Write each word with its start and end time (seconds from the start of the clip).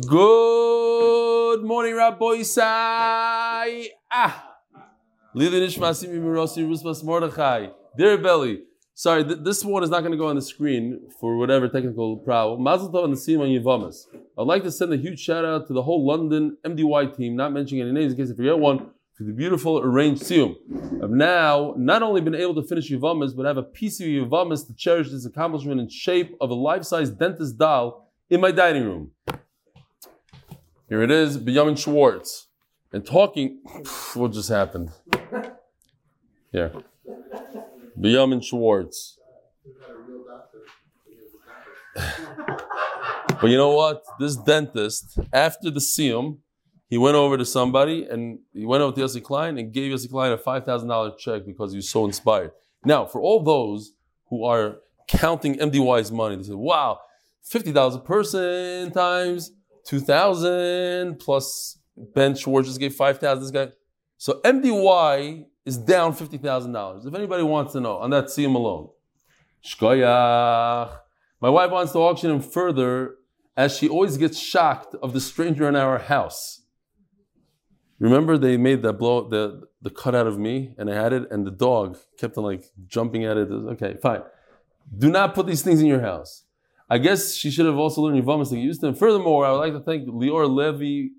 Good 0.00 1.64
morning, 1.64 1.94
Rabbi 1.94 2.42
Sai. 2.42 3.88
Ah. 4.10 4.54
Mordechai. 7.04 7.66
Dear 7.98 8.16
Belly. 8.16 8.62
Sorry, 8.94 9.22
th- 9.22 9.40
this 9.42 9.62
one 9.62 9.82
is 9.82 9.90
not 9.90 10.00
going 10.00 10.12
to 10.12 10.16
go 10.16 10.28
on 10.28 10.36
the 10.36 10.42
screen 10.42 11.10
for 11.20 11.36
whatever 11.36 11.68
technical 11.68 12.16
problem. 12.16 12.62
Mazel 12.62 12.90
Tov 12.90 13.04
and 13.04 13.12
the 13.12 13.18
Sima 13.18 13.46
Yivamas. 13.46 14.06
I'd 14.38 14.46
like 14.46 14.62
to 14.62 14.72
send 14.72 14.94
a 14.94 14.96
huge 14.96 15.20
shout 15.20 15.44
out 15.44 15.66
to 15.66 15.74
the 15.74 15.82
whole 15.82 16.06
London 16.06 16.56
MDY 16.64 17.14
team, 17.14 17.36
not 17.36 17.52
mentioning 17.52 17.82
any 17.82 17.92
names 17.92 18.14
in 18.14 18.18
case 18.18 18.32
I 18.32 18.34
forget 18.34 18.58
one, 18.58 18.92
for 19.14 19.24
the 19.24 19.32
beautiful 19.32 19.78
arranged 19.78 20.22
Siyum. 20.22 20.54
I've 21.04 21.10
now 21.10 21.74
not 21.76 22.02
only 22.02 22.22
been 22.22 22.34
able 22.34 22.54
to 22.54 22.62
finish 22.62 22.90
Yivamas, 22.90 23.36
but 23.36 23.44
I 23.44 23.50
have 23.50 23.58
a 23.58 23.62
piece 23.62 24.00
of 24.00 24.06
Yivamas 24.06 24.66
to 24.68 24.74
cherish 24.74 25.10
this 25.10 25.26
accomplishment 25.26 25.82
in 25.82 25.90
shape 25.90 26.34
of 26.40 26.48
a 26.48 26.54
life-size 26.54 27.10
dentist 27.10 27.58
doll 27.58 28.10
in 28.30 28.40
my 28.40 28.52
dining 28.52 28.84
room. 28.84 29.10
Here 30.92 31.02
it 31.02 31.10
is, 31.10 31.38
Benjamin 31.38 31.74
Schwartz. 31.74 32.48
And 32.92 33.02
talking, 33.02 33.60
what 34.12 34.32
just 34.32 34.50
happened? 34.50 34.90
Here. 36.50 36.70
Benjamin 37.96 38.42
Schwartz. 38.42 39.18
but 41.94 43.44
you 43.44 43.56
know 43.56 43.70
what? 43.70 44.02
This 44.20 44.36
dentist, 44.36 45.18
after 45.32 45.70
the 45.70 45.80
Siyum, 45.80 46.40
he 46.90 46.98
went 46.98 47.16
over 47.16 47.38
to 47.38 47.46
somebody 47.46 48.04
and 48.04 48.40
he 48.52 48.66
went 48.66 48.82
over 48.82 48.94
to 48.94 49.00
Yossi 49.00 49.22
Klein 49.22 49.56
and 49.56 49.72
gave 49.72 49.90
Yossi 49.90 50.10
Klein 50.10 50.32
a 50.32 50.36
$5,000 50.36 51.16
check 51.16 51.46
because 51.46 51.72
he 51.72 51.76
was 51.76 51.88
so 51.88 52.04
inspired. 52.04 52.50
Now, 52.84 53.06
for 53.06 53.22
all 53.22 53.42
those 53.42 53.94
who 54.28 54.44
are 54.44 54.76
counting 55.08 55.54
MDY's 55.54 56.12
money, 56.12 56.36
they 56.36 56.42
say, 56.42 56.52
wow, 56.52 57.00
$50 57.50 57.96
a 57.96 57.98
person 58.00 58.90
times 58.92 59.52
2,000 59.86 61.18
plus 61.18 61.78
Ben 62.14 62.34
Schwartz 62.34 62.68
just 62.68 62.80
gave 62.80 62.94
5,000. 62.94 63.42
This 63.42 63.50
guy. 63.50 63.72
So 64.16 64.40
MDY 64.44 65.46
is 65.64 65.76
down 65.78 66.14
$50,000. 66.14 67.06
If 67.06 67.14
anybody 67.14 67.42
wants 67.42 67.72
to 67.72 67.80
know, 67.80 67.96
on 67.96 68.10
that, 68.10 68.30
see 68.30 68.44
him 68.44 68.54
alone. 68.54 68.88
Shkoyach. 69.64 70.98
My 71.40 71.50
wife 71.50 71.70
wants 71.70 71.92
to 71.92 71.98
auction 71.98 72.30
him 72.30 72.40
further 72.40 73.16
as 73.56 73.76
she 73.76 73.88
always 73.88 74.16
gets 74.16 74.38
shocked 74.38 74.94
of 75.02 75.12
the 75.12 75.20
stranger 75.20 75.68
in 75.68 75.76
our 75.76 75.98
house. 75.98 76.62
Remember 77.98 78.36
they 78.36 78.56
made 78.56 78.82
that 78.82 78.94
blow 78.94 79.28
the 79.28 79.62
the 79.80 79.90
cut 79.90 80.14
out 80.14 80.26
of 80.26 80.38
me 80.38 80.74
and 80.78 80.90
I 80.90 80.94
had 80.94 81.12
it 81.12 81.30
and 81.30 81.46
the 81.46 81.50
dog 81.50 81.98
kept 82.18 82.38
on 82.38 82.44
like 82.44 82.64
jumping 82.86 83.24
at 83.24 83.36
it. 83.36 83.48
Okay, 83.50 83.96
fine. 84.00 84.22
Do 84.96 85.10
not 85.10 85.34
put 85.34 85.46
these 85.46 85.62
things 85.62 85.80
in 85.80 85.86
your 85.86 86.00
house. 86.00 86.44
I 86.92 86.98
guess 86.98 87.34
she 87.34 87.50
should 87.50 87.64
have 87.64 87.78
also 87.78 88.02
learned 88.02 88.22
Yavamas 88.22 88.50
to 88.50 88.56
get 88.56 88.64
used 88.64 88.82
to. 88.82 88.92
Furthermore, 88.92 89.46
I 89.46 89.52
would 89.52 89.60
like 89.60 89.72
to 89.72 89.80
thank 89.80 90.06
Lior 90.06 90.46
Levy 90.46 91.12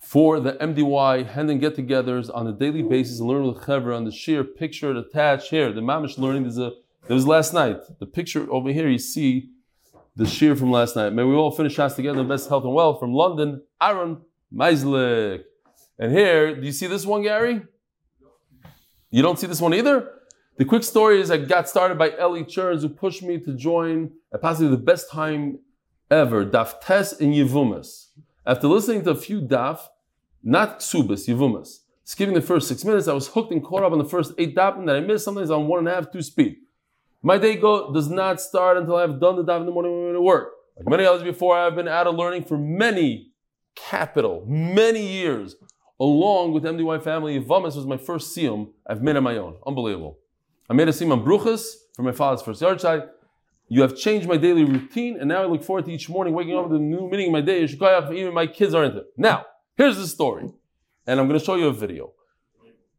for 0.00 0.40
the 0.40 0.52
MDY 0.52 1.26
hand 1.26 1.50
and 1.50 1.60
get-togethers 1.60 2.34
on 2.34 2.46
a 2.46 2.52
daily 2.52 2.80
basis 2.80 3.20
and 3.20 3.28
learn 3.28 3.46
with 3.46 3.58
Chevra 3.58 3.94
on 3.94 4.06
the 4.06 4.10
sheer 4.10 4.42
picture 4.44 4.90
attached 4.92 5.50
here. 5.50 5.74
The 5.74 5.82
mamish 5.82 6.16
learning 6.16 6.46
is 6.46 6.56
a 6.56 6.72
there 7.06 7.14
was 7.14 7.26
last 7.26 7.52
night. 7.52 7.76
The 7.98 8.06
picture 8.06 8.50
over 8.50 8.72
here 8.72 8.88
you 8.88 8.96
see 8.98 9.50
the 10.16 10.26
shear 10.26 10.56
from 10.56 10.70
last 10.70 10.96
night. 10.96 11.12
May 11.12 11.24
we 11.24 11.34
all 11.34 11.50
finish 11.50 11.78
us 11.78 11.94
together 11.94 12.20
in 12.20 12.28
best 12.28 12.48
health 12.48 12.64
and 12.64 12.72
wealth 12.72 12.98
from 12.98 13.12
London, 13.12 13.60
Aaron 13.82 14.22
Meislik. 14.50 15.42
And 15.98 16.12
here, 16.12 16.58
do 16.58 16.64
you 16.64 16.72
see 16.72 16.86
this 16.86 17.04
one, 17.04 17.22
Gary? 17.24 17.60
You 19.10 19.20
don't 19.20 19.38
see 19.38 19.46
this 19.46 19.60
one 19.60 19.74
either? 19.74 20.17
The 20.58 20.64
quick 20.64 20.82
story 20.82 21.20
is 21.20 21.30
I 21.30 21.36
got 21.36 21.68
started 21.68 21.98
by 21.98 22.10
Ellie 22.18 22.42
Churns 22.42 22.82
who 22.82 22.88
pushed 22.88 23.22
me 23.22 23.38
to 23.38 23.54
join 23.54 24.10
at 24.34 24.42
possibly 24.42 24.68
the 24.68 24.76
best 24.76 25.08
time 25.08 25.60
ever, 26.10 26.44
Daf 26.44 26.80
Tes 26.80 27.12
in 27.12 27.30
Yevumas. 27.30 28.08
After 28.44 28.66
listening 28.66 29.04
to 29.04 29.10
a 29.10 29.14
few 29.14 29.40
Daf, 29.40 29.78
not 30.42 30.80
Ksubas, 30.80 31.28
Yevumas, 31.28 31.82
skipping 32.02 32.34
the 32.34 32.42
first 32.42 32.66
six 32.66 32.84
minutes, 32.84 33.06
I 33.06 33.12
was 33.12 33.28
hooked 33.28 33.52
and 33.52 33.62
caught 33.62 33.84
up 33.84 33.92
on 33.92 33.98
the 33.98 34.04
first 34.04 34.32
eight 34.36 34.56
Daf, 34.56 34.76
and 34.76 34.88
that 34.88 34.96
I 34.96 35.00
missed, 35.00 35.24
sometimes 35.24 35.52
on 35.52 35.68
one 35.68 35.78
and 35.78 35.86
a 35.86 35.94
half, 35.94 36.10
two 36.10 36.22
speed. 36.22 36.56
My 37.22 37.38
day 37.38 37.54
go 37.54 37.94
does 37.94 38.10
not 38.10 38.40
start 38.40 38.78
until 38.78 38.96
I've 38.96 39.20
done 39.20 39.36
the 39.36 39.44
Daf 39.44 39.60
in 39.60 39.66
the 39.66 39.70
morning 39.70 39.92
when 39.96 40.10
I'm 40.10 40.16
at 40.16 40.22
work. 40.22 40.54
Like 40.76 40.88
many 40.88 41.04
others 41.04 41.22
before, 41.22 41.56
I've 41.56 41.76
been 41.76 41.86
out 41.86 42.08
of 42.08 42.16
learning 42.16 42.42
for 42.42 42.58
many, 42.58 43.30
capital, 43.76 44.44
many 44.48 45.06
years. 45.06 45.54
Along 46.00 46.52
with 46.52 46.64
MDY 46.64 47.04
family, 47.04 47.38
Yevumas 47.38 47.76
was 47.76 47.86
my 47.86 47.96
first 47.96 48.36
siyum 48.36 48.70
I've 48.88 49.02
made 49.02 49.14
on 49.14 49.22
my 49.22 49.36
own. 49.36 49.54
Unbelievable. 49.64 50.18
I 50.70 50.74
made 50.74 50.88
a 50.88 50.92
siyum 50.92 51.12
on 51.12 51.24
Bruchas 51.24 51.74
for 51.94 52.02
my 52.02 52.12
father's 52.12 52.42
first 52.42 52.60
yard. 52.60 53.08
You 53.70 53.82
have 53.82 53.96
changed 53.96 54.28
my 54.28 54.36
daily 54.36 54.64
routine, 54.64 55.18
and 55.18 55.28
now 55.28 55.42
I 55.42 55.46
look 55.46 55.62
forward 55.62 55.86
to 55.86 55.92
each 55.92 56.08
morning 56.08 56.34
waking 56.34 56.56
up 56.56 56.68
with 56.68 56.80
a 56.80 56.82
new 56.82 57.08
meaning 57.08 57.26
in 57.26 57.32
my 57.32 57.40
day. 57.40 57.62
Even 57.62 58.34
my 58.34 58.46
kids 58.46 58.74
are 58.74 58.84
into 58.84 58.98
it. 58.98 59.06
Now, 59.16 59.46
here's 59.76 59.96
the 59.96 60.06
story, 60.06 60.50
and 61.06 61.20
I'm 61.20 61.26
going 61.28 61.38
to 61.38 61.44
show 61.44 61.54
you 61.54 61.68
a 61.68 61.72
video. 61.72 62.12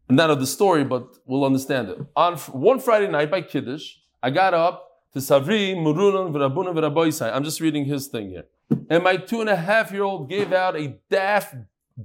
Not 0.09 0.31
of 0.31 0.39
the 0.39 0.47
story, 0.47 0.83
but 0.83 1.07
we'll 1.25 1.45
understand 1.45 1.89
it. 1.89 1.99
On 2.15 2.35
one 2.37 2.79
Friday 2.79 3.07
night 3.07 3.29
by 3.29 3.41
Kiddush, 3.41 3.97
I 4.23 4.31
got 4.31 4.55
up 4.55 4.87
to 5.13 5.19
Savri, 5.19 5.75
Murunan, 5.75 6.31
V'Rabunan, 6.31 6.73
V'Raboisai. 6.73 7.31
I'm 7.33 7.43
just 7.43 7.61
reading 7.61 7.85
his 7.85 8.07
thing 8.07 8.29
here. 8.29 8.45
And 8.89 9.03
my 9.03 9.17
two 9.17 9.41
and 9.41 9.49
a 9.49 9.55
half 9.55 9.91
year 9.91 10.03
old 10.03 10.29
gave 10.29 10.51
out 10.51 10.75
a 10.75 10.99
daft, 11.09 11.55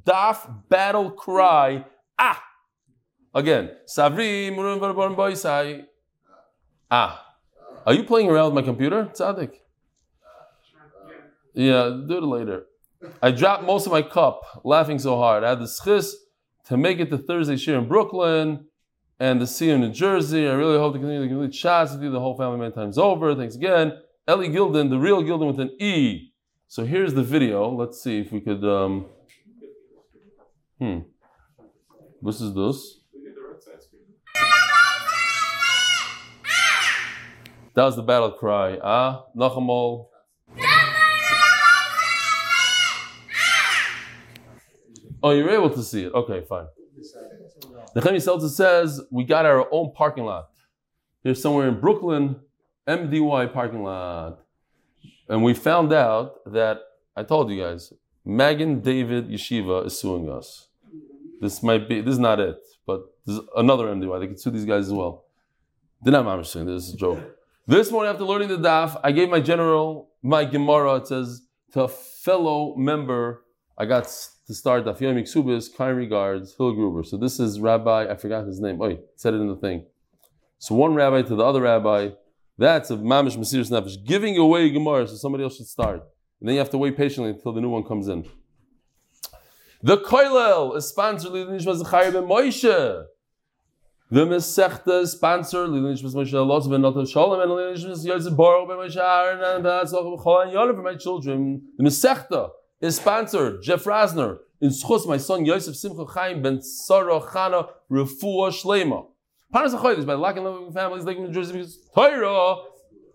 daft 0.04 0.48
battle 0.68 1.10
cry. 1.10 1.86
Ah! 2.18 2.42
Again, 3.34 3.70
Savri, 3.86 4.50
Murunan, 4.50 4.78
V'Rabunan, 4.80 5.16
Boisai. 5.16 5.86
Ah. 6.90 7.34
Are 7.86 7.92
you 7.92 8.04
playing 8.04 8.30
around 8.30 8.54
with 8.54 8.54
my 8.54 8.62
computer, 8.62 9.10
Tzaddik? 9.12 9.56
Yeah, 11.52 12.00
do 12.06 12.18
it 12.18 12.22
later. 12.22 12.66
I 13.22 13.30
dropped 13.30 13.64
most 13.64 13.86
of 13.86 13.92
my 13.92 14.02
cup 14.02 14.62
laughing 14.64 14.98
so 14.98 15.16
hard. 15.16 15.44
I 15.44 15.50
had 15.50 15.60
the 15.60 15.66
schis 15.66 16.12
to 16.66 16.76
make 16.76 16.98
it 16.98 17.10
to 17.10 17.18
Thursday 17.18 17.56
shir 17.56 17.78
in 17.78 17.86
Brooklyn 17.86 18.66
and 19.20 19.40
the 19.40 19.46
see 19.46 19.70
in 19.70 19.80
New 19.80 19.90
Jersey. 19.90 20.48
I 20.48 20.54
really 20.54 20.78
hope 20.78 20.94
to 20.94 20.98
continue 20.98 21.20
the 21.20 21.28
complete 21.28 21.54
shots 21.54 21.92
with 21.92 22.02
you 22.02 22.10
the 22.10 22.20
whole 22.20 22.36
family 22.36 22.58
many 22.58 22.72
times 22.72 22.98
over. 22.98 23.34
Thanks 23.34 23.56
again. 23.56 23.92
Ellie 24.26 24.48
Gilden, 24.48 24.88
the 24.90 24.98
real 24.98 25.22
Gilden 25.22 25.48
with 25.48 25.60
an 25.60 25.70
E. 25.80 26.32
So 26.66 26.84
here's 26.84 27.14
the 27.14 27.22
video. 27.22 27.68
Let's 27.70 28.02
see 28.02 28.20
if 28.20 28.32
we 28.32 28.40
could. 28.40 28.64
Um, 28.64 29.06
hmm. 30.78 31.00
This 32.22 32.40
is 32.40 32.54
this. 32.54 33.03
That 37.74 37.84
was 37.84 37.96
the 37.96 38.02
battle 38.02 38.30
cry. 38.30 38.78
Ah, 38.82 39.24
Nachamol. 39.36 40.06
Oh, 45.22 45.30
you're 45.30 45.50
able 45.50 45.70
to 45.70 45.82
see 45.82 46.04
it. 46.04 46.12
Okay, 46.12 46.42
fine. 46.42 46.66
The 47.94 48.00
Chemi 48.00 48.20
Seltzer 48.20 48.48
says 48.48 49.00
we 49.10 49.24
got 49.24 49.46
our 49.46 49.66
own 49.72 49.92
parking 49.92 50.24
lot. 50.24 50.50
Here's 51.22 51.40
somewhere 51.40 51.68
in 51.68 51.80
Brooklyn, 51.80 52.36
MDY 52.86 53.52
parking 53.52 53.82
lot. 53.82 54.40
And 55.28 55.42
we 55.42 55.54
found 55.54 55.92
out 55.92 56.44
that, 56.52 56.80
I 57.16 57.22
told 57.22 57.50
you 57.50 57.62
guys, 57.62 57.92
Magen 58.24 58.80
David 58.80 59.28
Yeshiva 59.28 59.86
is 59.86 59.98
suing 59.98 60.28
us. 60.28 60.68
This 61.40 61.62
might 61.62 61.88
be, 61.88 62.02
this 62.02 62.12
is 62.12 62.18
not 62.18 62.38
it, 62.38 62.58
but 62.86 63.00
there's 63.24 63.40
another 63.56 63.86
MDY. 63.86 64.20
They 64.20 64.26
could 64.28 64.40
sue 64.40 64.50
these 64.50 64.64
guys 64.64 64.86
as 64.86 64.92
well. 64.92 65.24
They're 66.02 66.12
not 66.12 66.26
mamish 66.26 66.46
suing, 66.46 66.66
this 66.66 66.88
is 66.88 66.94
a 66.94 66.96
joke. 66.96 67.20
This 67.66 67.90
morning 67.90 68.12
after 68.12 68.24
learning 68.24 68.48
the 68.48 68.58
daf, 68.58 69.00
I 69.02 69.10
gave 69.10 69.30
my 69.30 69.40
general, 69.40 70.10
my 70.22 70.44
Gemara, 70.44 70.96
it 70.96 71.06
says, 71.06 71.40
to 71.72 71.84
a 71.84 71.88
fellow 71.88 72.76
member, 72.76 73.42
I 73.78 73.86
got 73.86 74.04
to 74.04 74.54
start 74.54 74.84
Daf 74.84 74.98
Yomi 74.98 75.22
Ksubis, 75.22 75.74
kind 75.74 75.96
regards, 75.96 76.54
Hill 76.58 76.74
Gruber. 76.74 77.02
So 77.02 77.16
this 77.16 77.40
is 77.40 77.60
Rabbi, 77.60 78.10
I 78.10 78.16
forgot 78.16 78.46
his 78.46 78.60
name. 78.60 78.82
Oh, 78.82 78.98
said 79.16 79.32
it 79.32 79.38
in 79.38 79.48
the 79.48 79.56
thing. 79.56 79.86
So 80.58 80.74
one 80.74 80.92
rabbi 80.92 81.22
to 81.22 81.34
the 81.34 81.42
other 81.42 81.62
rabbi, 81.62 82.10
that's 82.58 82.90
a 82.90 82.98
Mamish 82.98 83.38
Mesiris 83.38 83.70
Nefesh, 83.70 84.04
giving 84.04 84.36
away 84.36 84.68
Gemara 84.68 85.08
so 85.08 85.14
somebody 85.14 85.42
else 85.42 85.56
should 85.56 85.66
start. 85.66 86.02
And 86.40 86.48
then 86.48 86.56
you 86.56 86.58
have 86.58 86.70
to 86.70 86.78
wait 86.78 86.98
patiently 86.98 87.30
until 87.30 87.54
the 87.54 87.62
new 87.62 87.70
one 87.70 87.84
comes 87.84 88.08
in. 88.08 88.28
The 89.82 89.96
Koilel 89.96 90.76
is 90.76 90.86
sponsored 90.86 91.32
by 91.32 91.38
Nishma 91.38 91.76
Zechariah 91.76 92.12
ben 92.12 92.24
Moshe. 92.24 93.06
The 94.14 94.20
is 94.26 95.10
sponsored 95.10 95.72
by 95.72 95.78
Moshe 95.78 97.10
Shalom 97.10 97.40
and 97.40 97.50
Yosef 98.06 98.36
ben 98.36 98.76
Moshe 98.78 98.96
Aaron 98.96 99.42
and 99.42 99.66
and 99.66 99.88
for 99.90 100.82
my 100.84 100.94
children. 100.94 101.62
The 101.76 101.82
Mesechta 101.82 102.50
is 102.80 102.94
sponsored, 102.94 103.60
Jeff 103.60 103.82
Rasner, 103.82 104.38
in 104.60 104.70
Schus, 104.70 105.08
my 105.08 105.16
son 105.16 105.44
Yosef 105.44 105.74
Simcha 105.74 106.04
Chaim 106.04 106.42
ben 106.42 106.62
Sarah 106.62 107.18
Chana 107.22 107.68
Refuah 107.90 108.52
Shlema. 108.52 109.08
Panas 109.52 109.76
HaChodesh, 109.76 110.06
by 110.06 110.14
Lack 110.14 110.36
and 110.36 110.44
Loving 110.44 110.72
Families, 110.72 111.04
like 111.04 111.18
New 111.18 111.32
Jersey, 111.32 111.54
because 111.54 111.76
Torah 111.92 112.58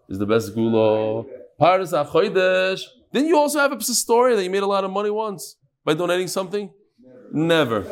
is 0.09 0.19
the 0.19 0.25
best 0.25 0.53
gula. 0.53 1.23
Paras 1.57 1.93
HaChodesh. 1.93 2.81
Didn't 3.13 3.29
you 3.29 3.37
also 3.37 3.59
have 3.59 3.71
a 3.71 3.81
story 3.81 4.35
that 4.35 4.43
you 4.43 4.49
made 4.49 4.63
a 4.63 4.67
lot 4.67 4.83
of 4.83 4.91
money 4.91 5.11
once 5.11 5.55
by 5.85 5.93
donating 5.93 6.27
something? 6.27 6.73
Never. 7.31 7.85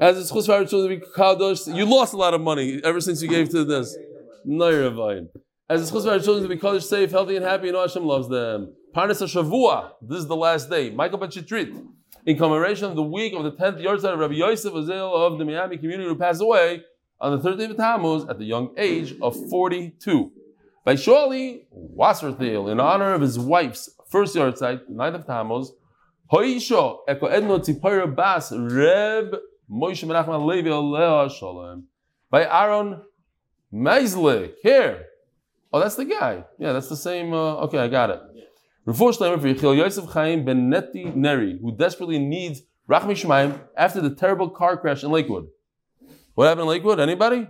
As 0.00 0.18
it's 0.18 0.32
Chus 0.32 0.46
to 0.46 0.88
be 0.88 0.96
Kadosh, 0.96 1.76
you 1.76 1.84
lost 1.84 2.14
a 2.14 2.16
lot 2.16 2.32
of 2.32 2.40
money 2.40 2.80
ever 2.82 3.02
since 3.02 3.20
you 3.20 3.28
gave 3.28 3.50
to 3.50 3.64
this. 3.64 3.94
No, 4.46 4.70
you're 4.70 5.28
As 5.68 5.82
it's 5.82 5.90
Chus 5.90 6.04
children 6.24 6.42
to 6.42 6.48
be 6.48 6.56
Kadosh 6.56 6.84
safe, 6.84 7.10
healthy, 7.10 7.36
and 7.36 7.44
happy, 7.44 7.68
and 7.68 7.76
Hashem 7.76 8.02
loves 8.02 8.26
them. 8.30 8.72
Parnas 8.94 9.20
Shavua. 9.20 9.90
This 10.00 10.20
is 10.20 10.26
the 10.26 10.36
last 10.36 10.70
day. 10.70 10.88
Michael 10.88 11.18
Bachitrit. 11.18 11.86
In 12.24 12.38
commemoration 12.38 12.86
of 12.86 12.96
the 12.96 13.02
week 13.02 13.34
of 13.34 13.44
the 13.44 13.52
10th 13.52 13.82
yahrzeit 13.82 14.14
of 14.14 14.18
Rabbi 14.18 14.36
Yosef 14.36 14.72
Azel 14.72 15.14
of 15.14 15.38
the 15.38 15.44
Miami 15.44 15.76
community 15.76 16.08
who 16.08 16.16
passed 16.16 16.40
away 16.40 16.82
on 17.20 17.38
the 17.38 17.50
13th 17.50 17.72
of 17.72 17.76
Tammuz 17.76 18.24
at 18.30 18.38
the 18.38 18.46
young 18.46 18.74
age 18.78 19.14
of 19.20 19.36
42. 19.50 20.32
By 20.82 20.94
Sholi 20.94 21.66
Wasserthil, 21.74 22.72
in 22.72 22.80
honor 22.80 23.12
of 23.12 23.20
his 23.20 23.38
wife's 23.38 23.90
first 24.08 24.32
the 24.32 24.40
9th 24.40 25.14
of 25.14 25.26
Tammuz, 25.26 25.72
Hoisho 26.32 27.00
Eko 27.06 27.30
Edno 27.30 27.58
Tzipora 27.58 28.16
Bas 28.16 28.50
Reb 28.50 29.36
Moshe 29.70 30.04
Menachem 30.04 30.46
Levi 30.46 30.68
Aleh 30.68 31.30
Shalom. 31.30 31.84
By 32.30 32.44
Aaron 32.44 33.02
Meislik. 33.72 34.54
Here. 34.62 35.06
Oh, 35.72 35.78
that's 35.78 35.94
the 35.94 36.04
guy. 36.04 36.44
Yeah, 36.58 36.72
that's 36.72 36.88
the 36.88 36.96
same. 36.96 37.32
Uh, 37.32 37.56
okay, 37.64 37.78
I 37.78 37.88
got 37.88 38.10
it. 38.10 38.20
Refuah 38.86 39.16
Shleimer 39.16 39.40
for 39.40 39.46
Yechiel 39.46 39.76
Yosef 39.76 40.06
Chaim 40.06 40.44
Ben 40.44 40.70
Neti 40.70 41.14
Neri, 41.14 41.58
who 41.60 41.76
desperately 41.76 42.18
needs 42.18 42.62
Rachmi 42.88 43.12
Shemaim 43.12 43.60
after 43.76 44.00
the 44.00 44.12
terrible 44.12 44.50
car 44.50 44.76
crash 44.76 45.04
in 45.04 45.10
Lakewood. 45.12 45.46
What 46.34 46.48
happened 46.48 46.62
in 46.62 46.68
Lakewood? 46.68 46.98
Anybody? 46.98 47.46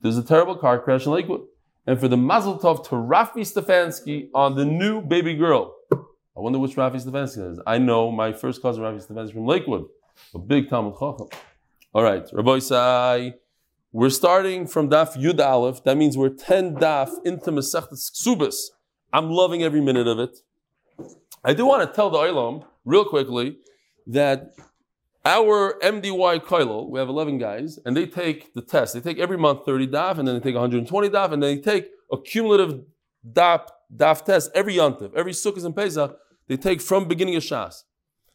There's 0.00 0.16
a 0.16 0.22
terrible 0.22 0.56
car 0.56 0.78
crash 0.78 1.06
in 1.06 1.12
Lakewood. 1.12 1.40
And 1.86 1.98
for 1.98 2.06
the 2.06 2.16
Mazel 2.16 2.58
Tov 2.58 2.84
to 2.90 2.94
Rafi 2.94 3.40
Stefansky 3.40 4.28
on 4.34 4.54
the 4.54 4.64
new 4.64 5.00
baby 5.00 5.34
girl. 5.34 5.74
I 5.90 5.96
wonder 6.40 6.58
which 6.60 6.76
Rafi 6.76 7.02
Stefansky 7.02 7.50
is. 7.50 7.60
I 7.66 7.78
know 7.78 8.12
my 8.12 8.32
first 8.32 8.62
cousin 8.62 8.84
Rafi 8.84 9.04
Stefansky 9.04 9.32
from 9.32 9.46
Lakewood, 9.46 9.86
a 10.34 10.38
big 10.38 10.68
Talmud 10.68 10.94
Chacham. 10.94 11.28
All 11.92 12.02
right, 12.02 12.26
Rabbi 12.32 12.58
Sai. 12.58 13.34
We're 13.92 14.10
starting 14.10 14.66
from 14.66 14.90
Daf 14.90 15.16
Yud 15.16 15.40
Aleph. 15.40 15.82
That 15.84 15.96
means 15.96 16.16
we're 16.16 16.28
10 16.28 16.76
Daf 16.76 17.10
into 17.24 17.50
Masechtas 17.50 18.12
Ksubas. 18.12 18.56
I'm 19.12 19.30
loving 19.30 19.62
every 19.62 19.80
minute 19.80 20.06
of 20.06 20.18
it. 20.18 20.38
I 21.42 21.54
do 21.54 21.64
want 21.64 21.88
to 21.88 21.94
tell 21.94 22.10
the 22.10 22.18
Olam 22.18 22.66
real 22.84 23.04
quickly 23.04 23.58
that 24.06 24.52
our 25.24 25.78
MDY 25.82 26.40
Koilo, 26.40 26.88
we 26.88 26.98
have 26.98 27.08
11 27.08 27.38
guys, 27.38 27.78
and 27.84 27.96
they 27.96 28.06
take 28.06 28.54
the 28.54 28.62
test. 28.62 28.94
They 28.94 29.00
take 29.00 29.18
every 29.18 29.38
month 29.38 29.64
30 29.64 29.88
DAF, 29.88 30.18
and 30.18 30.28
then 30.28 30.34
they 30.34 30.40
take 30.40 30.54
120 30.54 31.08
DAF, 31.08 31.32
and 31.32 31.42
then 31.42 31.56
they 31.56 31.60
take 31.60 31.90
a 32.12 32.20
cumulative 32.20 32.82
DAF, 33.30 33.68
DAF 33.94 34.24
test 34.24 34.50
every 34.54 34.74
Yontif, 34.74 35.14
every 35.14 35.32
Sukkot 35.32 35.64
and 35.64 35.74
Pesach, 35.74 36.16
they 36.46 36.56
take 36.56 36.80
from 36.80 37.08
beginning 37.08 37.36
of 37.36 37.42
Shas. 37.42 37.84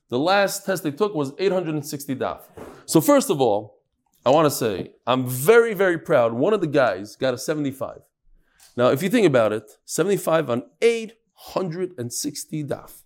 The 0.10 0.20
last 0.20 0.66
test 0.66 0.84
they 0.84 0.92
took 0.92 1.16
was 1.16 1.34
860 1.40 2.16
DAF. 2.16 2.42
So 2.86 3.02
first 3.02 3.30
of 3.30 3.42
all, 3.42 3.80
I 4.26 4.30
want 4.30 4.46
to 4.46 4.52
say, 4.52 4.92
I'm 5.06 5.28
very, 5.28 5.74
very 5.74 5.98
proud. 5.98 6.34
One 6.34 6.54
of 6.54 6.62
the 6.62 6.68
guys 6.68 7.16
got 7.16 7.34
a 7.34 7.38
75. 7.38 8.02
Now, 8.76 8.88
if 8.88 9.04
you 9.04 9.10
think 9.10 9.28
about 9.28 9.52
it, 9.54 9.70
75 9.86 10.50
on 10.50 10.64
860 10.82 12.64
daf. 12.64 13.02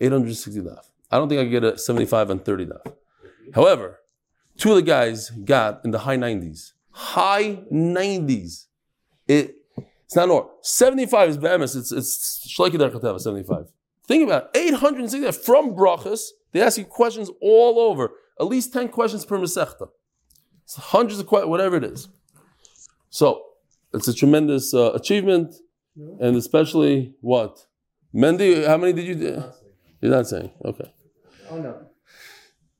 860 0.00 0.60
daf. 0.60 0.84
I 1.10 1.18
don't 1.18 1.28
think 1.28 1.40
I 1.40 1.44
could 1.44 1.50
get 1.50 1.64
a 1.64 1.78
75 1.78 2.30
on 2.30 2.38
30 2.40 2.66
daf. 2.66 2.94
However, 3.54 4.00
two 4.56 4.70
of 4.70 4.76
the 4.76 4.82
guys 4.82 5.30
got 5.30 5.84
in 5.84 5.92
the 5.92 6.00
high 6.00 6.16
90s. 6.16 6.72
High 6.90 7.62
90s. 7.72 8.66
It, 9.28 9.56
it's 10.04 10.16
not 10.16 10.28
normal. 10.28 10.52
75 10.62 11.30
is 11.30 11.36
Bahamas. 11.36 11.76
It's, 11.76 11.92
it's 11.92 12.54
Khateva, 12.58 13.20
75. 13.20 13.66
Think 14.06 14.24
about 14.24 14.50
it. 14.54 14.58
860 14.58 15.32
from 15.42 15.74
Brachas. 15.74 16.28
They 16.52 16.62
ask 16.62 16.78
you 16.78 16.84
questions 16.84 17.30
all 17.40 17.78
over. 17.78 18.12
At 18.40 18.46
least 18.46 18.72
10 18.72 18.88
questions 18.88 19.24
per 19.24 19.38
Masechta. 19.38 19.88
It's 20.64 20.76
hundreds 20.76 21.18
of 21.20 21.26
questions, 21.26 21.50
whatever 21.50 21.76
it 21.76 21.84
is. 21.84 22.08
So, 23.10 23.42
it's 23.94 24.08
a 24.08 24.14
tremendous 24.14 24.74
uh, 24.74 24.92
achievement, 24.92 25.54
and 26.20 26.36
especially 26.36 27.14
what? 27.20 27.66
Mendy, 28.14 28.66
how 28.66 28.76
many 28.76 28.92
did 28.92 29.06
you 29.06 29.14
do? 29.14 29.44
You're 30.00 30.12
not 30.12 30.26
saying. 30.26 30.50
Okay. 30.64 30.92
Oh 31.50 31.58
no. 31.58 31.86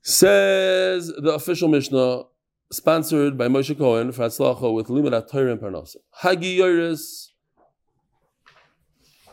Says 0.03 1.09
the 1.09 1.33
official 1.33 1.69
Mishnah, 1.69 2.25
sponsored 2.71 3.39
by 3.39 3.49
Moshe 3.49 3.77
Cohen 3.77 4.13
for 4.13 4.23
Hatzlacha 4.23 4.73
with 4.73 4.89
Limud 4.89 5.31
Torah 5.31 5.53
and 5.53 5.61
Parnasa. 5.61 5.97
Hagi 6.23 6.59
Yoris, 6.59 7.33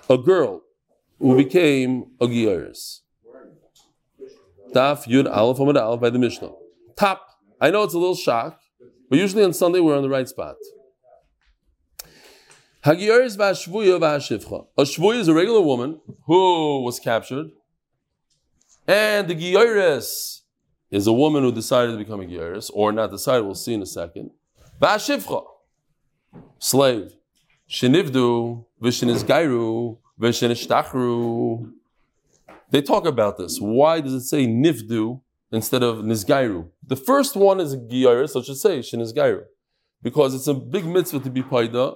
a 0.10 0.18
girl 0.18 0.62
who 1.20 1.36
became 1.38 2.12
a 2.20 2.28
Giyoris. 2.28 3.02
Daf 4.74 5.08
Yud 5.08 5.32
Aleph 5.32 5.60
Amid 5.60 5.78
Aleph 5.78 6.02
by 6.02 6.10
the 6.10 6.20
Mishnah. 6.20 6.52
Top. 6.96 7.22
I 7.62 7.70
know 7.70 7.84
it's 7.84 7.94
a 7.94 8.00
little 8.00 8.16
shock, 8.16 8.60
but 9.10 9.20
usually 9.20 9.44
on 9.44 9.54
Sunday 9.54 9.80
we're 9.80 9.96
on 9.96 10.02
the 10.02 10.10
right 10.10 10.28
spot. 10.28 10.56
Hagiyaris 12.84 13.38
v'ashvuya 13.38 14.00
v'ashivcha. 14.00 14.68
A 14.78 14.82
shvuya 14.82 15.20
is 15.20 15.28
a 15.28 15.34
regular 15.34 15.62
woman 15.62 16.02
who 16.26 16.82
was 16.84 17.00
captured, 17.00 17.48
and 18.88 19.28
the 19.28 19.36
giyaris 19.36 20.42
is 20.92 21.08
a 21.08 21.14
woman 21.14 21.44
who 21.44 21.52
decided 21.52 21.94
to 21.94 21.98
become 21.98 22.20
a 22.20 22.26
giyaris, 22.26 22.70
or 22.74 22.92
not 22.92 23.12
decided. 23.12 23.46
We'll 23.46 23.56
see 23.56 23.74
in 23.74 23.82
a 23.82 23.86
second. 23.86 24.32
V'ashivcha, 24.82 25.46
slave. 26.60 27.14
Shenivdu 27.70 28.66
v'shenizgairu. 28.82 30.00
They 30.20 30.32
talk 32.82 33.06
about 33.06 33.38
this. 33.38 33.60
Why 33.60 34.02
does 34.02 34.14
it 34.14 34.22
say 34.22 34.46
nifdu 34.48 35.22
instead 35.52 35.84
of 35.84 35.98
nizgairu? 35.98 36.70
The 36.86 36.96
first 36.96 37.36
one 37.36 37.60
is 37.60 37.74
a 37.74 37.78
giyaris, 37.78 38.30
so 38.30 38.40
it 38.40 38.46
should 38.46 38.58
say 38.58 38.80
shenizgairu, 38.80 39.44
because 40.02 40.34
it's 40.36 40.48
a 40.48 40.54
big 40.54 40.86
mitzvah 40.86 41.20
to 41.20 41.30
be 41.30 41.42
paida. 41.44 41.96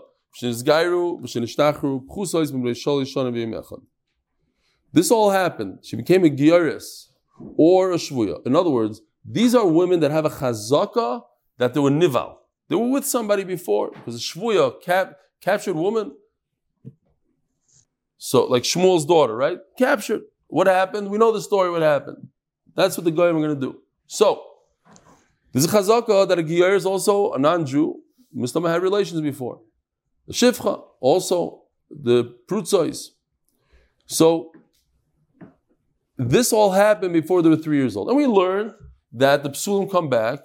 This 4.94 5.12
all 5.12 5.30
happened. 5.32 5.80
She 5.84 5.96
became 5.96 6.26
a 6.26 6.30
giyaris 6.30 7.08
or 7.56 7.92
a 7.92 7.96
shvuya. 7.96 8.46
In 8.46 8.56
other 8.56 8.70
words, 8.70 9.02
these 9.26 9.56
are 9.56 9.66
women 9.66 10.00
that 10.02 10.12
have 10.12 10.26
a 10.26 10.30
chazaka 10.30 11.24
that 11.58 11.74
they 11.74 11.80
were 11.80 11.90
nival. 11.90 12.36
They 12.68 12.76
were 12.76 12.90
with 12.90 13.06
somebody 13.06 13.44
before 13.46 13.90
because 13.92 14.16
a 14.16 14.20
shvuya 14.20 14.80
cap, 14.82 15.18
captured 15.42 15.76
woman. 15.76 16.12
So, 18.18 18.46
like 18.46 18.64
Shmuel's 18.64 19.06
daughter, 19.06 19.36
right? 19.36 19.60
Captured. 19.78 20.22
What 20.48 20.68
happened? 20.68 21.10
We 21.10 21.18
know 21.18 21.32
the 21.32 21.42
story. 21.42 21.70
What 21.70 21.82
happened? 21.82 22.28
That's 22.76 22.98
what 22.98 23.04
the 23.04 23.12
guy 23.12 23.32
we're 23.32 23.46
going 23.48 23.60
to 23.60 23.62
do. 23.62 23.80
So, 24.08 24.44
there's 25.52 25.66
a 25.66 25.70
chazaka 25.70 26.28
that 26.28 26.40
a 26.40 26.44
giyar 26.44 26.76
is 26.76 26.86
also 26.86 27.34
a 27.34 27.40
non-Jew. 27.40 27.96
Muslim 28.34 28.66
had 28.66 28.82
relations 28.82 29.22
before. 29.22 29.62
The 30.28 30.34
Shifcha, 30.34 30.84
also 31.00 31.64
the 31.90 32.36
Prutzois. 32.48 33.10
So 34.06 34.52
this 36.18 36.52
all 36.52 36.72
happened 36.72 37.14
before 37.14 37.42
they 37.42 37.50
were 37.50 37.58
three 37.58 37.78
years 37.78 37.96
old. 37.96 38.10
And 38.10 38.18
we 38.18 38.28
learned 38.28 38.74
that 39.14 39.44
the 39.44 39.50
Psulim 39.50 39.90
come 39.90 40.10
back. 40.10 40.40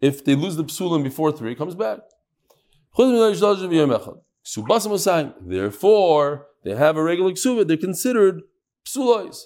If 0.00 0.24
they 0.24 0.34
lose 0.34 0.56
the 0.56 0.64
Psulim 0.64 1.02
before 1.02 1.32
three, 1.32 1.52
it 1.52 1.58
comes 1.58 1.74
back. 1.74 2.00
Therefore, 5.40 6.46
they 6.66 6.74
have 6.74 6.96
a 6.96 7.02
regular 7.02 7.30
ksuba. 7.30 7.66
They're 7.66 7.76
considered 7.76 8.42
psulois. 8.84 9.44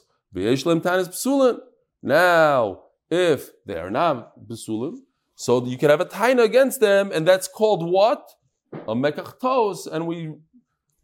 Now, 2.03 2.81
if 3.11 3.51
they 3.67 3.79
are 3.79 3.91
not 3.91 4.33
psulim, 4.49 4.95
so 5.35 5.63
you 5.67 5.77
can 5.77 5.91
have 5.91 6.01
a 6.01 6.07
taina 6.07 6.43
against 6.45 6.81
them, 6.81 7.13
and 7.13 7.29
that's 7.29 7.47
called 7.47 7.83
what? 7.87 8.27
a 8.73 8.95
mekach 8.95 9.87
and 9.93 10.07
we, 10.07 10.33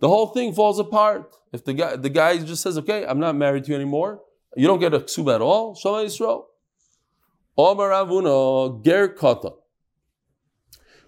the 0.00 0.08
whole 0.08 0.28
thing 0.28 0.54
falls 0.54 0.78
apart. 0.78 1.34
If 1.52 1.64
the 1.64 1.74
guy, 1.74 1.96
the 1.96 2.08
guy 2.08 2.38
just 2.38 2.62
says, 2.62 2.78
okay, 2.78 3.04
I'm 3.04 3.20
not 3.20 3.34
married 3.36 3.64
to 3.64 3.70
you 3.70 3.76
anymore, 3.76 4.20
you 4.56 4.66
don't 4.66 4.78
get 4.78 4.94
a 4.94 5.00
ksuba 5.00 5.34
at 5.34 5.40
all, 5.42 5.74
Shema 5.74 6.04
Yisrael. 6.04 6.44
Omar 7.58 7.90
ger 8.82 9.08
kata. 9.08 9.50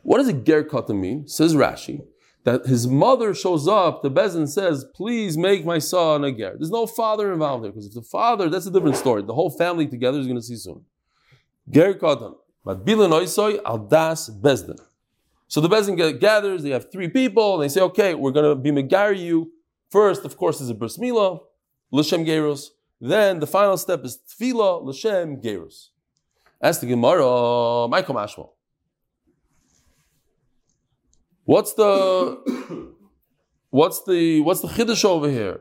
What 0.03 0.19
does 0.19 0.29
a 0.29 0.35
ger 0.35 0.65
kata 0.65 0.93
mean? 0.93 1.29
Says 1.29 1.55
Rashi, 1.55 2.03
that 2.45 2.67
his 2.67 2.87
mother 2.87 3.35
shows 3.35 3.69
up, 3.69 4.03
the 4.03 4.11
Bezin 4.11 4.49
says, 4.49 4.85
please 4.95 5.37
make 5.37 5.65
my 5.65 5.79
son 5.79 6.25
a 6.25 6.33
ger. 6.33 6.55
There's 6.57 6.71
no 6.71 6.87
father 6.87 7.33
involved 7.33 7.65
there, 7.65 7.71
because 7.71 7.87
if 7.87 7.95
the 7.95 8.03
father, 8.03 8.49
that's 8.49 8.67
a 8.67 8.71
different 8.71 8.97
story. 8.97 9.23
The 9.23 9.35
whole 9.35 9.51
family 9.51 9.87
together 9.87 10.19
is 10.19 10.27
going 10.27 10.39
to 10.39 10.43
see 10.43 10.57
soon. 10.57 10.85
Ger 11.71 11.95
kata. 11.95 12.33
But 12.65 12.85
bilan 12.87 13.11
oisoy 13.11 13.61
al 13.65 13.79
das 13.79 14.31
bezdin. 14.31 14.79
So 15.49 15.63
the 15.63 15.69
Bezin 15.69 16.21
gathers, 16.21 16.63
they 16.63 16.71
have 16.71 16.93
three 16.93 17.09
people, 17.09 17.55
and 17.55 17.63
they 17.63 17.73
say, 17.73 17.81
okay, 17.81 18.15
we're 18.15 18.33
going 18.33 18.45
to 18.45 18.55
be 18.55 18.71
Megar 18.71 19.19
you. 19.19 19.51
First, 19.91 20.27
of 20.27 20.37
course, 20.37 20.61
is 20.61 20.69
a 20.69 20.75
Bris 20.75 20.99
Milah, 20.99 21.41
L'Shem 21.91 22.27
Gerus. 22.27 22.69
Then 23.01 23.41
the 23.41 23.47
final 23.47 23.79
step 23.79 24.05
is 24.05 24.19
Tefillah, 24.29 24.85
L'Shem 24.85 25.41
Gerus. 25.41 25.89
As 26.61 26.81
the 26.81 26.87
Gemara, 26.87 27.89
Michael 27.89 28.15
Mashma. 28.15 28.51
What's 31.49 31.73
the 31.73 32.93
what's 33.71 34.03
the 34.03 34.43
what's 34.43 34.61
the 34.61 34.69
chiddush 34.69 35.03
over 35.03 35.31
here? 35.31 35.61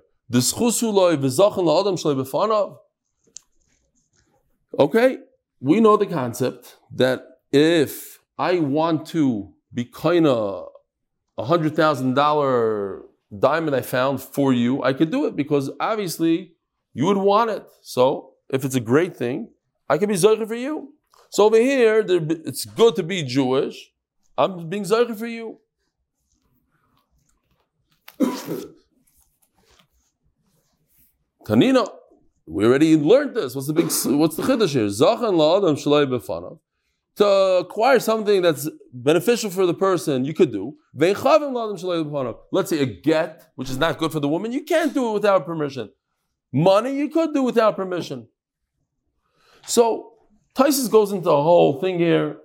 Okay, 4.77 5.20
we 5.62 5.79
know 5.79 5.96
the 5.96 6.06
concept 6.06 6.75
that 6.94 7.24
if 7.53 8.20
I 8.38 8.60
want 8.60 9.06
to 9.15 9.53
be 9.74 9.86
kind 9.86 10.27
of 10.27 10.67
a 11.38 11.46
hundred 11.46 11.77
thousand 11.77 12.15
dollar 12.15 13.03
diamond 13.39 13.74
I 13.74 13.79
found 13.79 14.22
for 14.22 14.51
you, 14.51 14.84
I 14.84 14.91
could 14.91 15.10
do 15.10 15.25
it 15.25 15.38
because 15.38 15.72
obviously 15.79 16.51
you 16.94 17.06
would 17.06 17.15
want 17.15 17.50
it. 17.50 17.65
So 17.82 18.34
if 18.50 18.65
it's 18.65 18.75
a 18.75 18.82
great 18.82 19.15
thing, 19.15 19.51
I 19.88 19.98
can 19.98 20.10
be 20.10 20.15
Zoicha 20.15 20.50
for 20.50 20.56
you. 20.56 20.96
So 21.29 21.46
over 21.46 21.56
here, 21.56 22.03
it's 22.06 22.65
good 22.65 22.98
to 22.98 23.03
be 23.03 23.24
Jewish. 23.24 23.94
I'm 24.38 24.67
being 24.67 24.84
Zoicha 24.84 25.17
for 25.17 25.27
you. 25.27 25.60
Tanina, 31.45 31.88
we 32.45 32.65
already 32.65 32.95
learned 32.97 33.36
this. 33.36 33.53
What's 33.55 33.67
the 33.67 33.74
big? 33.74 33.86
What's 33.86 34.36
the 34.36 34.43
chiddush 34.43 34.69
here? 34.69 34.88
Zachan 34.88 35.33
la'adam 35.33 35.75
shalei 35.75 36.05
befanav. 36.07 36.59
To 37.17 37.25
acquire 37.25 38.00
something 38.00 38.41
that's 38.41 38.69
beneficial 38.93 39.50
for 39.50 39.65
the 39.65 39.74
person, 39.74 40.24
you 40.24 40.33
could 40.36 40.51
do. 40.51 40.75
Let's 40.95 42.69
say 42.69 42.79
a 42.79 42.86
get, 42.86 43.51
which 43.55 43.71
is 43.71 43.77
not 43.77 43.97
good 43.97 44.12
for 44.12 44.19
the 44.19 44.27
woman, 44.27 44.51
you 44.51 44.63
can't 44.63 44.93
do 44.93 45.09
it 45.09 45.13
without 45.13 45.45
permission. 45.45 45.89
Money, 46.53 46.95
you 46.95 47.09
could 47.09 47.33
do 47.33 47.41
without 47.43 47.75
permission. 47.75 48.27
So 49.65 50.13
Tysus 50.55 50.89
goes 50.91 51.12
into 51.12 51.29
a 51.29 51.41
whole 51.41 51.81
thing 51.81 51.97
here. 51.97 52.38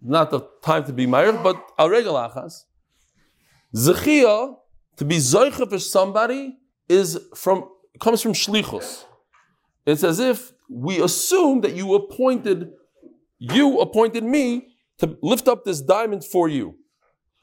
Not 0.00 0.30
the 0.30 0.40
time 0.62 0.84
to 0.84 0.92
be 0.92 1.06
married, 1.06 1.42
but 1.42 1.56
al 1.78 1.88
regalachas. 1.88 2.64
Zechia, 3.74 4.56
to 4.96 5.04
be 5.04 5.16
zoicha 5.16 5.68
for 5.68 5.78
somebody, 5.78 6.58
is 6.88 7.18
from 7.34 7.68
comes 8.00 8.22
from 8.22 8.32
shlichus. 8.32 9.04
It's 9.84 10.04
as 10.04 10.18
if 10.18 10.52
we 10.68 11.00
assume 11.00 11.60
that 11.62 11.74
you 11.74 11.94
appointed, 11.94 12.72
you 13.38 13.80
appointed 13.80 14.24
me 14.24 14.68
to 14.98 15.16
lift 15.22 15.48
up 15.48 15.64
this 15.64 15.80
diamond 15.80 16.24
for 16.24 16.48
you. 16.48 16.76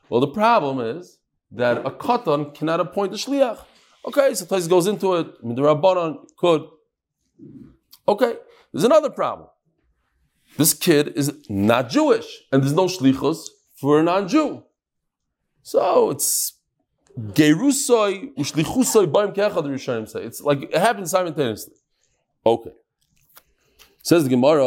Well, 0.10 0.22
the 0.22 0.28
problem 0.28 0.80
is 0.80 1.20
that 1.52 1.86
a 1.86 1.92
katan 1.92 2.54
cannot 2.54 2.80
appoint 2.80 3.14
a 3.14 3.18
shliach. 3.18 3.60
Okay, 4.06 4.34
so 4.34 4.46
Tais 4.46 4.68
goes 4.68 4.88
into 4.88 5.16
it. 5.16 5.44
Midrabanan 5.44 6.18
could. 6.38 6.64
Okay, 8.08 8.36
there's 8.72 8.84
another 8.84 9.10
problem. 9.10 9.50
This 10.58 10.74
kid 10.74 11.14
is 11.16 11.34
not 11.50 11.90
Jewish, 11.90 12.26
and 12.52 12.62
there's 12.62 12.74
no 12.74 12.86
shlichus 12.86 13.48
for 13.76 14.00
a 14.00 14.04
non-Jew. 14.04 14.64
So 15.64 16.10
it's 16.10 16.54
gerusoi 17.18 18.34
ushlichusoi 18.36 19.12
baim 19.12 19.32
kechad. 19.32 19.66
Rishonim 19.66 20.08
say 20.08 20.24
it's 20.24 20.42
like 20.42 20.64
it 20.64 20.78
happens 20.78 21.12
simultaneously. 21.12 21.76
Okay. 22.46 22.72
Says 24.02 24.24
the 24.24 24.30
Gemara. 24.30 24.64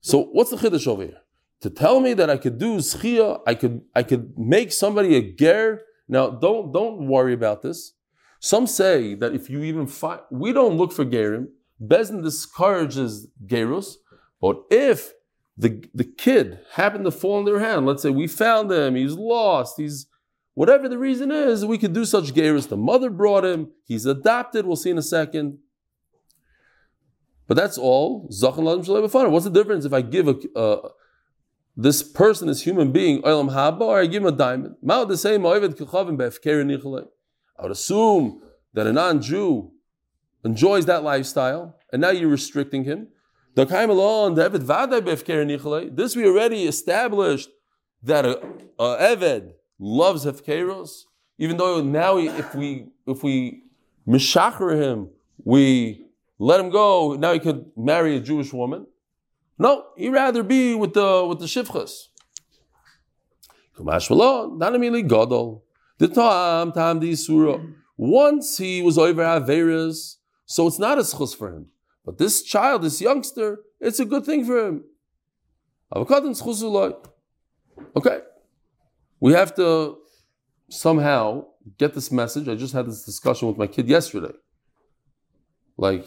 So 0.00 0.28
what's 0.32 0.50
the 0.50 0.56
chiddush 0.56 0.86
over 0.86 1.02
here? 1.02 1.20
To 1.62 1.70
tell 1.70 2.00
me 2.00 2.12
that 2.14 2.28
I 2.28 2.36
could 2.36 2.58
do 2.58 2.76
schia, 2.78 3.40
I 3.46 3.54
could 3.54 3.82
I 3.94 4.02
could 4.02 4.38
make 4.38 4.72
somebody 4.72 5.16
a 5.16 5.22
ger. 5.32 5.82
Now 6.08 6.30
don't 6.30 6.72
don't 6.72 7.06
worry 7.08 7.32
about 7.32 7.62
this. 7.62 7.92
Some 8.40 8.66
say 8.66 9.14
that 9.14 9.34
if 9.34 9.48
you 9.48 9.62
even 9.62 9.86
find, 9.86 10.20
we 10.30 10.52
don't 10.52 10.76
look 10.76 10.92
for 10.92 11.04
gerim. 11.04 11.48
Bezin 11.82 12.22
discourages 12.22 13.28
gerus, 13.46 13.96
but 14.40 14.62
if 14.70 15.12
the 15.56 15.84
the 15.94 16.04
kid 16.04 16.60
happened 16.72 17.04
to 17.04 17.10
fall 17.10 17.38
in 17.38 17.44
their 17.44 17.60
hand, 17.60 17.86
let's 17.86 18.02
say 18.02 18.10
we 18.10 18.26
found 18.26 18.70
him, 18.70 18.94
he's 18.94 19.14
lost, 19.14 19.74
he's 19.78 20.06
whatever 20.56 20.88
the 20.88 20.98
reason 20.98 21.30
is, 21.30 21.66
we 21.66 21.76
could 21.76 21.92
do 21.92 22.06
such 22.06 22.32
gerus. 22.32 22.66
The 22.68 22.78
mother 22.78 23.10
brought 23.10 23.44
him, 23.44 23.72
he's 23.84 24.06
adopted. 24.06 24.64
We'll 24.64 24.76
see 24.76 24.90
in 24.90 24.96
a 24.98 25.02
second. 25.02 25.58
But 27.46 27.58
that's 27.58 27.76
all. 27.78 28.22
What's 28.22 28.40
the 28.40 29.50
difference 29.52 29.84
if 29.84 29.92
I 29.92 30.00
give 30.00 30.26
a, 30.28 30.36
uh, 30.58 30.88
this 31.76 32.02
person, 32.02 32.48
this 32.48 32.62
human 32.62 32.90
being, 32.90 33.22
or 33.22 34.00
I 34.00 34.06
give 34.06 34.22
him 34.22 34.28
a 34.28 34.32
diamond? 34.32 34.76
I 34.88 35.00
would 37.62 37.70
assume 37.70 38.42
that 38.72 38.86
a 38.86 38.92
non-Jew 38.92 39.70
enjoys 40.42 40.86
that 40.86 41.02
lifestyle, 41.02 41.76
and 41.92 42.00
now 42.00 42.10
you're 42.10 42.30
restricting 42.30 42.84
him. 42.84 43.08
This 43.54 43.70
we 46.16 46.26
already 46.26 46.64
established 46.64 47.50
that 48.02 48.24
a, 48.24 48.38
a 48.78 49.16
Eved 49.16 49.52
loves 49.78 50.24
Hefkeros, 50.24 51.04
even 51.38 51.56
though 51.56 51.82
now 51.82 52.16
if 52.16 52.54
we 52.54 52.88
if 53.06 53.22
we 53.22 53.62
mishacher 54.06 54.76
him, 54.76 55.10
we 55.44 56.06
let 56.38 56.60
him 56.60 56.70
go. 56.70 57.14
Now 57.14 57.32
he 57.32 57.38
could 57.38 57.66
marry 57.76 58.16
a 58.16 58.20
Jewish 58.20 58.52
woman. 58.52 58.86
No, 59.58 59.86
he'd 59.96 60.10
rather 60.10 60.42
be 60.42 60.74
with 60.74 60.94
the 60.94 61.24
with 61.26 61.38
the 61.40 61.48
surah. 67.16 67.58
Once 67.96 68.58
he 68.58 68.82
was 68.82 68.98
over 68.98 69.22
Averas, 69.22 70.16
so 70.44 70.66
it's 70.66 70.78
not 70.78 70.98
a 70.98 71.02
schus 71.02 71.34
for 71.34 71.52
him. 71.52 71.66
But 72.04 72.18
this 72.18 72.42
child, 72.42 72.82
this 72.82 73.00
youngster, 73.00 73.60
it's 73.80 73.98
a 73.98 74.04
good 74.04 74.24
thing 74.24 74.44
for 74.44 74.66
him. 74.66 74.84
Okay. 77.96 78.20
We 79.20 79.32
have 79.32 79.54
to 79.56 79.98
somehow 80.68 81.46
get 81.78 81.94
this 81.94 82.10
message. 82.12 82.48
I 82.48 82.54
just 82.54 82.74
had 82.74 82.86
this 82.86 83.04
discussion 83.04 83.48
with 83.48 83.56
my 83.56 83.66
kid 83.66 83.88
yesterday. 83.88 84.34
Like, 85.76 86.06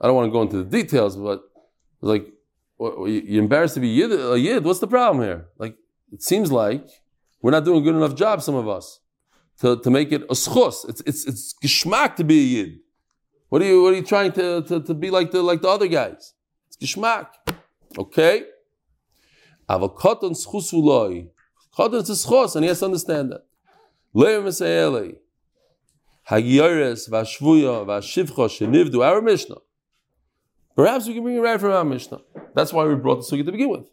I 0.00 0.06
don't 0.06 0.16
want 0.16 0.28
to 0.28 0.32
go 0.32 0.42
into 0.42 0.58
the 0.58 0.64
details, 0.64 1.16
but 1.16 1.42
like, 2.00 2.26
you're 2.78 3.42
embarrassed 3.42 3.74
to 3.74 3.80
be 3.80 3.88
yid, 3.88 4.12
a 4.12 4.38
yid. 4.38 4.64
What's 4.64 4.78
the 4.78 4.86
problem 4.86 5.24
here? 5.24 5.46
Like, 5.58 5.76
it 6.12 6.22
seems 6.22 6.52
like 6.52 6.86
we're 7.42 7.50
not 7.50 7.64
doing 7.64 7.80
a 7.80 7.82
good 7.82 7.96
enough 7.96 8.14
job, 8.14 8.40
some 8.42 8.54
of 8.54 8.68
us, 8.68 9.00
to, 9.60 9.80
to 9.80 9.90
make 9.90 10.12
it 10.12 10.22
a 10.22 10.34
schus. 10.34 10.88
It's, 10.88 11.02
it's, 11.06 11.26
it's 11.26 11.54
geschmack 11.62 12.16
to 12.16 12.24
be 12.24 12.38
a 12.38 12.42
yid. 12.42 12.78
What 13.48 13.62
are 13.62 13.64
you, 13.64 13.82
what 13.82 13.94
are 13.94 13.96
you 13.96 14.02
trying 14.02 14.32
to, 14.32 14.62
to, 14.62 14.80
to 14.82 14.94
be 14.94 15.10
like 15.10 15.30
the, 15.30 15.42
like 15.42 15.62
the 15.62 15.68
other 15.68 15.88
guys? 15.88 16.34
It's 16.68 16.76
geschmack. 16.76 17.28
Okay? 17.96 18.44
Schusuloi. 19.68 21.28
Koton 21.78 22.00
is 22.00 22.26
schos, 22.26 22.56
and 22.56 22.64
he 22.64 22.68
has 22.68 22.80
to 22.80 22.86
understand 22.86 23.30
that. 23.30 23.46
Leir 24.12 24.42
Mesayeli. 24.42 25.18
Hagioris, 26.28 27.08
Vashvuya, 27.08 27.86
Vashivcho, 27.86 28.48
Shenivdu, 28.48 29.04
our 29.04 29.22
Mishnah. 29.22 29.56
Perhaps 30.74 31.06
we 31.06 31.14
can 31.14 31.22
bring 31.22 31.36
it 31.36 31.40
right 31.40 31.60
from 31.60 31.70
our 31.70 31.84
Mishnah. 31.84 32.20
That's 32.54 32.72
why 32.72 32.84
we 32.84 32.96
brought 32.96 33.16
the 33.16 33.36
sugi 33.36 33.44
to 33.44 33.52
begin 33.52 33.68
with. 33.68 33.86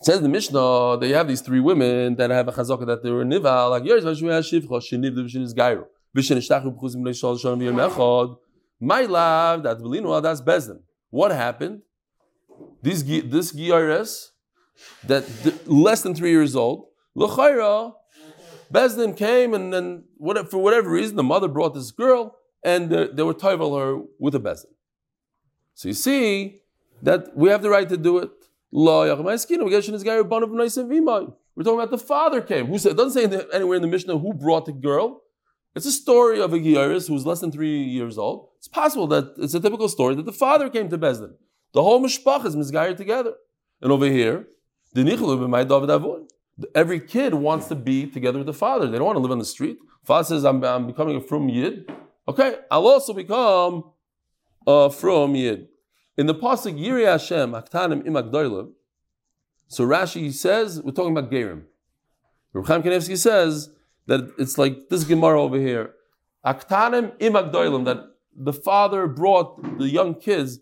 It 0.00 0.06
says 0.06 0.20
the 0.20 0.28
Mishnah 0.28 0.98
that 0.98 1.06
you 1.06 1.14
have 1.14 1.28
these 1.28 1.42
three 1.42 1.60
women 1.60 2.16
that 2.16 2.30
have 2.30 2.48
a 2.48 2.52
chazaka 2.52 2.86
that 2.86 3.02
they 3.02 3.10
were 3.10 3.24
nival, 3.24 3.70
like 3.70 3.84
yours, 3.84 4.04
Gairu. 5.54 5.86
My 8.80 9.02
love, 9.02 9.62
that 9.62 9.78
Belino, 9.78 10.22
that's 10.22 10.40
Bezdin. 10.40 10.80
What 11.10 11.30
happened? 11.30 11.82
This, 12.82 13.02
this 13.02 13.52
Giyares, 13.52 14.31
that 15.06 15.24
less 15.66 16.02
than 16.02 16.14
three 16.14 16.30
years 16.30 16.54
old, 16.56 16.86
L'chaira, 17.14 17.94
Bezdin 18.72 19.16
came 19.16 19.54
and 19.54 19.72
then 19.72 20.04
for 20.50 20.58
whatever 20.58 20.90
reason, 20.90 21.16
the 21.16 21.22
mother 21.22 21.48
brought 21.48 21.74
this 21.74 21.90
girl 21.90 22.36
and 22.64 22.92
uh, 22.92 23.08
they 23.12 23.22
were 23.22 23.34
toivel 23.34 23.78
her 23.78 24.02
with 24.18 24.34
a 24.34 24.40
bezin. 24.40 24.66
So 25.74 25.88
you 25.88 25.94
see 25.94 26.62
that 27.02 27.36
we 27.36 27.48
have 27.50 27.62
the 27.62 27.70
right 27.70 27.88
to 27.88 27.96
do 27.96 28.18
it. 28.18 28.30
We're 28.70 29.10
talking 31.64 31.80
about 31.80 31.90
the 31.90 31.98
father 31.98 32.40
came. 32.40 32.66
Who 32.66 32.78
said? 32.78 32.92
It 32.92 32.96
doesn't 32.96 33.30
say 33.30 33.46
anywhere 33.52 33.76
in 33.76 33.82
the 33.82 33.88
Mishnah 33.88 34.16
who 34.18 34.32
brought 34.32 34.64
the 34.64 34.72
girl. 34.72 35.22
It's 35.74 35.86
a 35.86 35.92
story 35.92 36.40
of 36.40 36.52
a 36.52 36.58
Gyaris 36.58 37.08
who's 37.08 37.26
less 37.26 37.40
than 37.40 37.52
three 37.52 37.82
years 37.82 38.16
old. 38.16 38.48
It's 38.58 38.68
possible 38.68 39.06
that 39.08 39.34
it's 39.38 39.54
a 39.54 39.60
typical 39.60 39.88
story 39.88 40.14
that 40.14 40.24
the 40.24 40.32
father 40.32 40.70
came 40.70 40.88
to 40.90 40.98
Bezdin. 40.98 41.34
The 41.74 41.82
whole 41.82 42.02
mishpach 42.02 42.46
is 42.46 42.56
misguided 42.56 42.96
together. 42.96 43.34
And 43.80 43.90
over 43.90 44.06
here, 44.06 44.46
every 46.74 47.00
kid 47.00 47.34
wants 47.34 47.68
to 47.68 47.74
be 47.74 48.06
together 48.06 48.38
with 48.38 48.46
the 48.46 48.52
father. 48.52 48.86
They 48.86 48.98
don't 48.98 49.06
want 49.06 49.16
to 49.16 49.20
live 49.20 49.30
on 49.30 49.38
the 49.38 49.44
street. 49.44 49.78
Father 50.04 50.24
says, 50.24 50.44
I'm, 50.44 50.62
I'm 50.64 50.86
becoming 50.86 51.16
a 51.16 51.20
frum 51.20 51.48
yid. 51.48 51.90
Okay, 52.28 52.56
I'll 52.70 52.86
also 52.86 53.12
become 53.12 53.84
a 54.66 54.90
from 54.90 55.34
Yid. 55.34 55.68
In 56.16 56.26
the 56.26 56.34
pasuk 56.34 56.78
Yiri 56.78 57.04
Hashem 57.06 57.52
Aktanim 57.52 58.06
Im 58.06 58.74
so 59.68 59.86
Rashi 59.86 60.32
says 60.32 60.80
we're 60.82 60.92
talking 60.92 61.16
about 61.16 61.30
Gerim. 61.30 61.64
Reb 62.52 62.66
Chaim 62.66 62.82
Kanevsky 62.82 63.16
says 63.16 63.70
that 64.06 64.32
it's 64.38 64.58
like 64.58 64.88
this 64.90 65.04
Gemara 65.04 65.40
over 65.40 65.58
here, 65.58 65.94
Aktanim 66.44 67.14
Im 67.18 67.32
that 67.32 68.10
the 68.34 68.52
father 68.52 69.06
brought 69.06 69.78
the 69.78 69.88
young 69.88 70.14
kids 70.14 70.60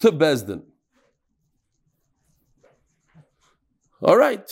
to 0.00 0.12
Bezdin. 0.12 0.62
All 4.02 4.16
right. 4.16 4.50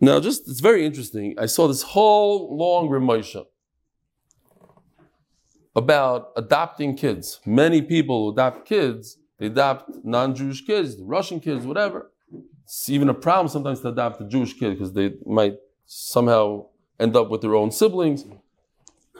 Now, 0.00 0.20
just 0.20 0.48
it's 0.48 0.60
very 0.60 0.86
interesting. 0.86 1.34
I 1.38 1.44
saw 1.46 1.68
this 1.68 1.82
whole 1.82 2.56
long 2.56 2.88
Ramosha 2.88 3.44
about 5.74 6.32
adopting 6.34 6.96
kids. 6.96 7.40
Many 7.44 7.82
people 7.82 8.30
adopt 8.30 8.66
kids, 8.66 9.18
they 9.38 9.46
adopt 9.46 9.90
non-Jewish 10.02 10.64
kids, 10.64 10.96
Russian 10.98 11.40
kids, 11.40 11.66
whatever. 11.66 12.10
it's 12.64 12.88
even 12.88 13.10
a 13.10 13.14
problem 13.14 13.48
sometimes 13.48 13.80
to 13.82 13.88
adopt 13.88 14.20
a 14.22 14.26
Jewish 14.26 14.54
kid 14.58 14.70
because 14.70 14.94
they 14.94 15.12
might 15.26 15.56
somehow 15.84 16.66
end 16.98 17.16
up 17.16 17.28
with 17.28 17.42
their 17.42 17.54
own 17.54 17.70
siblings. 17.70 18.24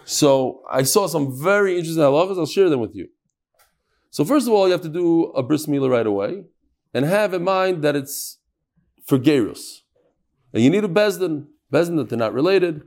So 0.06 0.62
I 0.70 0.84
saw 0.84 1.06
some 1.06 1.38
very 1.38 1.78
interesting 1.78 2.02
halachas. 2.02 2.38
I'll 2.38 2.46
share 2.46 2.70
them 2.70 2.80
with 2.80 2.94
you. 2.94 3.08
So 4.10 4.24
first 4.24 4.46
of 4.46 4.54
all, 4.54 4.66
you 4.66 4.72
have 4.72 4.80
to 4.82 4.88
do 4.88 5.24
a 5.24 5.42
bris 5.42 5.66
milah 5.66 5.90
right 5.90 6.06
away, 6.06 6.44
and 6.94 7.04
have 7.04 7.34
in 7.34 7.44
mind 7.44 7.82
that 7.82 7.94
it's 7.94 8.38
for 9.06 9.18
gerus, 9.18 9.82
and 10.52 10.62
you 10.62 10.70
need 10.70 10.84
a 10.84 10.88
bezdin, 10.88 11.46
bezdin 11.72 11.96
that 11.96 12.08
they're 12.08 12.18
not 12.18 12.34
related. 12.34 12.82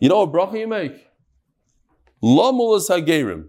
You 0.00 0.08
know 0.08 0.24
what 0.24 0.32
bracha 0.32 0.60
you 0.60 0.68
make? 0.68 1.06
Lamulas 2.22 2.90
hagerim. 2.90 3.46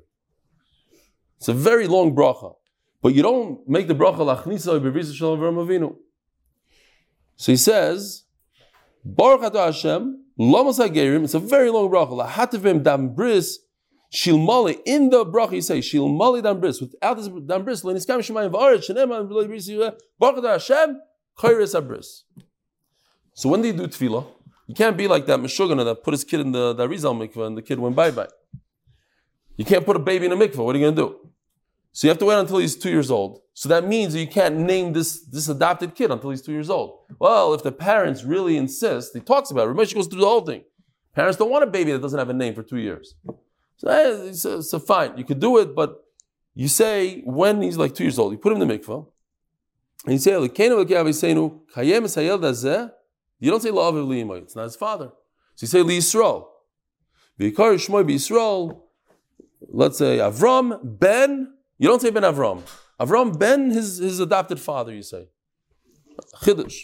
It's 1.37 1.47
a 1.47 1.53
very 1.53 1.87
long 1.87 2.15
bracha, 2.15 2.55
but 3.01 3.13
you 3.13 3.21
don't 3.21 3.67
make 3.67 3.87
the 3.87 3.95
bracha 3.95 4.17
lachnisa 4.17 4.79
b'risa 4.79 5.13
shalom 5.13 5.39
avinu. 5.39 5.95
So 7.35 7.51
he 7.51 7.57
says, 7.57 8.23
Baruch 9.03 9.53
Hashem, 9.53 10.23
lamas 10.37 10.79
hagerim. 10.79 11.23
It's 11.23 11.33
a 11.33 11.39
very 11.39 11.69
long 11.69 11.89
bracha. 11.89 12.27
Lahativim 12.27 12.83
dam 12.83 13.13
bris 13.13 13.59
Shilmali 14.13 14.79
in 14.85 15.09
the 15.09 15.25
bracha 15.25 15.53
you 15.53 15.61
say 15.61 15.79
Shilmali 15.79 16.41
dam 16.41 16.61
bris 16.61 16.79
without 16.79 17.17
this 17.17 17.27
dam 17.27 17.65
bris 17.65 17.83
leniskam 17.83 18.19
shemayim 18.19 18.51
v'aretz 18.51 18.89
sheneman 18.89 19.27
v'lo 19.27 19.45
bris 19.47 19.69
Baruch 20.17 20.45
Hashem 20.45 21.01
chayres 21.39 21.79
abris. 21.79 22.23
So 23.33 23.49
when 23.49 23.61
do 23.61 23.67
you 23.67 23.73
do 23.73 23.87
tefillah? 23.87 24.25
You 24.67 24.75
can't 24.75 24.97
be 24.97 25.07
like 25.07 25.25
that 25.27 25.39
Meshugana 25.39 25.85
that 25.85 26.03
put 26.03 26.13
his 26.13 26.23
kid 26.23 26.41
in 26.41 26.51
the, 26.51 26.73
the 26.73 26.87
Rizal 26.87 27.15
mikveh 27.15 27.47
and 27.47 27.57
the 27.57 27.61
kid 27.61 27.79
went 27.79 27.95
bye 27.95 28.11
bye. 28.11 28.27
You 29.55 29.65
can't 29.65 29.85
put 29.85 29.95
a 29.95 29.99
baby 29.99 30.25
in 30.25 30.31
a 30.31 30.35
mikveh. 30.35 30.57
What 30.57 30.75
are 30.75 30.79
you 30.79 30.85
going 30.85 30.95
to 30.95 31.01
do? 31.01 31.27
So 31.93 32.05
you 32.05 32.09
have 32.09 32.19
to 32.19 32.25
wait 32.25 32.37
until 32.37 32.59
he's 32.59 32.75
two 32.75 32.91
years 32.91 33.09
old. 33.09 33.41
So 33.53 33.69
that 33.69 33.87
means 33.87 34.13
you 34.13 34.27
can't 34.27 34.55
name 34.55 34.93
this, 34.93 35.25
this 35.25 35.49
adopted 35.49 35.95
kid 35.95 36.11
until 36.11 36.29
he's 36.29 36.43
two 36.43 36.51
years 36.51 36.69
old. 36.69 36.99
Well, 37.17 37.55
if 37.55 37.63
the 37.63 37.71
parents 37.71 38.23
really 38.23 38.55
insist, 38.55 39.15
he 39.15 39.19
talks 39.19 39.49
about 39.49 39.67
it. 39.67 39.71
Ramesh 39.71 39.95
goes 39.95 40.05
through 40.05 40.19
the 40.19 40.27
whole 40.27 40.45
thing. 40.45 40.63
Parents 41.15 41.37
don't 41.37 41.49
want 41.49 41.63
a 41.63 41.67
baby 41.67 41.91
that 41.91 41.99
doesn't 41.99 42.19
have 42.19 42.29
a 42.29 42.33
name 42.33 42.53
for 42.53 42.61
two 42.61 42.77
years. 42.77 43.15
So, 43.77 43.87
eh, 43.87 44.31
so, 44.33 44.61
so 44.61 44.77
fine, 44.77 45.17
you 45.17 45.23
could 45.23 45.39
do 45.39 45.57
it, 45.57 45.73
but 45.73 46.03
you 46.53 46.67
say 46.67 47.21
when 47.21 47.63
he's 47.63 47.77
like 47.77 47.95
two 47.95 48.03
years 48.03 48.19
old, 48.19 48.31
you 48.31 48.37
put 48.37 48.53
him 48.53 48.61
in 48.61 48.67
the 48.67 48.77
mikveh, 48.77 49.07
and 50.05 50.13
you 50.13 50.19
say, 50.19 50.31
you 50.31 50.37
don't 53.51 53.61
say 53.61 53.69
la'aviv 53.69 54.07
li'imay, 54.07 54.41
it's 54.43 54.55
not 54.55 54.63
his 54.63 54.75
father. 54.75 55.11
So 55.55 55.63
you 55.63 55.67
say 55.67 55.79
li'Yisrael. 55.79 56.45
V'ikar 57.39 57.75
shmoy 57.75 58.03
b'Yisrael, 58.07 58.81
let's 59.69 59.97
say 59.97 60.17
Avram 60.17 60.79
ben, 60.83 61.53
you 61.77 61.87
don't 61.87 62.01
say 62.01 62.09
ben 62.09 62.23
Avram. 62.23 62.61
Avram 62.99 63.37
ben 63.37 63.71
his, 63.71 63.97
his 63.97 64.19
adopted 64.19 64.59
father, 64.59 64.93
you 64.93 65.03
say. 65.03 65.27
Chiddush. 66.41 66.83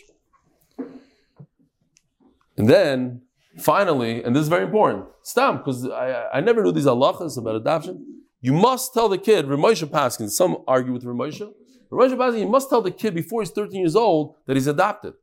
And 2.56 2.70
then, 2.70 3.22
finally, 3.58 4.24
and 4.24 4.36
this 4.36 4.44
is 4.44 4.48
very 4.48 4.66
important, 4.66 5.06
stam, 5.24 5.58
because 5.58 5.90
I, 5.90 6.30
I 6.34 6.40
never 6.42 6.62
knew 6.64 6.72
these 6.72 6.86
halachas 6.86 7.38
about 7.38 7.56
adoption. 7.56 8.22
You 8.42 8.54
must 8.54 8.94
tell 8.94 9.10
the 9.10 9.18
kid, 9.18 9.46
Ramosha 9.46 9.88
Paskin, 9.88 10.30
some 10.30 10.58
argue 10.68 10.94
with 10.94 11.04
Ramosha. 11.04 11.52
Paskin, 11.92 12.40
you 12.40 12.48
must 12.48 12.70
tell 12.70 12.82
the 12.82 12.92
kid 12.92 13.14
before 13.14 13.42
he's 13.42 13.52
13 13.52 13.80
years 13.80 13.96
old 13.96 14.36
that 14.46 14.56
he's 14.56 14.68
adopted. 14.68 15.14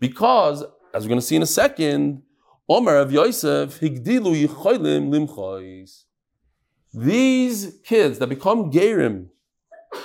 Because, 0.00 0.64
as 0.92 1.04
we're 1.04 1.08
going 1.08 1.20
to 1.20 1.26
see 1.26 1.36
in 1.36 1.42
a 1.42 1.46
second, 1.46 2.22
Omer 2.68 2.96
of 2.96 3.12
Yosef, 3.12 3.80
Higdilu 3.80 4.46
Yicholim 4.46 5.10
Limchois. 5.10 6.04
These 6.94 7.78
kids 7.84 8.18
that 8.18 8.26
become 8.28 8.70
Gerim 8.70 9.28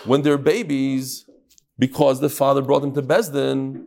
when 0.05 0.21
they're 0.21 0.37
babies, 0.37 1.25
because 1.79 2.19
the 2.19 2.29
father 2.29 2.61
brought 2.61 2.81
them 2.81 2.93
to 2.93 3.01
Besdin, 3.01 3.85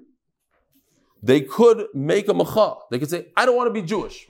they 1.23 1.43
could 1.43 1.87
make 1.95 2.29
a 2.29 2.35
macha. 2.35 2.77
They 2.91 2.99
could 2.99 3.11
say, 3.11 3.27
I 3.37 3.45
don't 3.47 3.57
want 3.57 3.69
to 3.69 3.81
be 3.81 3.87
Jewish. 3.87 4.27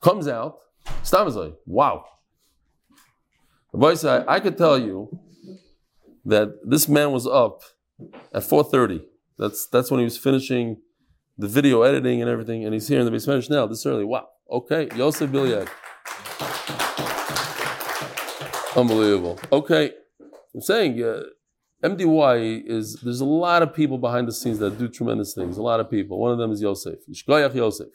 Comes 0.00 0.28
out, 0.28 0.58
Stam 1.08 1.26
is 1.26 1.36
like, 1.36 1.54
wow. 1.64 2.04
I, 3.74 4.24
I 4.28 4.40
could 4.40 4.58
tell 4.58 4.78
you 4.78 5.18
that 6.26 6.50
this 6.62 6.86
man 6.86 7.12
was 7.12 7.26
up 7.26 7.62
at 8.34 8.42
4.30. 8.42 9.04
That's, 9.38 9.66
that's 9.68 9.90
when 9.90 10.00
he 10.00 10.04
was 10.04 10.18
finishing 10.18 10.82
the 11.38 11.48
video 11.48 11.80
editing 11.80 12.20
and 12.20 12.28
everything, 12.28 12.62
and 12.62 12.74
he's 12.74 12.88
here 12.88 12.98
in 12.98 13.06
the 13.06 13.10
basement 13.10 13.48
now 13.48 13.66
this 13.66 13.86
early. 13.86 14.04
Wow. 14.04 14.28
Okay, 14.50 14.90
Yosef 14.96 15.30
Bilyak. 15.30 15.70
Unbelievable. 18.76 19.38
Okay, 19.50 19.92
I'm 20.54 20.60
saying 20.60 21.02
uh, 21.02 21.22
MDY 21.82 22.64
is 22.66 23.00
there's 23.02 23.22
a 23.22 23.24
lot 23.24 23.62
of 23.62 23.72
people 23.72 23.96
behind 23.96 24.28
the 24.28 24.32
scenes 24.32 24.58
that 24.58 24.76
do 24.78 24.88
tremendous 24.88 25.32
things. 25.32 25.56
A 25.56 25.62
lot 25.62 25.80
of 25.80 25.90
people. 25.90 26.18
One 26.18 26.32
of 26.32 26.38
them 26.38 26.52
is 26.52 26.60
Yosef. 26.60 26.98
Yishkoyach 27.10 27.54
Yosef. 27.54 27.88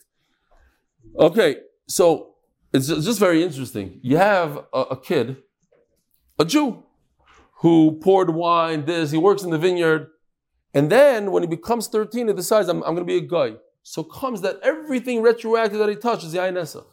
Okay, 1.20 1.58
so 1.88 2.33
it's 2.74 2.88
just 2.88 3.20
very 3.20 3.44
interesting. 3.44 4.00
You 4.02 4.18
have 4.18 4.66
a, 4.74 4.80
a 4.82 5.00
kid, 5.00 5.38
a 6.40 6.46
Jew, 6.46 6.84
who 7.58 8.00
poured 8.02 8.32
wine. 8.32 8.86
This 8.86 9.12
he 9.12 9.18
works 9.18 9.44
in 9.44 9.52
the 9.52 9.60
vineyard, 9.60 10.10
and 10.74 10.90
then 10.90 11.32
when 11.32 11.44
he 11.44 11.48
becomes 11.48 11.88
13, 11.88 12.28
he 12.28 12.34
decides 12.34 12.68
I'm, 12.68 12.78
I'm 12.84 12.96
going 12.96 13.06
to 13.08 13.14
be 13.14 13.18
a 13.18 13.22
guy. 13.22 13.56
So 13.84 14.04
comes 14.04 14.42
that 14.42 14.60
everything 14.64 15.22
retroactive 15.22 15.78
that 15.80 15.90
he 15.90 15.96
touches 15.96 16.32
the 16.32 16.40
Ainesa. 16.40 16.86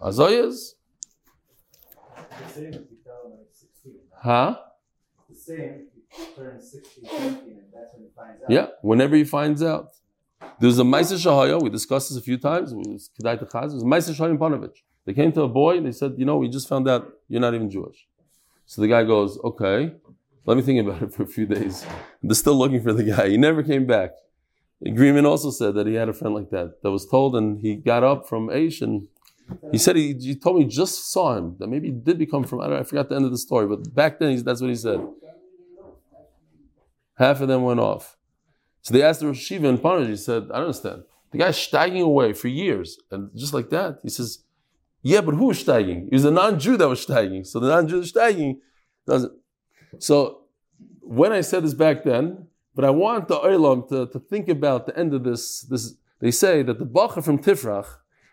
Azayas. 0.00 0.74
Huh? 4.22 4.58
The 5.28 5.36
same. 5.36 5.58
If 5.58 6.18
he 6.18 6.34
turns 6.34 6.72
16, 6.72 7.04
17, 7.04 7.28
and 7.28 7.62
that's 7.72 7.94
when 7.94 8.02
he 8.02 8.08
finds 8.14 8.42
out. 8.42 8.50
Yeah, 8.50 8.66
whenever 8.82 9.16
he 9.16 9.24
finds 9.24 9.62
out. 9.62 9.92
There's 10.58 10.78
a 10.78 10.82
Maisa 10.82 11.16
Shahaya, 11.16 11.60
we 11.62 11.70
discussed 11.70 12.10
this 12.10 12.18
a 12.18 12.22
few 12.22 12.38
times. 12.38 12.72
It 12.72 12.76
was 12.76 13.10
Kedai 13.18 13.42
Techaz. 13.42 13.70
It 13.70 13.74
was 13.74 13.84
Maisa 13.84 14.14
Shahaya 14.14 14.36
Ponevezh. 14.36 14.76
They 15.06 15.14
came 15.14 15.32
to 15.32 15.42
a 15.42 15.48
boy 15.48 15.78
and 15.78 15.86
they 15.86 15.92
said, 15.92 16.14
You 16.18 16.24
know, 16.24 16.36
we 16.36 16.48
just 16.48 16.68
found 16.68 16.88
out 16.88 17.12
you're 17.28 17.40
not 17.40 17.54
even 17.54 17.70
Jewish. 17.70 18.06
So 18.66 18.82
the 18.82 18.88
guy 18.88 19.04
goes, 19.04 19.38
Okay, 19.42 19.94
let 20.46 20.56
me 20.56 20.62
think 20.62 20.86
about 20.86 21.02
it 21.02 21.14
for 21.14 21.22
a 21.22 21.26
few 21.26 21.46
days. 21.46 21.84
They're 22.22 22.34
still 22.34 22.56
looking 22.56 22.82
for 22.82 22.92
the 22.92 23.04
guy. 23.04 23.28
He 23.28 23.36
never 23.36 23.62
came 23.62 23.86
back. 23.86 24.10
Agreement 24.84 25.26
also 25.26 25.50
said 25.50 25.74
that 25.74 25.86
he 25.86 25.94
had 25.94 26.08
a 26.08 26.14
friend 26.14 26.34
like 26.34 26.50
that 26.50 26.82
that 26.82 26.90
was 26.90 27.06
told, 27.06 27.36
and 27.36 27.60
he 27.60 27.76
got 27.76 28.02
up 28.02 28.28
from 28.28 28.48
Aish 28.48 28.80
and 28.80 29.08
he 29.72 29.78
said 29.78 29.96
he, 29.96 30.14
he 30.14 30.34
told 30.34 30.56
me 30.56 30.62
he 30.62 30.68
just 30.68 31.12
saw 31.12 31.36
him 31.36 31.56
that 31.58 31.68
maybe 31.68 31.88
he 31.88 31.92
did 31.92 32.18
become 32.18 32.44
from 32.44 32.60
I, 32.60 32.64
don't 32.64 32.74
know, 32.74 32.80
I 32.80 32.84
forgot 32.84 33.08
the 33.08 33.16
end 33.16 33.24
of 33.24 33.30
the 33.30 33.38
story, 33.38 33.66
but 33.66 33.94
back 33.94 34.18
then 34.18 34.36
he, 34.36 34.42
that's 34.42 34.60
what 34.60 34.70
he 34.70 34.76
said. 34.76 35.00
Half 37.16 37.40
of 37.40 37.48
them 37.48 37.62
went 37.62 37.80
off. 37.80 38.16
So 38.82 38.94
they 38.94 39.02
asked 39.02 39.20
the 39.20 39.26
Rosh 39.26 39.38
Shiva 39.38 39.68
in. 39.68 40.06
He 40.06 40.16
said, 40.16 40.44
"I 40.44 40.56
don't 40.56 40.66
understand. 40.66 41.02
The 41.32 41.38
guy's 41.38 41.56
steiging 41.56 42.02
away 42.02 42.32
for 42.32 42.48
years, 42.48 42.98
and 43.10 43.30
just 43.36 43.54
like 43.54 43.70
that, 43.70 44.00
he 44.02 44.08
says, 44.08 44.38
"Yeah, 45.02 45.20
but 45.20 45.34
who 45.34 45.46
was 45.46 45.62
steiging? 45.62 46.06
It 46.06 46.12
was 46.12 46.24
a 46.24 46.30
non-Jew 46.30 46.76
that 46.78 46.88
was 46.88 47.04
steiging. 47.04 47.46
So 47.46 47.60
the 47.60 47.68
non-Jew 47.68 48.02
steiging 48.02 48.58
doesn't." 49.06 49.32
So 49.98 50.42
when 51.00 51.32
I 51.32 51.40
said 51.40 51.64
this 51.64 51.74
back 51.74 52.04
then, 52.04 52.46
but 52.74 52.84
I 52.84 52.90
want 52.90 53.28
the 53.28 53.38
Olam 53.38 53.88
to, 53.88 54.06
to 54.06 54.18
think 54.18 54.48
about 54.48 54.86
the 54.86 54.96
end 54.98 55.12
of 55.14 55.24
this. 55.24 55.62
This 55.62 55.94
they 56.20 56.30
say 56.30 56.62
that 56.62 56.78
the 56.78 56.86
Bacher 56.86 57.24
from 57.24 57.38
Tifrach 57.38 57.86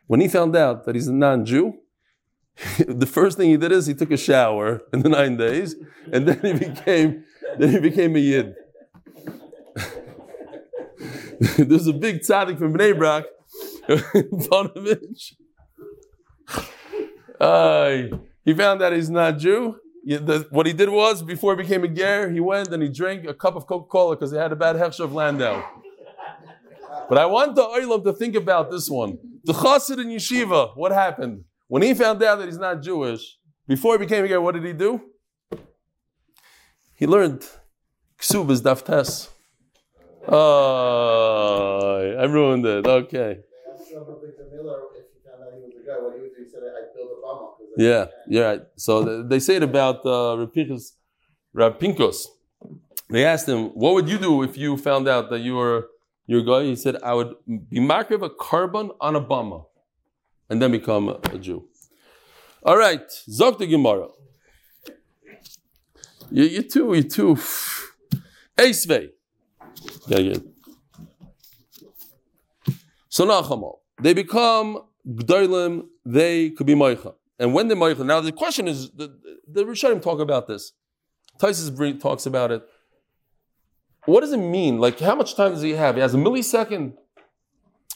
when 0.08 0.22
he 0.22 0.28
found 0.28 0.56
out 0.56 0.86
that 0.86 0.96
he's 0.96 1.08
a 1.08 1.14
non-Jew, 1.14 1.74
the 2.88 3.06
first 3.06 3.38
thing 3.38 3.50
he 3.50 3.58
did 3.58 3.72
is 3.72 3.86
he 3.86 3.94
took 3.94 4.12
a 4.12 4.18
shower 4.18 4.82
in 4.92 5.02
the 5.02 5.10
nine 5.10 5.38
days, 5.38 5.76
and 6.12 6.28
then 6.28 6.40
he 6.42 6.66
became 6.68 7.24
then 7.60 7.70
he 7.72 7.80
became 7.80 8.16
a 8.16 8.20
yid. 8.20 8.56
There's 11.58 11.88
a 11.88 11.94
big 11.94 12.22
tzaddik 12.22 12.58
from 12.58 12.74
Bnei 12.74 12.98
Brak, 12.98 13.26
Ponevezh. 13.88 15.34
Uh, 17.40 18.18
he 18.44 18.52
found 18.56 18.82
that 18.82 18.92
he's 18.94 19.12
not 19.12 19.38
Jew. 19.38 19.76
what 20.50 20.66
he 20.66 20.74
did 20.74 20.90
was, 20.90 21.22
before 21.22 21.56
he 21.56 21.62
became 21.62 21.84
a 21.84 21.88
ger, 21.88 22.32
he 22.32 22.40
went 22.40 22.70
and 22.70 22.82
he 22.82 22.90
drank 22.90 23.28
a 23.28 23.34
cup 23.36 23.56
of 23.56 23.68
Coca-Cola 23.68 24.16
because 24.16 24.32
he 24.32 24.40
had 24.40 24.52
a 24.52 24.56
bad 24.56 24.76
hechsher 24.76 25.02
of 25.02 25.14
Landau. 25.14 25.64
But 27.08 27.20
I 27.20 27.28
want 27.28 27.56
the 27.56 27.62
Olam 27.62 28.04
to 28.06 28.14
think 28.14 28.34
about 28.34 28.72
this 28.72 28.90
one. 28.90 29.20
The 29.44 29.54
chassid 29.54 30.00
in 30.00 30.08
yeshiva, 30.08 30.76
what 30.76 30.92
happened? 30.92 31.44
When 31.68 31.84
he 31.84 31.94
found 31.94 32.24
out 32.24 32.40
that 32.40 32.46
he's 32.46 32.58
not 32.58 32.82
Jewish, 32.82 33.38
before 33.68 33.94
he 33.94 34.00
became 34.00 34.26
a 34.26 34.28
guy, 34.28 34.38
what 34.40 34.56
did 34.56 34.64
he 34.64 34.74
do? 34.74 35.00
He 36.96 37.06
learned 37.06 37.46
ksubas 38.20 38.62
daftes. 38.62 39.30
Oh, 40.28 42.16
I 42.20 42.24
ruined 42.26 42.66
it. 42.66 42.86
Okay. 42.86 43.40
Yeah, 47.78 48.08
yeah. 48.28 48.58
So 48.76 49.24
they 49.24 49.40
say 49.40 49.56
it 49.58 49.64
about 49.64 50.06
uh, 50.06 50.36
Rapinkos. 51.56 52.28
They 53.10 53.24
asked 53.26 53.48
him, 53.48 53.70
"What 53.70 53.94
would 53.94 54.10
you 54.10 54.18
do 54.18 54.44
if 54.44 54.58
you 54.58 54.76
found 54.78 55.08
out 55.08 55.30
that 55.30 55.40
you 55.40 55.56
were 55.56 55.88
your 56.28 56.44
guy, 56.44 56.64
he 56.66 56.76
said, 56.76 56.98
I 57.02 57.14
would 57.14 57.36
be 57.70 57.80
marker 57.80 58.16
of 58.16 58.22
a 58.22 58.30
carbon 58.30 58.92
on 59.00 59.16
a 59.16 59.22
bama 59.22 59.66
and 60.50 60.62
then 60.62 60.72
become 60.72 61.08
a 61.08 61.38
Jew. 61.38 61.68
All 62.64 62.78
right, 62.78 63.08
Zok 63.30 63.58
the 63.58 63.66
Gemara. 63.66 64.10
You, 66.30 66.44
you 66.44 66.62
too, 66.64 66.94
you 66.94 67.04
too. 67.04 67.36
Eisvei. 68.58 69.12
Yeah, 70.08 70.20
yeah. 70.20 70.38
So 73.10 73.26
Nachamal. 73.26 73.80
They 74.02 74.14
become 74.14 74.84
Gdoilim, 75.08 75.88
they 76.06 76.52
could 76.52 76.68
be 76.68 76.76
Moicha. 76.76 77.16
And 77.40 77.54
when 77.54 77.68
they're 77.68 77.78
Moicha, 77.78 78.06
now 78.06 78.22
the 78.22 78.32
question 78.32 78.68
is, 78.68 78.92
the, 78.92 79.16
the 79.48 79.64
Rishonim 79.64 80.02
talk 80.02 80.20
about 80.20 80.48
this. 80.48 80.74
Tysus 81.40 82.00
talks 82.00 82.26
about 82.26 82.52
it. 82.52 82.64
What 84.06 84.22
does 84.22 84.34
it 84.34 84.38
mean? 84.38 84.80
Like, 84.80 85.00
how 85.00 85.16
much 85.16 85.36
time 85.36 85.52
does 85.52 85.62
he 85.62 85.72
have? 85.72 85.96
He 85.96 86.02
has 86.02 86.14
a 86.14 86.18
millisecond. 86.18 86.94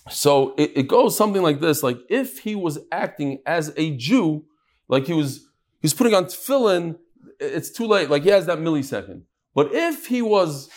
So 0.10 0.54
it, 0.58 0.72
it 0.76 0.88
goes 0.88 1.16
something 1.16 1.42
like 1.42 1.60
this: 1.60 1.84
like 1.84 2.00
if 2.10 2.40
he 2.40 2.56
was 2.56 2.80
acting 2.92 3.40
as 3.46 3.72
a 3.78 3.96
Jew, 3.96 4.46
like 4.88 5.06
he 5.06 5.14
was 5.14 5.48
he's 5.82 5.94
putting 5.94 6.14
on 6.14 6.26
tefillin, 6.26 6.98
it's 7.40 7.70
too 7.70 7.86
late. 7.86 8.10
Like 8.10 8.24
he 8.24 8.30
has 8.30 8.48
that 8.48 8.58
millisecond. 8.58 9.22
But 9.54 9.74
if 9.74 10.08
he 10.08 10.22
was 10.22 10.70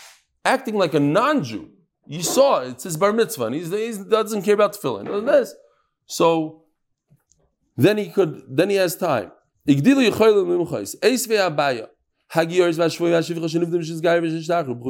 acting 0.45 0.77
like 0.77 0.95
a 0.95 1.01
non-Jew, 1.01 1.71
you 2.07 2.23
saw 2.23 2.61
it, 2.61 2.69
it's 2.71 2.85
his 2.85 2.97
bar 2.97 3.13
mitzvah, 3.13 3.47
and 3.47 3.55
he 3.55 3.63
doesn't 4.09 4.43
care 4.43 4.55
about 4.55 4.75
tefillin. 4.75 5.27
This, 5.27 5.55
so 6.07 6.65
then 7.77 7.99
he 7.99 8.09
could, 8.11 8.43
then 8.49 8.71
he 8.71 8.77
has 8.77 8.97
time. 8.97 9.33
Because 9.67 9.81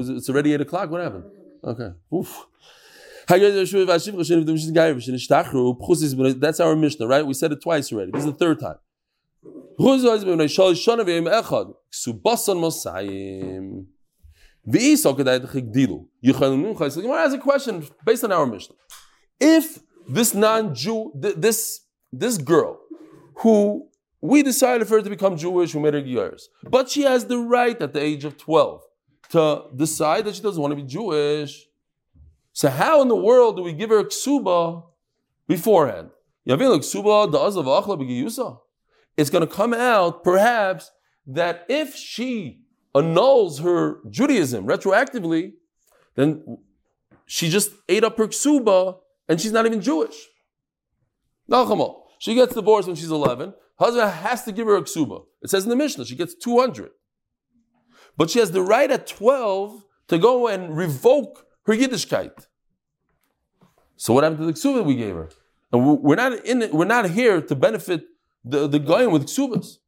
It's 0.09 0.29
already 0.29 0.55
8 0.55 0.61
o'clock. 0.63 0.91
What 0.91 1.01
happened? 1.03 1.25
Okay. 1.63 1.91
Oof. 2.13 2.47
That's 6.41 6.61
our 6.61 6.77
Mishnah, 6.77 7.07
right? 7.07 7.27
We 7.27 7.35
said 7.35 7.53
it 7.53 7.63
twice 7.63 7.93
already. 7.93 8.11
This 8.11 8.25
is 8.25 8.27
the 8.27 8.37
third 8.37 8.61
time. 8.61 8.77
Gemara 17.03 17.21
has 17.21 17.35
a 17.35 17.39
question 17.39 17.87
based 18.05 18.25
on 18.25 18.33
our 18.33 18.47
Mishnah. 18.47 18.75
If 19.41 19.81
this 20.09 20.35
non-Jew, 20.35 21.13
this 21.15 21.81
this 22.13 22.39
girl, 22.39 22.81
who 23.39 23.89
we 24.21 24.43
decided 24.43 24.89
for 24.89 24.95
her 24.95 25.03
to 25.03 25.11
become 25.11 25.37
Jewish, 25.37 25.75
we 25.75 25.83
made 25.83 25.95
her 25.95 26.01
Gyaris. 26.01 26.45
But 26.63 26.89
she 26.89 27.03
has 27.03 27.27
the 27.27 27.39
right 27.39 27.81
at 27.83 27.93
the 27.93 28.01
age 28.01 28.25
of 28.25 28.39
12 28.39 28.83
to 29.31 29.65
decide 29.75 30.25
that 30.25 30.35
she 30.35 30.43
doesn't 30.43 30.61
want 30.61 30.73
to 30.73 30.77
be 30.77 30.83
Jewish. 30.83 31.67
So 32.53 32.71
how 32.71 33.03
in 33.03 33.09
the 33.09 33.17
world 33.17 33.57
do 33.57 33.63
we 33.63 33.73
give 33.73 33.91
her 33.91 34.05
ksuba 34.05 34.85
beforehand? 35.49 36.11
It's 36.47 36.93
going 39.31 39.47
to 39.47 39.49
come 39.53 39.75
out, 39.75 40.25
perhaps, 40.25 40.91
that 41.27 41.67
if 41.69 41.95
she 41.95 42.64
annuls 42.95 43.61
her 43.61 43.99
Judaism 44.09 44.67
retroactively, 44.67 45.53
then 46.15 46.59
she 47.27 47.49
just 47.49 47.73
ate 47.89 48.05
up 48.05 48.17
her 48.19 48.29
ksuba 48.29 48.99
and 49.29 49.41
she's 49.41 49.53
not 49.53 49.67
even 49.67 49.81
Jewish. 49.81 50.17
On. 51.51 51.95
She 52.19 52.35
gets 52.35 52.55
divorced 52.55 52.87
when 52.87 52.97
she's 52.97 53.11
11. 53.11 53.55
Husband 53.79 54.11
has 54.11 54.45
to 54.45 54.53
give 54.53 54.67
her 54.67 54.77
a 54.77 54.83
ksuba. 54.83 55.25
It 55.43 55.51
says 55.51 55.65
in 55.65 55.71
the 55.71 55.77
Mishnah, 55.77 56.07
she 56.07 56.17
gets 56.17 56.35
200. 56.35 56.91
But 58.17 58.31
she 58.31 58.39
has 58.39 58.53
the 58.53 58.63
right 58.63 58.91
at 58.91 59.07
12 59.07 59.85
to 60.09 60.19
go 60.19 60.47
and 60.47 60.77
revoke 60.77 61.47
her 61.67 61.75
Yiddishkeit. 61.75 62.47
So 63.97 64.15
what 64.15 64.25
happened 64.25 64.41
to 64.41 64.47
the 64.47 64.53
ksuba 64.53 64.85
we 64.85 64.97
gave 64.97 65.15
her? 65.15 65.31
And 65.73 66.03
we're 66.03 66.15
not 66.15 66.45
in 66.45 66.71
we're 66.73 66.85
not 66.85 67.11
here 67.11 67.41
to 67.41 67.55
benefit 67.57 68.05
the, 68.45 68.69
the 68.69 68.79
goyim 68.79 69.11
with 69.11 69.27
ksubas. 69.27 69.79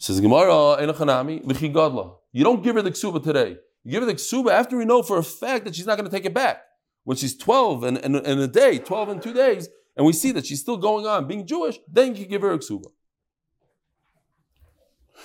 Says 0.00 0.18
Gemara, 0.18 0.80
You 0.80 2.44
don't 2.44 2.62
give 2.62 2.74
her 2.74 2.82
the 2.82 2.90
ksuba 2.90 3.22
today. 3.22 3.58
You 3.84 3.90
give 3.92 4.02
her 4.02 4.06
the 4.06 4.14
ksuba 4.14 4.50
after 4.50 4.78
we 4.78 4.86
know 4.86 5.02
for 5.02 5.18
a 5.18 5.22
fact 5.22 5.66
that 5.66 5.76
she's 5.76 5.84
not 5.86 5.98
going 5.98 6.10
to 6.10 6.16
take 6.16 6.24
it 6.24 6.32
back. 6.32 6.62
When 7.04 7.18
she's 7.18 7.36
12 7.36 7.84
and, 7.84 7.98
and, 7.98 8.16
and 8.16 8.40
a 8.40 8.48
day, 8.48 8.78
12 8.78 9.08
and 9.10 9.22
two 9.22 9.34
days, 9.34 9.68
and 9.96 10.06
we 10.06 10.14
see 10.14 10.32
that 10.32 10.46
she's 10.46 10.60
still 10.60 10.78
going 10.78 11.06
on 11.06 11.28
being 11.28 11.46
Jewish, 11.46 11.78
then 11.86 12.16
you 12.16 12.24
give 12.24 12.40
her 12.40 12.52
a 12.52 12.58
ksuba. 12.58 12.86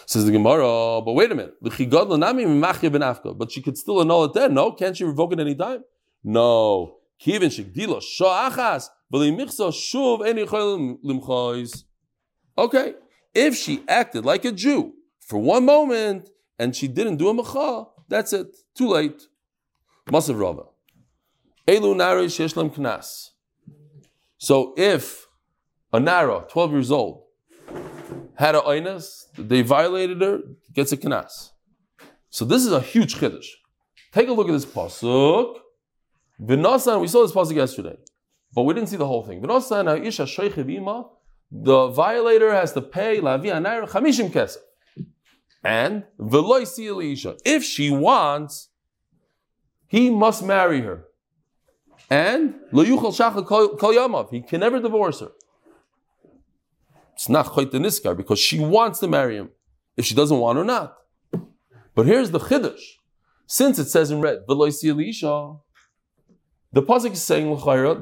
Says 0.06 0.26
the 0.26 0.34
Gemara, 0.34 1.02
but 1.02 1.14
wait 1.14 1.32
a 1.32 1.36
minute. 1.36 1.54
But 1.62 1.72
she 3.52 3.62
could 3.62 3.78
still 3.78 4.02
annul 4.02 4.26
it 4.26 4.34
then. 4.34 4.54
No, 4.54 4.74
can't 4.74 4.98
she 4.98 5.06
revoke 5.06 5.32
it 5.32 5.40
any 5.40 5.56
time? 5.56 5.86
No. 6.22 6.98
Okay. 12.58 12.96
If 13.36 13.56
she 13.56 13.84
acted 13.88 14.26
like 14.26 14.46
a 14.46 14.52
Jew 14.52 14.94
for 15.20 15.38
one 15.38 15.66
moment 15.66 16.30
and 16.58 16.76
she 16.76 16.88
didn't 16.88 17.18
do 17.18 17.28
a 17.30 17.34
mecha, 17.34 17.88
that's 18.08 18.32
it. 18.32 18.56
Too 18.76 18.88
late. 18.88 19.22
Masav 20.08 20.40
Rava. 20.40 20.64
Elu 21.68 21.96
nari 21.98 22.28
sheshlam 22.28 22.74
knas. 22.74 23.32
So 24.38 24.74
if 24.78 25.28
a 25.92 26.00
Nara, 26.00 26.46
12 26.50 26.72
years 26.72 26.92
old, 26.92 27.24
had 28.36 28.56
a 28.56 28.62
oinas, 28.62 29.26
they 29.38 29.62
violated 29.62 30.22
her, 30.22 30.40
gets 30.74 30.92
a 30.92 30.98
knas. 30.98 31.52
So 32.30 32.46
this 32.46 32.66
is 32.66 32.72
a 32.72 32.82
huge 32.82 33.16
chiddush. 33.16 33.48
Take 34.12 34.28
a 34.28 34.34
look 34.34 34.48
at 34.48 34.52
this 34.52 34.66
pasuk. 34.66 35.56
V'nasan, 36.42 37.02
we 37.02 37.08
saw 37.08 37.22
this 37.22 37.32
pasuk 37.32 37.56
yesterday, 37.56 37.98
but 38.54 38.64
we 38.64 38.74
didn't 38.74 38.90
see 38.90 38.98
the 38.98 39.08
whole 39.08 39.24
thing. 39.24 39.42
V'nasan 39.42 39.88
ha'isha 39.88 40.26
shoichev 40.26 40.70
the 41.52 41.88
violator 41.88 42.54
has 42.54 42.74
to 42.74 42.82
pay 42.82 43.20
lavi 43.20 43.46
anayr 43.46 43.88
chamishim 43.88 44.30
kesef. 44.30 44.58
And 45.64 46.04
v'loy 46.20 47.40
If 47.44 47.64
she 47.64 47.90
wants, 47.90 48.70
he 49.88 50.10
must 50.10 50.44
marry 50.44 50.82
her. 50.82 51.06
And 52.10 52.56
lo 52.72 52.84
yuchal 52.86 53.12
shachal 53.12 53.46
kol 53.46 53.94
yamav. 53.94 54.30
He 54.32 54.42
can 54.42 54.60
never 54.60 54.80
divorce 54.80 55.22
her. 55.22 55.32
It's 57.14 57.30
not 57.30 57.48
chayt 57.48 57.72
niskar 57.72 58.16
because 58.16 58.40
she 58.40 58.60
wants 58.60 59.00
to 59.00 59.08
marry 59.08 59.38
him. 59.38 59.50
If 59.98 60.06
she 60.06 60.14
doesn't 60.14 60.38
want 60.38 60.60
or 60.60 60.66
not. 60.66 60.98
But 61.96 62.06
here's 62.06 62.32
the 62.32 62.40
chiddush. 62.40 62.82
Since 63.48 63.80
it 63.80 63.86
says 63.86 64.12
in 64.12 64.22
red, 64.22 64.46
v'loisi 64.48 64.90
elisha, 64.90 65.56
the 66.74 66.84
pasuk 66.84 67.14
is 67.14 67.24
saying 67.24 67.56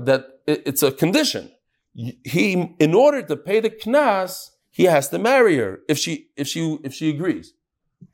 that 0.05 0.25
it's 0.47 0.83
a 0.83 0.91
condition. 0.91 1.51
He, 1.93 2.75
in 2.79 2.93
order 2.93 3.21
to 3.21 3.35
pay 3.35 3.59
the 3.59 3.69
knas, 3.69 4.49
he 4.71 4.85
has 4.85 5.09
to 5.09 5.19
marry 5.19 5.57
her 5.57 5.81
if 5.87 5.97
she 5.97 6.29
if 6.35 6.47
she 6.47 6.79
if 6.83 6.93
she 6.93 7.09
agrees. 7.09 7.53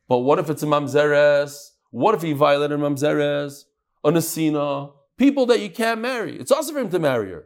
But 0.07 0.19
what 0.19 0.39
if 0.39 0.49
it's 0.49 0.63
a 0.63 0.65
mamzeres? 0.65 1.71
What 1.91 2.15
if 2.15 2.21
he 2.21 2.33
violated 2.33 2.79
mamzeres? 2.79 3.63
A 4.03 4.11
nasina? 4.11 4.91
people 5.19 5.45
that 5.47 5.59
you 5.59 5.69
can't 5.69 6.01
marry. 6.01 6.39
It's 6.39 6.51
also 6.51 6.73
for 6.73 6.79
him 6.79 6.89
to 6.89 6.97
marry 6.97 7.29
her. 7.29 7.45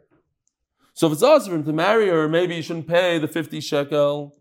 So 0.94 1.08
if 1.08 1.12
it's 1.14 1.22
also 1.22 1.50
for 1.50 1.56
him 1.56 1.64
to 1.64 1.72
marry 1.72 2.08
her, 2.08 2.28
maybe 2.28 2.54
you 2.54 2.62
shouldn't 2.62 2.86
pay 2.86 3.18
the 3.18 3.28
50 3.28 3.60
shekel. 3.60 4.36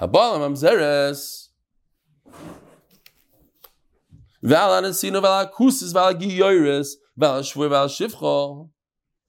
Habalam 0.00 0.40
Amzeres. 0.48 1.48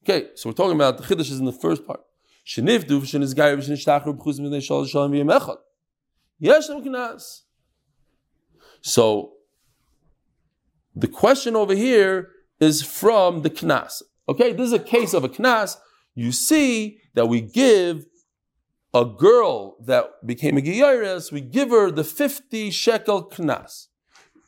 Okay, 0.09 0.29
so 0.35 0.47
we're 0.47 0.53
talking 0.53 0.75
about 0.75 0.97
the 0.97 1.03
chiddush 1.03 1.31
is 1.31 1.37
in 1.37 1.43
the 1.43 1.51
first 1.51 1.85
part. 1.85 1.99
So 8.81 9.33
the 10.95 11.07
question 11.09 11.55
over 11.57 11.75
here 11.75 12.29
is 12.61 12.81
from 12.81 13.41
the 13.41 13.49
knas. 13.49 14.01
Okay, 14.29 14.53
this 14.53 14.67
is 14.67 14.71
a 14.71 14.79
case 14.79 15.13
of 15.13 15.25
a 15.25 15.29
knas. 15.29 15.75
You 16.15 16.31
see 16.31 17.01
that 17.15 17.25
we 17.27 17.41
give 17.41 18.05
a 18.93 19.03
girl 19.03 19.75
that 19.83 20.25
became 20.25 20.57
a 20.57 20.61
giyaris, 20.61 21.33
we 21.33 21.41
give 21.41 21.71
her 21.71 21.91
the 21.91 22.05
50 22.05 22.71
shekel 22.71 23.29
knas. 23.29 23.87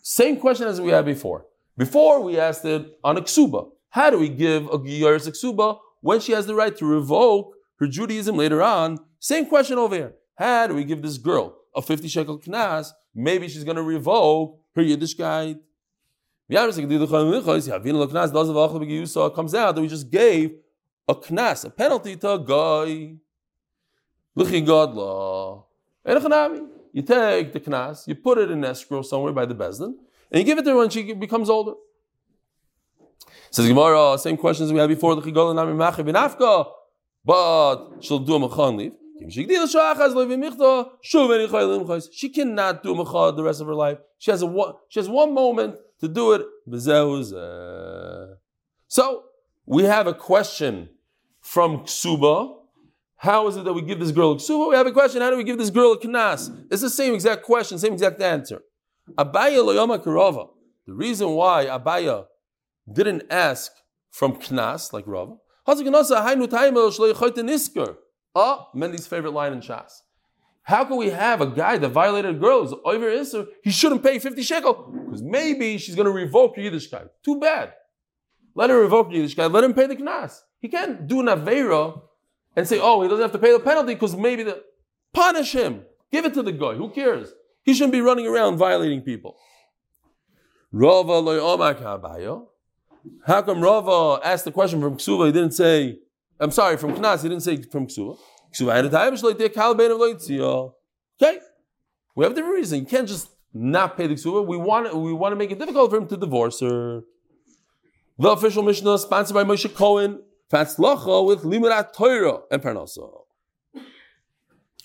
Same 0.01 0.37
question 0.37 0.69
as 0.69 0.79
we 0.79 0.91
had 0.91 1.03
before. 1.03 1.47
Before 1.75 2.21
we 2.21 2.39
asked 2.39 2.63
it 2.63 2.97
on 3.03 3.17
a 3.17 3.21
ksuba. 3.21 3.71
How 3.89 4.09
do 4.09 4.19
we 4.19 4.29
give 4.29 4.65
a 4.67 4.77
giyaris 4.77 5.27
ksuba 5.27 5.79
when 6.01 6.19
she 6.19 6.31
has 6.31 6.45
the 6.45 6.55
right 6.55 6.75
to 6.77 6.85
revoke 6.85 7.53
her 7.79 7.87
Judaism 7.87 8.35
later 8.35 8.61
on? 8.61 8.99
Same 9.19 9.45
question 9.45 9.77
over 9.77 9.95
here. 9.95 10.13
How 10.35 10.67
do 10.67 10.75
we 10.75 10.83
give 10.83 11.01
this 11.01 11.17
girl 11.17 11.57
a 11.75 11.81
50 11.81 12.07
shekel 12.07 12.39
knas? 12.39 12.91
Maybe 13.13 13.47
she's 13.47 13.63
going 13.63 13.77
to 13.77 13.83
revoke 13.83 14.59
her 14.75 14.81
Yiddishkeit 14.81 15.59
it 16.51 16.55
comes 19.35 19.53
out 19.53 19.75
that 19.75 19.81
we 19.81 19.87
just 19.87 20.09
gave 20.09 20.55
a 21.07 21.13
knas, 21.13 21.63
a 21.63 21.69
penalty 21.69 22.15
to 22.15 22.31
a 22.31 22.39
guy. 22.39 23.13
You 24.35 24.45
take 27.03 27.53
the 27.53 27.59
knas, 27.59 28.07
you 28.07 28.15
put 28.15 28.39
it 28.39 28.49
in 28.49 28.65
escrow 28.65 29.03
somewhere 29.03 29.31
by 29.31 29.45
the 29.45 29.53
bezdin, 29.53 29.93
and 30.31 30.39
you 30.39 30.43
give 30.43 30.57
it 30.57 30.63
to 30.63 30.71
her 30.71 30.77
when 30.77 30.89
she 30.89 31.13
becomes 31.13 31.51
older. 31.51 31.73
Says 33.51 33.67
Gemara, 33.67 34.17
same 34.17 34.37
questions 34.37 34.71
we 34.71 34.79
had 34.79 34.87
before. 34.87 35.15
But 35.15 35.23
she'll 37.99 38.19
do 38.19 38.35
a 38.35 38.39
mechan 38.39 38.77
leave. 38.77 38.93
She 39.31 39.45
cannot 42.29 42.83
do 42.83 42.95
mecha 42.95 43.35
the 43.35 43.43
rest 43.43 43.59
of 43.59 43.67
her 43.67 43.75
life. 43.75 43.97
She 44.17 44.31
has 44.31 44.41
a 44.41 44.45
one, 44.45 44.75
she 44.87 44.99
has 44.99 45.09
one 45.09 45.33
moment 45.33 45.75
to 45.99 46.07
do 46.07 46.31
it. 46.33 46.45
So 48.87 49.25
we 49.65 49.83
have 49.83 50.07
a 50.07 50.13
question 50.13 50.89
from 51.41 51.79
Ksuba. 51.79 52.55
How 53.17 53.47
is 53.49 53.57
it 53.57 53.65
that 53.65 53.73
we 53.73 53.81
give 53.81 53.99
this 53.99 54.11
girl 54.11 54.31
a 54.31 54.35
ksuba? 54.37 54.69
We 54.69 54.75
have 54.77 54.87
a 54.87 54.93
question. 54.93 55.21
How 55.21 55.29
do 55.29 55.35
we 55.35 55.43
give 55.43 55.57
this 55.57 55.69
girl 55.69 55.91
a 55.91 55.97
knas? 55.97 56.49
It's 56.71 56.81
the 56.81 56.89
same 56.89 57.13
exact 57.13 57.43
question, 57.43 57.77
same 57.77 57.91
exact 57.91 58.21
answer. 58.21 58.61
Abaye 59.17 59.57
loyama 59.57 59.99
karava. 60.01 60.47
The 60.87 60.93
reason 60.93 61.31
why 61.31 61.65
Abaye 61.65 62.25
didn't 62.93 63.23
ask 63.29 63.71
from 64.11 64.35
knas 64.35 64.93
like 64.93 65.05
Rava. 65.07 65.35
Ah, 68.35 68.67
Mendy's 68.75 69.07
favorite 69.07 69.33
line 69.33 69.53
in 69.53 69.61
Shas. 69.61 70.01
How 70.63 70.85
can 70.85 70.97
we 70.97 71.09
have 71.09 71.41
a 71.41 71.47
guy 71.47 71.77
that 71.77 71.89
violated 71.89 72.35
a 72.35 72.39
girl 72.39 72.79
over 72.85 73.05
Isser? 73.07 73.47
He 73.63 73.71
shouldn't 73.71 74.03
pay 74.03 74.19
50 74.19 74.43
shekel 74.43 74.93
because 75.05 75.23
maybe 75.23 75.77
she's 75.77 75.95
going 75.95 76.05
to 76.05 76.11
revoke 76.11 76.57
your 76.57 76.71
Yiddishkeit. 76.71 77.09
Too 77.23 77.39
bad. 77.39 77.73
Let 78.53 78.69
her 78.69 78.79
revoke 78.79 79.11
your 79.11 79.25
Yiddishkeit. 79.25 79.51
Let 79.51 79.63
him 79.63 79.73
pay 79.73 79.87
the 79.87 79.95
knas. 79.95 80.41
He 80.59 80.67
can't 80.67 81.07
do 81.07 81.21
an 81.21 81.25
Avera 81.25 82.01
and 82.55 82.67
say, 82.67 82.79
oh, 82.79 83.01
he 83.01 83.07
doesn't 83.07 83.23
have 83.23 83.31
to 83.31 83.39
pay 83.39 83.51
the 83.51 83.59
penalty 83.59 83.93
because 83.95 84.15
maybe 84.15 84.43
the. 84.43 84.63
Punish 85.11 85.53
him. 85.53 85.85
Give 86.11 86.25
it 86.25 86.35
to 86.35 86.43
the 86.43 86.51
guy. 86.51 86.75
Who 86.75 86.91
cares? 86.91 87.33
He 87.63 87.73
shouldn't 87.73 87.93
be 87.93 88.01
running 88.01 88.27
around 88.27 88.57
violating 88.57 89.01
people. 89.01 89.37
Rava 90.71 91.19
How 93.25 93.41
come 93.41 93.61
Rava 93.61 94.19
asked 94.25 94.45
the 94.45 94.51
question 94.51 94.81
from 94.81 94.97
Ksuva? 94.97 95.27
He 95.27 95.31
didn't 95.31 95.51
say, 95.53 95.99
I'm 96.39 96.51
sorry, 96.51 96.77
from 96.77 96.95
Knas, 96.95 97.23
he 97.23 97.29
didn't 97.29 97.43
say 97.43 97.61
from 97.63 97.87
Ksuva. 97.87 98.17
Ksuva 98.53 98.73
had 98.75 98.85
a 98.85 98.89
time, 98.89 99.13
Okay. 101.21 101.39
We 102.15 102.25
have 102.25 102.31
a 102.31 102.35
different 102.35 102.55
reason. 102.55 102.79
You 102.79 102.85
can't 102.85 103.07
just 103.07 103.29
not 103.53 103.97
pay 103.97 104.07
the 104.07 104.15
Ksuva. 104.15 104.45
We 104.45 104.57
want, 104.57 104.95
we 104.95 105.13
want 105.13 105.31
to 105.33 105.35
make 105.35 105.51
it 105.51 105.59
difficult 105.59 105.91
for 105.91 105.97
him 105.97 106.07
to 106.07 106.17
divorce 106.17 106.59
her. 106.61 107.01
The 108.17 108.29
official 108.29 108.63
Mishnah, 108.63 108.97
sponsored 108.99 109.33
by 109.33 109.43
Moshe 109.43 109.73
Cohen, 109.73 110.21
Fatzlacha 110.51 111.25
with 111.25 111.43
Limudat 111.43 111.93
Torah 111.93 112.39
and 112.51 112.61
Parnasa. 112.61 113.07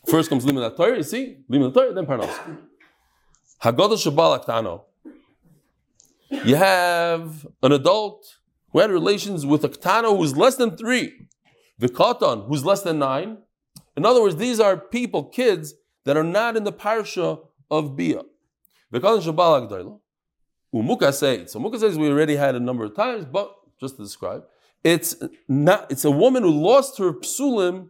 First 0.06 0.28
comes 0.28 0.44
Limudat 0.44 0.76
Torah, 0.76 0.96
you 0.98 1.02
see? 1.02 1.38
Limudat 1.50 1.74
Torah, 1.74 1.92
then 1.94 2.06
Parnasa. 2.06 2.58
Haggadah 3.62 3.96
Shabbat 3.96 4.44
Tano. 4.44 4.82
You 6.30 6.56
have 6.56 7.46
an 7.62 7.72
adult 7.72 8.38
who 8.72 8.80
had 8.80 8.90
relations 8.90 9.46
with 9.46 9.64
a 9.64 9.68
Ktano 9.68 10.16
who's 10.16 10.36
less 10.36 10.56
than 10.56 10.76
three. 10.76 11.28
Vikatan, 11.80 12.46
who's 12.48 12.64
less 12.64 12.82
than 12.82 12.98
nine. 12.98 13.38
In 13.96 14.04
other 14.04 14.20
words, 14.20 14.36
these 14.36 14.60
are 14.60 14.76
people, 14.76 15.24
kids, 15.24 15.74
that 16.04 16.16
are 16.16 16.24
not 16.24 16.56
in 16.56 16.64
the 16.64 16.72
parsha 16.72 17.40
of 17.70 17.96
Bia. 17.96 18.22
Vikatan 18.92 19.22
Shabbat 19.22 19.68
Agdayla. 19.68 20.00
Umuka 20.74 21.12
says. 21.12 21.52
So 21.52 21.60
Umuka 21.60 21.78
says 21.78 21.96
we 21.96 22.10
already 22.10 22.36
had 22.36 22.54
a 22.54 22.60
number 22.60 22.84
of 22.84 22.96
times, 22.96 23.24
but 23.24 23.54
just 23.80 23.96
to 23.96 24.02
describe, 24.02 24.42
it's 24.82 25.16
not. 25.48 25.90
It's 25.90 26.04
a 26.04 26.10
woman 26.10 26.42
who 26.42 26.50
lost 26.50 26.98
her 26.98 27.12
psulim, 27.12 27.88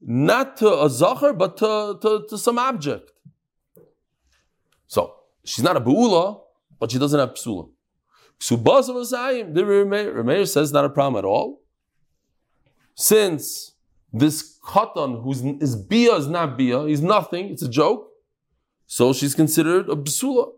not 0.00 0.56
to 0.58 0.82
a 0.82 0.90
zachar, 0.90 1.32
but 1.32 1.56
to, 1.58 1.98
to, 2.02 2.26
to 2.28 2.36
some 2.36 2.58
object. 2.58 3.12
So 4.86 5.14
she's 5.44 5.64
not 5.64 5.76
a 5.76 5.80
buula, 5.80 6.40
but 6.80 6.90
she 6.90 6.98
doesn't 6.98 7.20
have 7.20 7.34
psulim. 7.34 7.70
Ksubas 8.40 8.88
of 8.88 8.96
Asayim, 8.96 9.54
the 9.54 9.62
Remeir 9.62 10.48
says 10.48 10.72
not 10.72 10.84
a 10.84 10.88
problem 10.88 11.18
at 11.18 11.26
all. 11.26 11.60
Since 12.94 13.74
this 14.12 14.58
katan 14.64 15.22
who's 15.22 15.42
is 15.42 15.76
bia 15.76 16.14
is 16.14 16.26
not 16.26 16.56
bia, 16.56 16.86
he's 16.86 17.02
nothing, 17.02 17.50
it's 17.50 17.62
a 17.62 17.68
joke. 17.68 18.08
So 18.86 19.12
she's 19.12 19.34
considered 19.34 19.88
a 19.88 19.94
psula. 19.94 20.50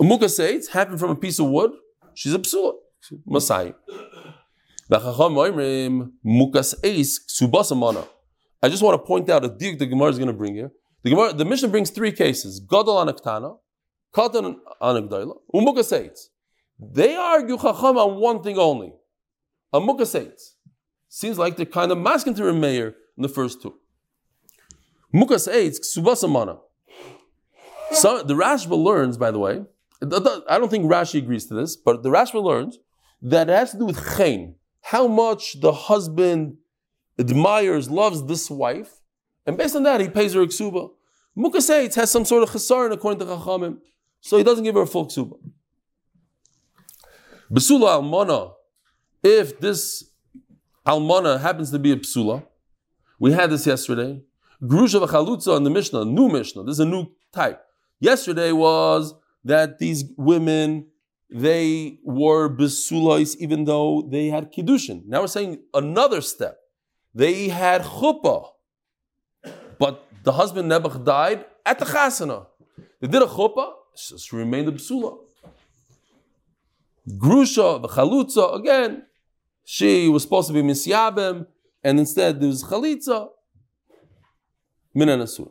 Umuka 0.00 0.28
says, 0.28 0.68
happened 0.68 0.98
from 0.98 1.10
a 1.10 1.16
piece 1.16 1.38
of 1.38 1.46
wood, 1.46 1.72
she's 2.14 2.34
a 2.34 2.38
psula. 2.38 2.72
Masai. 3.24 3.74
I 4.88 4.98
just 8.68 8.82
want 8.82 8.94
to 8.94 9.06
point 9.06 9.30
out 9.30 9.44
a 9.44 9.48
dig 9.48 9.78
the 9.78 9.86
Gemara 9.86 10.10
is 10.10 10.18
going 10.18 10.28
to 10.28 10.32
bring 10.32 10.54
here. 10.54 10.72
The 11.02 11.10
Gemara, 11.10 11.32
the 11.32 11.44
Mishnah 11.44 11.68
brings 11.68 11.90
three 11.90 12.12
cases: 12.12 12.60
Gadol 12.60 13.04
anaktana, 13.04 13.58
Katan 14.16 14.56
anagdaila, 14.80 15.36
Umuka 15.54 15.84
says. 15.84 16.30
They 16.78 17.14
argue 17.14 17.58
Chacham 17.58 17.98
on 17.98 18.20
one 18.20 18.42
thing 18.42 18.58
only. 18.58 18.92
A 19.72 19.80
Muka 19.80 20.06
Seems 21.08 21.38
like 21.38 21.56
they're 21.56 21.66
kind 21.66 21.92
of 21.92 21.98
masking 21.98 22.34
to 22.34 22.52
mayor 22.52 22.94
in 23.16 23.22
the 23.22 23.28
first 23.28 23.60
two. 23.60 23.74
Muka 25.12 25.38
says, 25.38 25.80
Ksubasamana. 25.80 26.58
So 27.92 28.22
the 28.22 28.34
Rashba 28.34 28.76
learns, 28.76 29.16
by 29.18 29.30
the 29.30 29.38
way, 29.38 29.64
I 30.02 30.58
don't 30.58 30.70
think 30.70 30.90
Rashi 30.90 31.18
agrees 31.18 31.46
to 31.46 31.54
this, 31.54 31.76
but 31.76 32.02
the 32.02 32.10
Rashba 32.10 32.42
learns 32.42 32.78
that 33.22 33.48
it 33.48 33.52
has 33.52 33.72
to 33.72 33.78
do 33.78 33.86
with 33.86 34.16
chen, 34.16 34.56
how 34.82 35.06
much 35.06 35.60
the 35.60 35.72
husband 35.72 36.56
admires, 37.18 37.90
loves 37.90 38.24
this 38.24 38.50
wife, 38.50 39.00
and 39.46 39.56
based 39.56 39.76
on 39.76 39.84
that, 39.84 40.00
he 40.00 40.08
pays 40.08 40.34
her 40.34 40.42
a 40.42 40.46
ksuba. 40.46 40.90
Muka 41.34 41.60
has 41.94 42.10
some 42.10 42.24
sort 42.24 42.42
of 42.42 42.50
chesaron 42.50 42.92
according 42.92 43.20
to 43.20 43.26
Chachamim, 43.26 43.78
so 44.20 44.36
he 44.36 44.44
doesn't 44.44 44.64
give 44.64 44.74
her 44.74 44.82
a 44.82 44.86
full 44.86 45.06
ksuba. 45.06 45.38
Besula 47.50 48.00
almana, 48.00 48.52
if 49.22 49.58
this 49.60 50.10
almana 50.86 51.40
happens 51.40 51.70
to 51.70 51.78
be 51.78 51.92
a 51.92 51.96
psula, 51.96 52.44
we 53.18 53.32
had 53.32 53.50
this 53.50 53.66
yesterday. 53.66 54.20
Grusha 54.62 55.06
v'chalutza 55.06 55.56
in 55.56 55.64
the 55.64 55.70
Mishnah, 55.70 56.04
new 56.04 56.28
Mishnah. 56.28 56.64
This 56.64 56.74
is 56.74 56.80
a 56.80 56.86
new 56.86 57.06
type. 57.32 57.62
Yesterday 58.00 58.52
was 58.52 59.14
that 59.44 59.78
these 59.78 60.04
women 60.16 60.86
they 61.28 61.98
were 62.04 62.48
besulais 62.48 63.36
even 63.36 63.64
though 63.64 64.08
they 64.10 64.28
had 64.28 64.52
kiddushin. 64.52 65.04
Now 65.06 65.22
we're 65.22 65.26
saying 65.26 65.60
another 65.74 66.20
step. 66.20 66.58
They 67.14 67.48
had 67.48 67.82
chuppah, 67.82 68.48
but 69.78 70.06
the 70.22 70.32
husband 70.32 70.70
Nebuch 70.70 71.04
died 71.04 71.46
at 71.64 71.78
the 71.78 71.84
chasana. 71.84 72.46
They 73.00 73.08
did 73.08 73.22
a 73.22 73.26
chuppah, 73.26 73.72
she 73.98 74.36
remained 74.36 74.68
a 74.68 74.72
besula. 74.72 75.18
Grusha, 77.08 77.80
the 77.80 77.88
Chalutza, 77.88 78.58
again, 78.58 79.04
she 79.64 80.08
was 80.08 80.22
supposed 80.22 80.48
to 80.48 80.54
be 80.54 80.62
Misyabim, 80.62 81.46
and 81.82 81.98
instead 81.98 82.40
there 82.40 82.48
was 82.48 82.64
Chalitza, 82.64 83.28
Minanasur. 84.96 85.50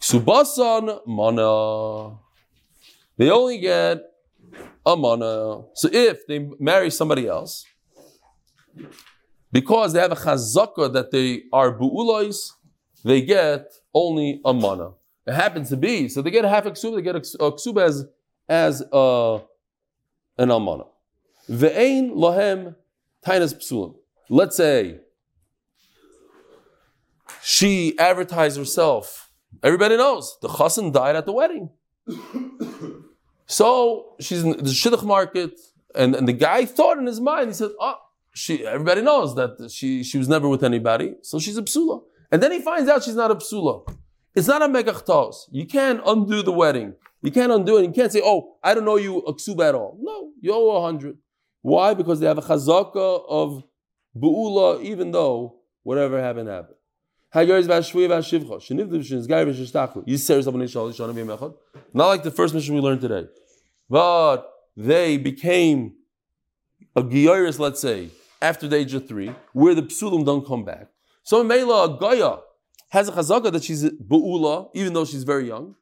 Subasan, 0.00 1.00
Mana. 1.06 2.18
They 3.16 3.30
only 3.30 3.58
get 3.58 4.02
a 4.84 4.96
Mana. 4.96 5.64
So 5.74 5.88
if 5.92 6.26
they 6.26 6.48
marry 6.58 6.90
somebody 6.90 7.26
else, 7.26 7.66
because 9.52 9.92
they 9.92 10.00
have 10.00 10.12
a 10.12 10.16
chazaka 10.16 10.92
that 10.92 11.10
they 11.10 11.44
are 11.52 11.76
bu'ulais, 11.78 12.52
they 13.04 13.22
get 13.22 13.72
only 13.94 14.40
a 14.44 14.52
mana. 14.52 14.90
It 15.26 15.34
happens 15.34 15.70
to 15.70 15.76
be, 15.76 16.08
so 16.08 16.22
they 16.22 16.30
get 16.30 16.44
half 16.44 16.66
a 16.66 16.70
ksuba, 16.70 16.96
they 16.96 17.02
get 17.02 17.16
a, 17.16 17.20
ksuba 17.20 17.82
as, 17.82 18.04
as 18.48 18.82
a 18.92 19.40
an 20.38 20.48
almana. 20.48 20.86
Ve'ein 21.50 22.12
lohem 22.12 22.76
tainas 23.24 23.54
psulim. 23.54 23.96
Let's 24.28 24.56
say 24.56 25.00
she 27.42 27.98
advertised 27.98 28.56
herself. 28.56 29.30
Everybody 29.62 29.96
knows 29.96 30.36
the 30.42 30.48
chassan 30.48 30.92
died 30.92 31.16
at 31.16 31.26
the 31.26 31.32
wedding. 31.32 31.70
so 33.46 34.14
she's 34.20 34.42
in 34.42 34.50
the 34.50 34.62
shidduch 34.64 35.04
market, 35.04 35.58
and, 35.94 36.14
and 36.14 36.28
the 36.28 36.32
guy 36.32 36.66
thought 36.66 36.98
in 36.98 37.06
his 37.06 37.20
mind, 37.20 37.48
he 37.48 37.54
said, 37.54 37.70
"Oh, 37.80 37.96
she." 38.34 38.66
Everybody 38.66 39.02
knows 39.02 39.34
that 39.36 39.70
she 39.72 40.04
she 40.04 40.18
was 40.18 40.28
never 40.28 40.48
with 40.48 40.62
anybody, 40.62 41.14
so 41.22 41.38
she's 41.38 41.56
a 41.56 41.62
psula. 41.62 42.02
And 42.30 42.42
then 42.42 42.52
he 42.52 42.60
finds 42.60 42.88
out 42.88 43.04
she's 43.04 43.14
not 43.14 43.30
a 43.30 43.36
psula. 43.36 43.88
It's 44.36 44.46
not 44.46 44.60
a 44.60 44.68
megachtos. 44.68 45.48
You 45.50 45.64
can't 45.64 46.02
undo 46.06 46.42
the 46.42 46.52
wedding. 46.52 46.92
You 47.22 47.32
can't 47.32 47.50
undo 47.50 47.78
it. 47.78 47.84
You 47.84 47.90
can't 47.90 48.12
say, 48.12 48.20
oh, 48.22 48.56
I 48.62 48.74
don't 48.74 48.84
know 48.84 48.96
you 48.96 49.20
a 49.20 49.32
ksuba 49.32 49.70
at 49.70 49.74
all. 49.74 49.96
No, 49.98 50.30
you 50.42 50.52
owe 50.52 50.76
a 50.76 50.82
hundred. 50.82 51.16
Why? 51.62 51.94
Because 51.94 52.20
they 52.20 52.26
have 52.26 52.36
a 52.36 52.42
chazaka 52.42 53.24
of 53.28 53.64
bu'ula, 54.14 54.82
even 54.82 55.10
though 55.10 55.56
whatever 55.82 56.20
happened, 56.20 56.50
happened. 56.50 56.76
Not 57.34 57.48
like 62.06 62.22
the 62.22 62.30
first 62.30 62.54
mission 62.54 62.74
we 62.74 62.80
learned 62.82 63.00
today. 63.00 63.26
But 63.88 64.52
they 64.76 65.16
became 65.16 65.94
a 66.94 67.02
giyaris, 67.02 67.58
let's 67.58 67.80
say, 67.80 68.10
after 68.42 68.68
the 68.68 68.76
age 68.76 68.92
of 68.92 69.08
three, 69.08 69.34
where 69.54 69.74
the 69.74 69.82
psulim 69.82 70.24
don't 70.26 70.46
come 70.46 70.64
back. 70.64 70.88
So 71.22 71.42
Mela, 71.42 71.84
a 71.84 71.98
gaya 71.98 72.38
has 72.88 73.08
a 73.08 73.12
chazaka 73.12 73.52
that 73.52 73.64
she's 73.64 73.84
bu'ula, 73.84 74.70
even 74.74 74.92
though 74.92 75.04
she's 75.04 75.24
very 75.24 75.46
young 75.48 75.74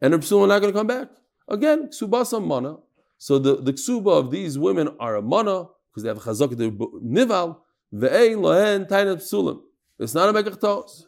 and 0.00 0.12
her 0.12 0.18
psulim 0.18 0.44
are 0.44 0.48
not 0.48 0.60
going 0.60 0.72
to 0.72 0.78
come 0.78 0.86
back. 0.86 1.08
Again, 1.48 1.88
ksubasa 1.88 2.44
mana. 2.44 2.76
So 3.18 3.38
the, 3.38 3.56
the 3.56 3.72
ksuba 3.72 4.18
of 4.18 4.30
these 4.30 4.58
women 4.58 4.88
are 4.98 5.16
a 5.16 5.22
mana, 5.22 5.66
because 5.90 6.02
they 6.02 6.08
have 6.08 6.18
a 6.18 6.20
chazak, 6.20 6.56
they're 6.56 6.70
nival, 6.70 7.58
Ve'ein 7.92 8.38
lohen 8.38 8.88
tainet 8.88 9.16
psulim. 9.16 9.60
It's 9.98 10.14
not 10.14 10.28
a 10.28 10.32
mekach 10.32 11.02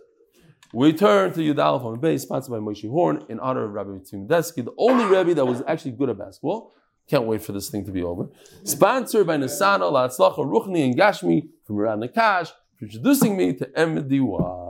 We 0.72 0.92
turn 0.92 1.32
to 1.32 1.40
Yudal 1.40 1.84
on 1.84 1.92
the 1.92 1.98
base, 1.98 2.22
sponsored 2.22 2.50
by 2.50 2.58
Moshe 2.58 2.88
Horn, 2.88 3.24
in 3.28 3.40
honor 3.40 3.64
of 3.64 3.72
Rabbi 3.72 3.90
Tzim 3.90 4.26
Desky, 4.26 4.64
the 4.64 4.74
only 4.76 5.04
Rebbe 5.04 5.34
that 5.34 5.46
was 5.46 5.62
actually 5.66 5.92
good 5.92 6.10
at 6.10 6.18
basketball. 6.18 6.72
Can't 7.08 7.24
wait 7.24 7.42
for 7.42 7.52
this 7.52 7.68
thing 7.68 7.84
to 7.84 7.92
be 7.92 8.02
over. 8.02 8.28
Sponsored 8.64 9.26
by 9.26 9.36
Nisana, 9.36 9.90
Latzlacha, 9.90 10.38
Ruchni, 10.38 10.84
and 10.84 10.96
Gashmi 10.96 11.48
from 11.64 11.78
Iran 11.78 12.00
Nakash 12.00 12.52
for 12.78 12.84
introducing 12.84 13.36
me 13.36 13.54
to 13.54 13.66
MDY. 13.66 14.61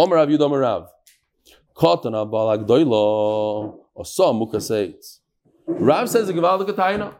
Omer 0.00 0.16
Rav 0.16 0.28
Yud 0.30 0.60
Rav. 0.60 0.88
Abalag 1.76 2.66
Doilo, 2.66 3.80
Osa. 3.94 4.92
Rav 5.66 6.08
says 6.08 6.30
a 6.30 7.16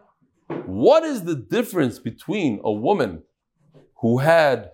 What 0.65 1.05
is 1.05 1.25
the 1.25 1.35
difference 1.35 1.99
between 1.99 2.59
a 2.65 2.73
woman 2.73 3.23
who 3.97 4.19
had 4.19 4.71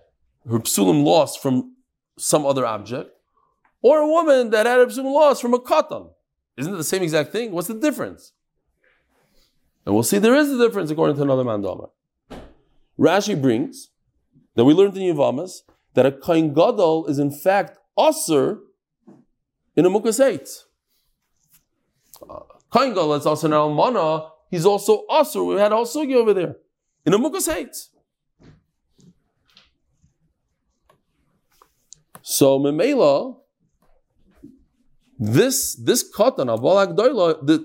her 0.49 0.59
psulim 0.59 1.03
lost 1.03 1.41
from 1.41 1.75
some 2.17 2.45
other 2.45 2.65
object, 2.65 3.09
or 3.81 3.99
a 3.99 4.07
woman 4.07 4.51
that 4.51 4.65
had 4.65 4.79
her 4.79 4.85
psulim 4.85 5.13
lost 5.13 5.41
from 5.41 5.53
a 5.53 5.59
katan? 5.59 6.09
Isn't 6.55 6.73
it 6.73 6.77
the 6.77 6.85
same 6.85 7.03
exact 7.03 7.33
thing? 7.33 7.51
What's 7.51 7.67
the 7.67 7.73
difference? 7.73 8.31
And 9.85 9.93
we'll 9.93 10.03
see 10.03 10.17
there 10.17 10.35
is 10.35 10.49
a 10.49 10.57
difference 10.57 10.91
according 10.91 11.17
to 11.17 11.23
another 11.23 11.43
mandama. 11.43 11.89
Rashi 12.97 13.39
brings 13.39 13.89
that 14.55 14.63
we 14.63 14.73
learned 14.73 14.95
in 14.95 15.13
Yavamas 15.13 15.63
that 15.93 16.05
a 16.05 16.11
kain 16.13 16.53
gadol 16.53 17.05
is 17.07 17.19
in 17.19 17.31
fact 17.31 17.77
usher 17.97 18.59
in 19.75 19.85
a 19.85 19.89
mukaseit. 19.89 20.63
Uh, 22.29 22.39
kain 22.73 22.89
gadol 22.89 23.09
that's 23.09 23.25
also 23.25 23.47
an 23.47 23.53
almana. 23.53 24.29
He's 24.49 24.65
also 24.65 25.05
usher. 25.09 25.43
We 25.43 25.55
had 25.55 25.73
also 25.73 26.01
over 26.01 26.33
there 26.33 26.55
in 27.05 27.13
a 27.13 27.17
mukaseit. 27.19 27.89
So 32.21 32.59
memela, 32.59 33.37
this 35.17 35.75
this 35.75 36.03
katan 36.13 36.49
of 36.49 36.61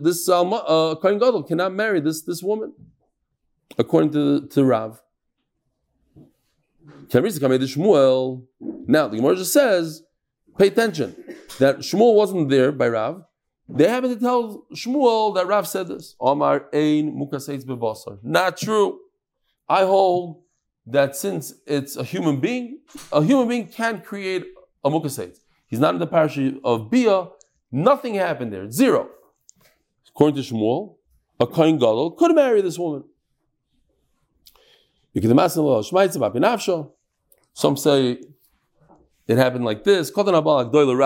this 0.02 0.28
uh, 0.28 0.94
kain 1.02 1.18
gadol 1.18 1.42
cannot 1.42 1.72
marry 1.74 2.00
this 2.00 2.22
this 2.22 2.42
woman, 2.42 2.72
according 3.76 4.12
to 4.12 4.46
to 4.48 4.64
Rav. 4.64 5.02
Now, 7.12 7.20
the 9.08 9.16
Gemara 9.16 9.36
just 9.36 9.52
says, 9.52 10.02
pay 10.58 10.68
attention, 10.68 11.16
that 11.58 11.78
Shmuel 11.78 12.14
wasn't 12.14 12.48
there 12.48 12.72
by 12.72 12.88
Rav. 12.88 13.24
They 13.68 13.88
happened 13.88 14.14
to 14.14 14.20
tell 14.20 14.66
Shmuel 14.74 15.34
that 15.34 15.46
Rav 15.46 15.66
said 15.66 15.88
this. 15.88 16.14
Omar 16.20 16.66
ein 16.72 17.16
mukaseitz 17.16 17.64
bebasar. 17.64 18.18
Not 18.22 18.56
true. 18.56 18.98
I 19.68 19.84
hold 19.84 20.42
that 20.86 21.16
since 21.16 21.54
it's 21.66 21.96
a 21.96 22.04
human 22.04 22.40
being, 22.40 22.80
a 23.12 23.22
human 23.22 23.48
being 23.48 23.68
can't 23.68 24.04
create 24.04 24.44
a 24.84 24.90
mukaseit. 24.90 25.38
He's 25.66 25.78
not 25.78 25.94
in 25.94 26.00
the 26.00 26.06
parish 26.06 26.38
of 26.64 26.90
Bia. 26.90 27.28
Nothing 27.70 28.14
happened 28.14 28.52
there. 28.52 28.70
Zero. 28.70 29.08
According 30.08 30.42
to 30.42 30.54
Shmuel, 30.54 30.96
a 31.40 31.46
kohen 31.46 31.78
gadol 31.78 32.10
could 32.10 32.34
marry 32.34 32.60
this 32.60 32.78
woman. 32.78 33.04
Some 37.54 37.76
say 37.76 38.20
it 39.28 39.38
happened 39.38 39.64
like 39.64 39.84
this. 39.84 40.10
They 40.10 40.22
were 40.22 41.02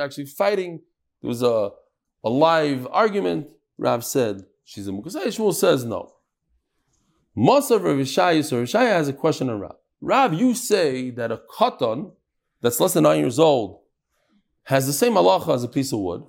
actually 0.00 0.26
fighting. 0.26 0.80
There 1.20 1.28
was 1.28 1.42
a, 1.42 1.70
a 2.24 2.30
live 2.30 2.86
argument. 2.90 3.48
Rav 3.78 4.04
said 4.04 4.44
she's 4.64 4.88
a 4.88 4.92
mukasei. 4.92 5.26
Shmuel 5.26 5.54
says 5.54 5.84
no. 5.84 6.12
Mosav 7.36 7.82
Rav 7.82 7.96
Yishai, 7.96 8.42
so 8.44 8.62
Yishai 8.62 8.86
has 8.86 9.08
a 9.08 9.12
question 9.12 9.50
on 9.50 9.60
Rav. 9.60 9.76
Rav, 10.00 10.32
you 10.32 10.54
say 10.54 11.10
that 11.10 11.30
a 11.30 11.40
katan 11.58 12.12
that's 12.62 12.80
less 12.80 12.94
than 12.94 13.02
nine 13.02 13.20
years 13.20 13.38
old 13.38 13.80
has 14.62 14.86
the 14.86 14.92
same 14.92 15.12
halacha 15.12 15.54
as 15.54 15.64
a 15.64 15.68
piece 15.68 15.92
of 15.92 15.98
wood. 15.98 16.24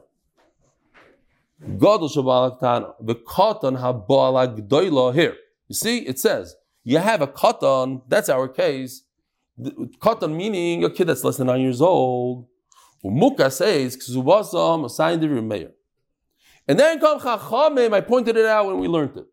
Gadol 1.62 2.10
shabalak 2.10 2.60
tana. 2.60 2.94
The 3.00 3.16
katan 3.16 3.80
habalak 3.80 4.68
doila 4.68 5.14
here. 5.14 5.36
You 5.70 5.76
see, 5.76 6.00
it 6.00 6.20
says 6.20 6.56
you 6.88 7.00
have 7.00 7.22
a 7.22 7.28
katan. 7.28 8.02
That's 8.08 8.30
our 8.30 8.48
case. 8.48 9.04
Katan 9.60 10.34
meaning 10.34 10.86
a 10.86 10.90
kid 10.90 11.08
that's 11.08 11.22
less 11.22 11.36
than 11.36 11.48
nine 11.48 11.60
years 11.60 11.82
old. 11.82 12.48
Umuka 13.04 13.52
says 13.52 13.98
ksubasam 13.98 14.86
assigned 14.86 15.22
the 15.22 15.28
mayor. 15.28 15.74
And 16.66 16.80
then 16.80 16.98
come 17.02 17.20
chachamim. 17.20 17.94
I 17.94 18.00
pointed 18.00 18.38
it 18.38 18.46
out 18.46 18.68
when 18.68 18.80
we 18.80 18.88
learned 18.88 19.18
it. 19.18 19.26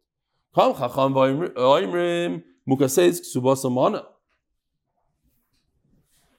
Come 0.52 0.74
chacham 0.74 1.14
v'oimrim 1.14 2.42
muka 2.66 2.88
says 2.88 3.20
ksubasam 3.20 3.86
ana. 3.86 4.02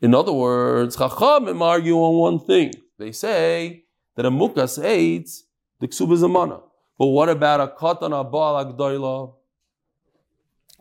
In 0.01 0.13
other 0.13 0.33
words, 0.33 0.97
chachamim 0.97 1.61
argue 1.61 1.95
on 1.95 2.15
one 2.15 2.39
thing. 2.45 2.73
They 2.97 3.13
say 3.13 3.85
that 4.17 4.25
a 4.25 4.31
mukas 4.31 4.83
hates 4.83 5.45
the 5.79 5.87
ksuba 5.87 6.17
zamana. 6.17 6.61
But 6.99 7.07
what 7.07 7.29
about 7.29 7.61
a 7.61 7.67
katan 7.67 8.11
abal 8.11 8.65
agdoila? 8.65 9.33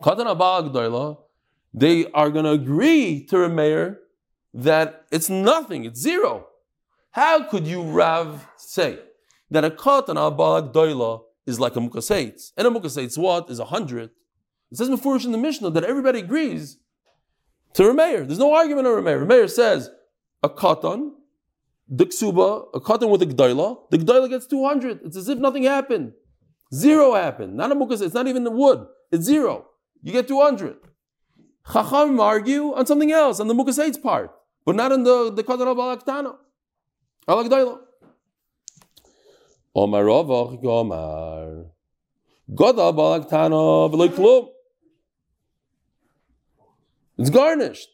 Katan 0.01 0.25
agdoila, 0.25 1.17
they 1.73 2.09
are 2.11 2.29
going 2.29 2.45
to 2.45 2.51
agree 2.51 3.25
to 3.25 3.43
a 3.43 3.49
mayor 3.49 3.99
that 4.53 5.05
it's 5.11 5.29
nothing, 5.29 5.85
it's 5.85 5.99
zero. 5.99 6.47
How 7.11 7.43
could 7.43 7.67
you, 7.67 7.81
Rav, 7.81 8.45
say 8.57 8.99
that 9.51 9.63
a 9.63 9.69
katan 9.69 10.15
abal 10.15 10.71
agdoila 10.71 11.23
is 11.45 11.59
like 11.59 11.75
a 11.75 11.79
mukaseitz? 11.79 12.51
And 12.57 12.67
a 12.67 12.69
mukaseitz 12.69 13.17
what? 13.17 13.49
Is 13.49 13.59
a 13.59 13.65
hundred. 13.65 14.11
It 14.71 14.77
says 14.77 14.89
before 14.89 15.17
in 15.17 15.31
the 15.31 15.37
Mishnah 15.37 15.69
that 15.71 15.83
everybody 15.83 16.19
agrees 16.19 16.77
to 17.73 17.83
Rameir. 17.83 18.25
There's 18.25 18.39
no 18.39 18.53
argument 18.53 18.87
on 18.87 19.01
Rameir. 19.01 19.25
Rameir 19.25 19.49
says 19.49 19.89
a 20.43 20.49
katan 20.49 21.11
the 21.87 22.05
ksuba, 22.05 22.67
a 22.73 22.79
cotton 22.79 23.09
with 23.09 23.21
a 23.21 23.25
gdaila, 23.25 23.89
the 23.91 23.97
gdaila 23.97 24.29
gets 24.29 24.47
200. 24.47 25.01
It's 25.03 25.17
as 25.17 25.29
if 25.29 25.37
nothing 25.37 25.63
happened. 25.63 26.13
Zero 26.73 27.13
happened. 27.13 27.55
Not 27.55 27.71
a 27.71 27.75
mukas, 27.75 28.01
it's 28.01 28.13
not 28.13 28.27
even 28.27 28.43
the 28.43 28.51
wood. 28.51 28.85
It's 29.11 29.25
zero. 29.25 29.67
You 30.05 30.11
get 30.11 30.27
200. 30.27 30.77
Chacham 31.73 32.19
argue 32.19 32.75
on 32.75 32.85
something 32.85 33.11
else, 33.11 33.39
on 33.39 33.47
the 33.47 33.55
Mukasaid's 33.55 33.97
part, 33.97 34.29
but 34.63 34.75
not 34.75 34.91
on 34.91 35.01
the, 35.01 35.31
the 35.31 35.43
cotton 35.43 35.67
of 35.67 35.77
alaktana. 35.77 36.35
Alakdaila. 37.27 37.79
Omar 39.75 40.03
Ravach 40.03 40.63
Gomar. 40.63 41.65
Goda 42.53 42.93
balaktana 42.93 43.91
v'loy 43.91 44.09
klum. 44.09 44.49
It's 47.17 47.31
garnished. 47.31 47.89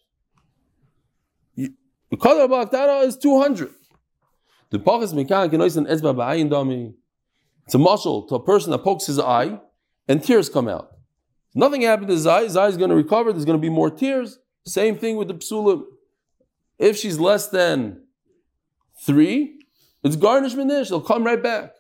The 1.56 2.17
color 2.17 2.43
of 2.43 2.52
Aktara 2.52 3.06
is 3.06 3.15
200. 3.15 3.69
The 4.71 4.80
pachas 4.80 5.13
mikan 5.13 5.50
kenoisen 5.50 5.88
ezba 5.88 6.13
ba'ayin 6.13 6.50
dami. 6.50 6.93
It's 7.63 7.76
a 7.76 7.78
muscle 7.78 8.28
to 8.28 8.36
a 8.36 8.43
person 8.43 8.71
that 8.71 8.80
pokes 8.80 9.06
his 9.06 9.17
eye 9.17 9.62
and 10.10 10.21
tears 10.21 10.50
come 10.50 10.67
out. 10.67 10.90
Nothing 11.53 11.81
happened 11.81 12.07
to. 12.07 12.13
His 12.13 12.27
eye 12.27 12.41
is 12.43 12.77
going 12.77 12.89
to 12.89 12.95
recover. 12.95 13.31
There's 13.31 13.45
going 13.45 13.57
to 13.57 13.61
be 13.61 13.69
more 13.69 13.89
tears. 13.89 14.39
Same 14.65 14.97
thing 14.97 15.17
with 15.17 15.27
the 15.27 15.33
psula. 15.33 15.83
If 16.79 16.97
she's 16.97 17.19
less 17.19 17.47
than 17.49 18.03
three, 19.05 19.59
it's 20.03 20.15
garnishment 20.15 20.69
there. 20.69 20.85
She'll 20.85 21.01
come 21.01 21.23
right 21.23 21.41
back. 21.41 21.73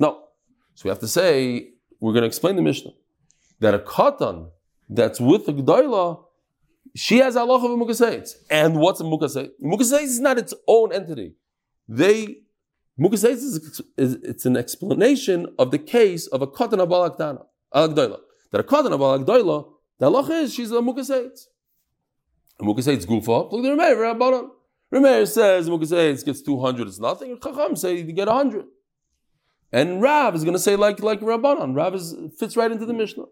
No. 0.00 0.24
So 0.74 0.84
we 0.84 0.88
have 0.88 1.00
to 1.00 1.08
say, 1.08 1.70
we're 2.00 2.12
going 2.12 2.22
to 2.22 2.28
explain 2.28 2.56
the 2.56 2.62
Mishnah, 2.62 2.92
that 3.60 3.74
a 3.74 3.78
katan 3.78 4.50
that's 4.88 5.20
with 5.20 5.48
a 5.48 5.52
gdaila 5.52 6.24
she 6.94 7.18
has 7.18 7.36
Allah 7.36 7.56
of 7.56 7.64
a. 7.64 8.34
And 8.50 8.76
what's 8.76 9.00
a 9.00 9.04
mukaseitz? 9.04 9.50
Mukaseitz 9.62 10.04
is 10.04 10.20
not 10.20 10.38
its 10.38 10.54
own 10.66 10.92
entity. 10.92 11.34
They 11.88 12.38
mukaseitz 12.98 13.42
is, 13.42 13.80
is, 13.96 14.14
it's 14.22 14.46
an 14.46 14.56
explanation 14.56 15.46
of 15.58 15.70
the 15.70 15.78
case 15.78 16.26
of 16.26 16.42
a 16.42 16.46
katan 16.46 16.80
abal 16.84 17.08
agdoila. 17.74 18.18
That 18.50 18.60
a 18.60 18.64
katan 18.64 18.90
abal 18.90 19.24
agdoila, 19.24 19.66
the 19.98 20.06
Allah 20.06 20.30
is 20.32 20.54
she's 20.54 20.70
a 20.70 20.76
mukaseitz. 20.76 21.46
A 22.60 22.64
mukaseitz 22.64 23.06
gufa. 23.06 23.50
Look 23.52 23.62
the 23.62 23.70
Remeir, 23.70 23.96
Rabbanon. 23.96 24.50
Remeir 24.92 25.26
says 25.28 25.68
mukaseitz 25.68 26.24
gets 26.24 26.42
two 26.42 26.58
hundred. 26.60 26.88
It's 26.88 26.98
nothing. 26.98 27.38
Chacham 27.42 27.76
say 27.76 27.96
you 27.98 28.12
get 28.12 28.28
hundred. 28.28 28.66
And 29.70 30.00
Rav 30.00 30.34
is 30.34 30.44
going 30.44 30.54
to 30.54 30.58
say 30.58 30.76
like 30.76 31.00
like 31.02 31.20
Rabbanon. 31.20 31.76
Rav 31.76 31.94
is, 31.94 32.16
fits 32.38 32.56
right 32.56 32.72
into 32.72 32.86
the 32.86 32.94
Mishnah. 32.94 33.26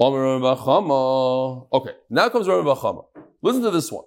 Okay, 0.00 1.94
now 2.08 2.28
comes 2.28 2.46
Rami 2.46 2.62
Bar 2.62 2.76
Chama. 2.76 3.04
Listen 3.42 3.62
to 3.62 3.70
this 3.72 3.90
one. 3.90 4.04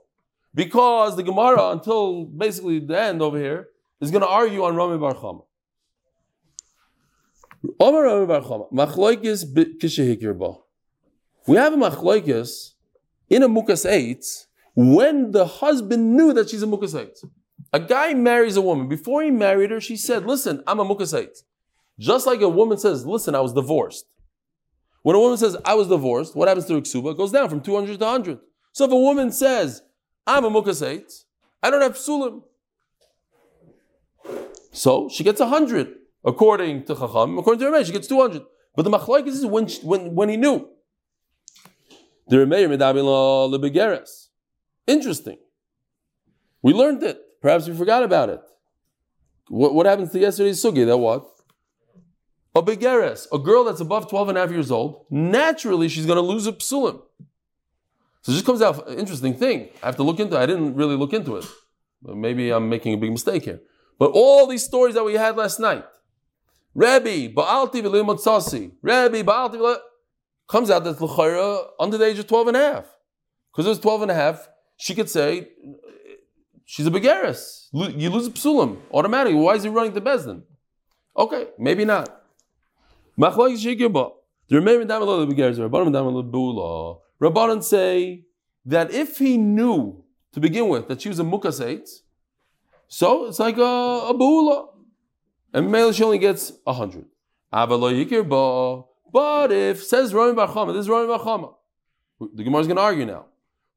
Because 0.56 1.18
the 1.18 1.24
Gemara, 1.24 1.72
until 1.72 2.24
basically 2.24 2.80
the 2.80 2.98
end 2.98 3.22
over 3.22 3.38
here, 3.38 3.68
is 4.02 4.12
going 4.12 4.22
to 4.22 4.28
argue 4.28 4.64
on 4.64 4.76
Rami 4.76 4.98
Bar 4.98 5.14
Chama. 5.14 5.46
We 11.48 11.58
have 11.58 11.74
a 11.74 11.78
machloikis 11.78 12.74
in 13.30 13.44
a 13.44 13.50
mukas 13.50 13.90
eight 13.90 14.26
when 14.76 15.32
the 15.32 15.46
husband 15.46 16.16
knew 16.16 16.34
that 16.34 16.50
she's 16.50 16.64
a 16.64 16.66
mukas 16.66 17.00
eight. 17.00 17.20
A 17.72 17.80
guy 17.80 18.14
marries 18.14 18.58
a 18.58 18.62
woman. 18.62 18.90
Before 18.90 19.24
he 19.24 19.32
married 19.32 19.72
her, 19.72 19.80
she 19.80 19.96
said, 19.96 20.26
Listen, 20.26 20.64
I'm 20.68 20.80
a 20.80 20.86
mukas 20.86 21.18
eight. 21.18 21.44
Just 22.02 22.26
like 22.26 22.42
a 22.42 22.50
woman 22.50 22.80
says, 22.80 23.06
listen, 23.06 23.36
I 23.36 23.42
was 23.42 23.54
divorced. 23.54 24.06
When 25.04 25.16
a 25.16 25.20
woman 25.20 25.38
says, 25.38 25.56
I 25.64 25.76
was 25.76 25.88
divorced, 25.88 26.36
what 26.36 26.48
happens 26.48 26.66
to 26.66 26.74
her 26.74 26.82
ksuba? 26.82 27.12
It 27.12 27.18
goes 27.18 27.32
down 27.32 27.48
from 27.48 27.62
200 27.62 28.00
to 28.00 28.06
100. 28.06 28.40
So 28.72 28.86
if 28.86 28.92
a 28.92 28.96
woman 28.96 29.32
says, 29.32 29.84
I'm 30.26 30.44
a 30.44 30.50
mukasait, 30.50 31.26
I 31.62 31.70
don't 31.70 31.82
have 31.82 31.94
psulim. 31.94 32.42
So 34.72 35.10
she 35.10 35.24
gets 35.24 35.40
100. 35.40 35.96
According 36.24 36.84
to 36.86 36.96
Chacham, 36.96 37.38
according 37.40 37.60
to 37.62 37.66
Ramesh, 37.66 37.88
she 37.88 37.92
gets 37.92 38.08
200. 38.08 38.44
But 38.76 38.84
the 38.84 38.92
machlaik 38.92 39.28
is 39.28 39.46
when, 39.46 39.68
she- 39.68 39.82
when, 39.82 40.14
when 40.14 40.30
he 40.30 40.38
knew. 40.38 40.70
The 42.28 42.38
Remeir 42.38 42.68
lebegeres. 42.70 44.28
Interesting. 44.88 45.38
We 46.62 46.74
learned 46.74 47.04
it. 47.04 47.20
Perhaps 47.42 47.68
we 47.68 47.76
forgot 47.76 48.04
about 48.04 48.30
it. 48.30 48.42
What, 49.48 49.74
what 49.74 49.86
happens 49.86 50.12
to 50.12 50.20
yesterday's 50.20 50.64
sugi? 50.64 50.86
That 50.86 50.98
what? 50.98 51.26
A 52.54 52.62
begeres, 52.62 53.28
a 53.32 53.40
girl 53.40 53.64
that's 53.64 53.80
above 53.80 54.10
12 54.10 54.30
and 54.30 54.38
a 54.38 54.42
half 54.42 54.52
years 54.52 54.72
old, 54.72 55.06
naturally 55.10 55.88
she's 55.88 56.06
going 56.06 56.18
to 56.18 56.22
lose 56.22 56.46
a 56.48 56.52
psulim. 56.52 57.02
So 58.22 58.32
just 58.34 58.46
comes 58.46 58.62
out, 58.62 58.88
interesting 58.92 59.34
thing. 59.34 59.70
I 59.82 59.88
have 59.88 59.96
to 59.96 60.04
look 60.04 60.20
into 60.20 60.36
it. 60.36 60.40
I 60.40 60.46
didn't 60.46 60.76
really 60.76 60.96
look 60.96 61.14
into 61.14 61.38
it. 61.38 61.46
Maybe 62.04 62.52
I'm 62.52 62.70
making 62.70 62.94
a 62.94 62.98
big 62.98 63.12
mistake 63.12 63.44
here. 63.46 63.62
But 64.02 64.14
all 64.16 64.48
these 64.48 64.64
stories 64.64 64.96
that 64.96 65.04
we 65.04 65.14
had 65.14 65.38
last 65.38 65.60
night, 65.60 65.86
Rabbi, 66.74 67.28
Baalti 67.28 67.84
v'limot 67.84 68.20
sasi, 68.20 68.72
Rabbi, 68.82 69.22
Baalti 69.22 69.78
comes 70.50 70.72
out 70.72 70.84
that 70.86 71.00
L'chayra 71.00 71.68
under 71.80 72.00
the 72.00 72.06
age 72.06 72.18
of 72.18 72.26
12 72.26 72.48
and 72.48 72.58
a 72.58 72.60
half. 72.60 72.86
Because 73.52 73.68
it 73.68 73.70
was 73.70 73.80
12 73.80 74.02
and 74.02 74.10
a 74.10 74.16
half, 74.16 74.50
she 74.76 74.96
could 74.96 75.08
say, 75.08 75.50
she's 76.66 76.88
a 76.88 76.90
begeres. 76.90 77.68
Lo- 77.74 77.90
You 77.90 78.10
lose 78.10 78.26
a 78.26 78.32
psulim 78.32 78.80
automatically. 78.92 79.40
Why 79.40 79.54
is 79.54 79.62
he 79.62 79.70
running 79.70 79.94
to 79.94 80.02
Bezdin? 80.02 80.42
Okay, 81.16 81.50
maybe 81.60 81.86
not. 81.86 82.10
Machlokes 83.20 83.64
shikirba. 83.64 84.14
The 84.48 84.56
remaining 84.56 84.88
damal 84.88 85.30
the 85.30 85.36
begeres, 85.36 85.60
Rabbanim 85.60 86.32
bula. 86.32 86.98
Rabbanim 87.22 87.64
say 87.64 88.26
that 88.66 88.90
if 88.90 89.20
he 89.20 89.38
knew 89.38 90.04
to 90.34 90.40
begin 90.40 90.70
with 90.70 90.88
that 90.88 91.04
she 91.04 91.10
was 91.10 91.20
a 91.20 91.24
mukasait, 91.24 91.88
so 92.94 93.28
it's 93.28 93.40
like 93.40 93.58
a, 93.58 94.08
a 94.10 94.14
bula. 94.14 94.68
And 95.54 95.72
Mela 95.72 95.94
she 95.94 96.04
only 96.04 96.18
gets 96.18 96.52
a 96.68 96.74
hundred. 96.74 97.06
But 97.52 99.52
if 99.52 99.84
says 99.84 100.14
Rami 100.14 100.34
Bar 100.34 100.50
Chama, 100.50 100.74
this 100.74 100.82
is 100.82 100.90
Rami 100.90 101.08
Bar 101.08 101.20
Chama. 101.20 101.54
The 102.20 102.44
Gemara 102.44 102.62
is 102.62 102.68
going 102.68 102.76
to 102.76 102.84
argue 102.84 103.06
now. 103.06 103.28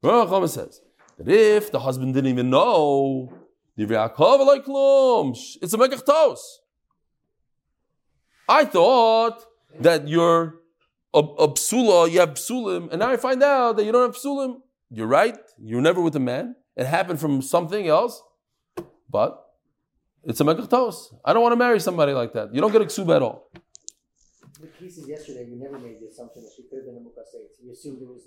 Rami 0.03 0.27
Bar 0.27 0.41
Chama 0.41 0.49
says 0.49 0.81
that 1.17 1.29
if 1.29 1.71
the 1.71 1.79
husband 1.79 2.13
didn't 2.13 2.29
even 2.29 2.49
know, 2.49 3.31
it's 3.77 3.91
a 3.91 5.77
mekachtos. 5.77 6.39
I 8.49 8.65
thought 8.65 9.45
that 9.79 10.09
you're 10.09 10.55
a, 11.13 11.19
a 11.19 11.47
psula, 11.53 12.11
you 12.11 12.19
have 12.19 12.31
psulim, 12.31 12.91
and 12.91 12.99
now 12.99 13.11
I 13.11 13.17
find 13.17 13.41
out 13.41 13.77
that 13.77 13.85
you 13.85 13.93
don't 13.93 14.13
have 14.13 14.21
psulim. 14.21 14.57
You're 14.89 15.07
right. 15.07 15.37
You're 15.57 15.81
never 15.81 16.01
with 16.01 16.17
a 16.17 16.19
man. 16.19 16.57
It 16.75 16.85
happened 16.85 17.21
from 17.21 17.41
something 17.41 17.87
else, 17.87 18.21
but 19.17 19.31
it's 20.29 20.41
a 20.41 20.43
mekach. 20.43 20.95
I 21.27 21.29
don't 21.31 21.43
want 21.45 21.53
to 21.57 21.61
marry 21.65 21.79
somebody 21.79 22.13
like 22.21 22.31
that. 22.37 22.53
You 22.53 22.59
don't 22.61 22.73
get 22.75 22.81
a 22.81 22.89
ksuba 22.93 23.13
at 23.17 23.21
all. 23.27 23.37
The 24.59 24.67
cases 24.79 25.03
yesterday, 25.07 25.43
you 25.49 25.55
never 25.65 25.77
made 25.85 25.97
the 26.01 26.07
assumption 26.13 26.39
that 26.43 26.51
she 26.55 26.63
could 26.67 26.77
have 26.79 26.87
been 26.89 26.97
a 27.01 27.03
mukaseit. 27.07 27.47
You 27.63 27.71
assumed 27.71 27.99
it 28.01 28.07
was 28.07 28.23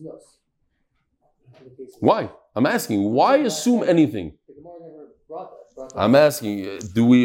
cases- 1.76 1.96
Why? 2.08 2.20
I'm 2.56 2.66
asking. 2.76 2.98
Why 3.18 3.32
assume 3.50 3.82
anything? 3.94 4.26
The 4.48 4.54
Gemara 4.58 4.78
never 4.86 5.04
brought 5.28 5.50
that. 5.54 5.74
Brought 5.74 5.90
that 5.94 6.00
I'm 6.04 6.14
asking. 6.14 6.54
uh, 6.66 6.80
Do 6.94 7.02
we? 7.12 7.18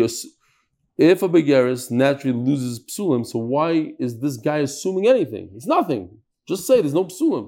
If 1.11 1.19
a 1.27 1.29
begaris 1.35 1.83
naturally 2.03 2.37
loses 2.49 2.73
psulim, 2.91 3.21
so 3.31 3.37
why 3.55 3.71
is 4.05 4.11
this 4.23 4.35
guy 4.49 4.59
assuming 4.69 5.05
anything? 5.15 5.45
It's 5.55 5.69
nothing. 5.77 6.03
Just 6.51 6.67
say 6.67 6.75
there's 6.81 6.93
no 7.01 7.05
psulim. 7.05 7.45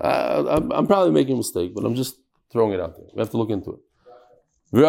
Uh, 0.00 0.44
I'm, 0.54 0.66
I'm 0.76 0.86
probably 0.92 1.12
making 1.20 1.34
a 1.34 1.42
mistake, 1.44 1.70
but 1.76 1.82
I'm 1.86 1.96
just 2.02 2.14
throwing 2.52 2.72
it 2.76 2.80
out 2.84 2.94
there. 2.96 3.08
We 3.14 3.18
have 3.24 3.30
to 3.34 3.38
look 3.42 3.50
into 3.50 3.70
it. 3.76 3.80
Okay, 4.76 4.82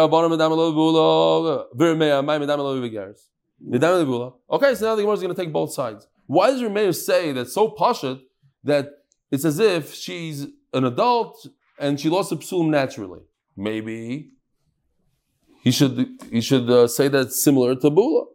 so 4.74 4.84
now 4.84 4.94
the 4.94 5.00
Gemara 5.00 5.14
is 5.14 5.22
going 5.22 5.34
to 5.34 5.34
take 5.34 5.50
both 5.50 5.72
sides. 5.72 6.06
Why 6.26 6.50
does 6.50 6.60
Remeir 6.60 6.94
say 6.94 7.32
that 7.32 7.48
so 7.48 7.70
pashut 7.70 8.20
that 8.64 8.90
it's 9.30 9.46
as 9.46 9.58
if 9.58 9.94
she's 9.94 10.46
an 10.74 10.84
adult 10.84 11.48
and 11.78 11.98
she 11.98 12.10
lost 12.10 12.30
a 12.32 12.36
psulim 12.36 12.68
naturally? 12.68 13.20
Maybe 13.56 14.32
he 15.62 15.70
should 15.70 16.06
he 16.30 16.42
should 16.42 16.68
uh, 16.68 16.86
say 16.86 17.08
that 17.08 17.32
similar 17.32 17.74
to 17.74 17.88
bula. 17.88 18.26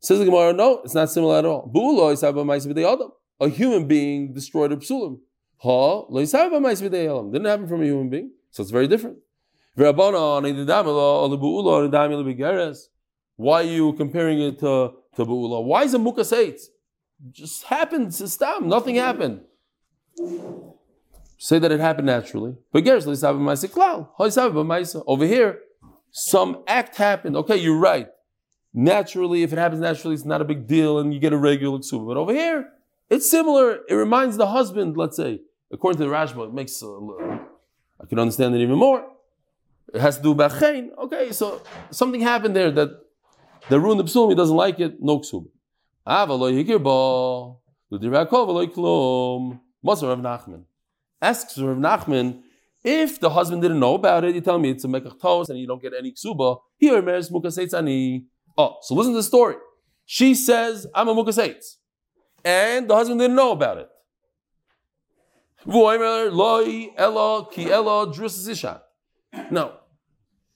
Says 0.00 0.18
the 0.18 0.24
Gemara, 0.24 0.52
no, 0.52 0.80
it's 0.82 0.94
not 0.94 1.10
similar 1.10 1.38
at 1.38 1.44
all. 1.44 1.70
Bula 1.72 2.08
is. 2.08 2.24
A 2.24 3.48
human 3.48 3.86
being 3.86 4.32
destroyed 4.32 4.72
a 4.72 4.76
psulim. 4.76 5.20
Ha. 5.58 6.06
Didn't 6.10 7.46
happen 7.46 7.68
from 7.68 7.82
a 7.82 7.84
human 7.84 8.10
being, 8.10 8.32
so 8.50 8.62
it's 8.62 8.72
very 8.72 8.88
different. 8.88 9.18
Why 13.36 13.60
are 13.60 13.62
you 13.62 13.92
comparing 13.92 14.40
it 14.40 14.58
to, 14.58 14.92
to 15.14 15.24
bu'ula? 15.24 15.64
Why 15.64 15.84
is 15.84 15.94
it 15.94 16.00
mukaseit? 16.00 16.60
Just 17.30 17.62
happened, 17.64 18.12
stam, 18.12 18.68
nothing 18.68 18.96
happened. 18.96 19.42
Say 21.36 21.60
that 21.60 21.70
it 21.70 21.78
happened 21.78 22.06
naturally. 22.06 22.56
But. 22.72 22.84
Over 25.06 25.26
here, 25.26 25.60
some 26.10 26.64
act 26.66 26.96
happened. 26.96 27.36
Okay, 27.36 27.56
you're 27.56 27.78
right. 27.78 28.08
Naturally, 28.74 29.44
if 29.44 29.52
it 29.52 29.58
happens 29.58 29.80
naturally, 29.80 30.14
it's 30.14 30.24
not 30.24 30.40
a 30.40 30.44
big 30.44 30.66
deal 30.66 30.98
and 30.98 31.14
you 31.14 31.20
get 31.20 31.32
a 31.32 31.36
regular 31.36 31.78
ksuba. 31.78 32.08
But 32.08 32.16
over 32.16 32.32
here, 32.32 32.68
it's 33.08 33.30
similar. 33.30 33.78
It 33.88 33.94
reminds 33.94 34.36
the 34.36 34.48
husband, 34.48 34.96
let's 34.96 35.16
say, 35.16 35.40
according 35.70 35.98
to 35.98 36.04
the 36.04 36.10
Rashba, 36.10 36.48
it 36.48 36.52
makes, 36.52 36.82
I 36.82 38.06
can 38.08 38.18
understand 38.18 38.56
it 38.56 38.60
even 38.60 38.76
more. 38.76 39.04
It 39.94 40.00
has 40.00 40.16
to 40.18 40.22
do 40.22 40.32
with. 40.32 40.62
Okay, 41.02 41.32
so 41.32 41.62
something 41.90 42.20
happened 42.20 42.54
there 42.54 42.70
that, 42.70 42.90
that 43.68 43.80
ruined 43.80 44.00
the 44.00 44.08
psulm. 44.08 44.30
He 44.30 44.36
doesn't 44.36 44.56
like 44.56 44.80
it. 44.80 44.96
No 45.00 45.20
ksuba. 45.20 45.48
Ava 46.06 46.34
lo 46.34 46.52
yikir 46.52 46.82
bo. 46.82 47.60
L'dirakov 47.90 48.48
lo 48.48 48.66
yiklum. 48.66 49.60
Moser 49.82 50.08
Rav 50.08 50.18
Nachman. 50.18 50.64
Asks 51.22 51.58
Rav 51.58 51.76
Nachman, 51.76 52.42
if 52.84 53.20
the 53.20 53.30
husband 53.30 53.62
didn't 53.62 53.80
know 53.80 53.94
about 53.94 54.24
it, 54.24 54.34
you 54.34 54.40
tell 54.40 54.58
me 54.58 54.70
it's 54.70 54.84
a 54.84 54.88
mekach 54.88 55.20
tos 55.20 55.48
and 55.48 55.58
you 55.58 55.66
don't 55.66 55.82
get 55.82 55.92
any 55.98 56.12
ksuba. 56.12 56.58
Here, 56.76 57.02
meres 57.02 57.30
mukasetzani. 57.30 58.24
Oh, 58.56 58.76
so 58.82 58.94
listen 58.94 59.12
to 59.12 59.18
the 59.18 59.22
story. 59.22 59.56
She 60.04 60.34
says, 60.34 60.86
I'm 60.94 61.08
a 61.08 61.14
mukasetz. 61.14 61.76
And 62.44 62.88
the 62.88 62.94
husband 62.94 63.20
didn't 63.20 63.36
know 63.36 63.52
about 63.52 63.78
it. 63.78 63.88
Ki 65.64 65.70
isha. 69.32 69.46
No, 69.50 69.74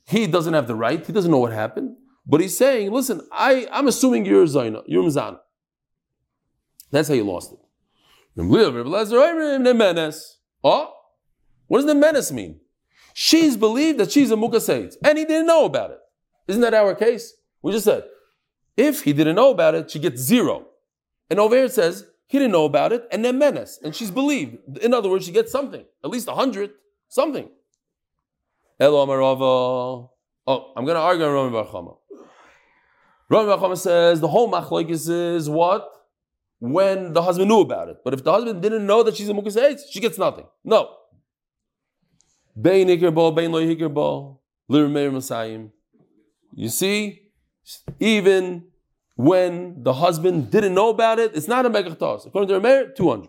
he 0.06 0.26
doesn't 0.26 0.54
have 0.54 0.66
the 0.66 0.74
right. 0.74 1.04
He 1.04 1.12
doesn't 1.12 1.30
know 1.30 1.38
what 1.38 1.52
happened. 1.52 1.96
But 2.26 2.40
he's 2.40 2.56
saying, 2.56 2.92
listen, 2.92 3.20
I, 3.32 3.66
I'm 3.72 3.88
assuming 3.88 4.24
you're 4.26 4.46
Zaina, 4.46 4.82
you're 4.86 5.02
Mizana. 5.02 5.40
That's 6.90 7.08
how 7.08 7.14
you 7.14 7.24
lost 7.24 7.52
it. 7.52 7.58
Oh, 10.64 10.92
what 11.66 11.78
does 11.78 11.86
the 11.86 11.94
menace 11.94 12.30
mean? 12.30 12.60
She's 13.14 13.56
believed 13.56 13.98
that 13.98 14.12
she's 14.12 14.30
a 14.30 14.36
mukaseit, 14.36 14.96
and 15.04 15.18
he 15.18 15.24
didn't 15.24 15.46
know 15.46 15.64
about 15.64 15.90
it. 15.90 15.98
Isn't 16.48 16.62
that 16.62 16.74
our 16.74 16.94
case? 16.94 17.34
We 17.60 17.72
just 17.72 17.84
said, 17.84 18.04
if 18.76 19.02
he 19.02 19.12
didn't 19.12 19.36
know 19.36 19.50
about 19.50 19.74
it, 19.74 19.90
she 19.90 19.98
gets 19.98 20.20
zero. 20.20 20.66
And 21.28 21.38
over 21.38 21.54
here 21.56 21.64
it 21.64 21.72
says, 21.72 22.06
he 22.26 22.38
didn't 22.38 22.52
know 22.52 22.64
about 22.64 22.92
it, 22.92 23.06
and 23.10 23.24
then 23.24 23.38
menace, 23.38 23.78
and 23.82 23.94
she's 23.94 24.10
believed. 24.10 24.78
In 24.78 24.94
other 24.94 25.10
words, 25.10 25.26
she 25.26 25.32
gets 25.32 25.52
something, 25.52 25.84
at 26.02 26.10
least 26.10 26.28
a 26.28 26.34
hundred, 26.34 26.70
something. 27.08 27.50
Elo 28.80 29.06
Amarava. 29.06 30.08
Oh, 30.46 30.72
I'm 30.76 30.84
going 30.84 30.96
to 30.96 31.00
argue 31.00 31.24
on 31.24 31.32
Rami 31.32 31.50
Bar 31.52 31.66
Chama. 31.66 31.96
Rami 33.28 33.46
Bar 33.46 33.58
Chama 33.58 33.78
says 33.78 34.20
the 34.20 34.28
whole 34.28 34.50
machlokes 34.50 35.08
is 35.08 35.48
what? 35.48 35.88
When 36.58 37.12
the 37.12 37.22
husband 37.22 37.48
knew 37.48 37.60
about 37.60 37.88
it. 37.88 37.98
But 38.04 38.14
if 38.14 38.22
the 38.24 38.32
husband 38.32 38.62
didn't 38.62 38.86
know 38.86 39.02
that 39.02 39.16
she's 39.16 39.28
a 39.28 39.32
mukaseit, 39.32 39.80
she 39.90 40.00
gets 40.00 40.18
nothing. 40.18 40.46
No. 40.64 40.90
Bein 42.60 42.88
ikirbo, 42.88 43.34
bein 43.34 43.50
lo 43.50 43.60
ikirbo, 43.60 44.38
lirmeir 44.70 45.10
masayim. 45.10 45.70
You 46.54 46.68
see, 46.68 47.22
even 47.98 48.64
when 49.16 49.82
the 49.82 49.94
husband 49.94 50.50
didn't 50.50 50.74
know 50.74 50.90
about 50.90 51.18
it, 51.18 51.34
it's 51.34 51.48
not 51.48 51.66
a 51.66 51.70
megach 51.70 51.98
tos. 51.98 52.26
According 52.26 52.48
to 52.48 52.60
Rameir, 52.60 52.94
200. 52.94 53.28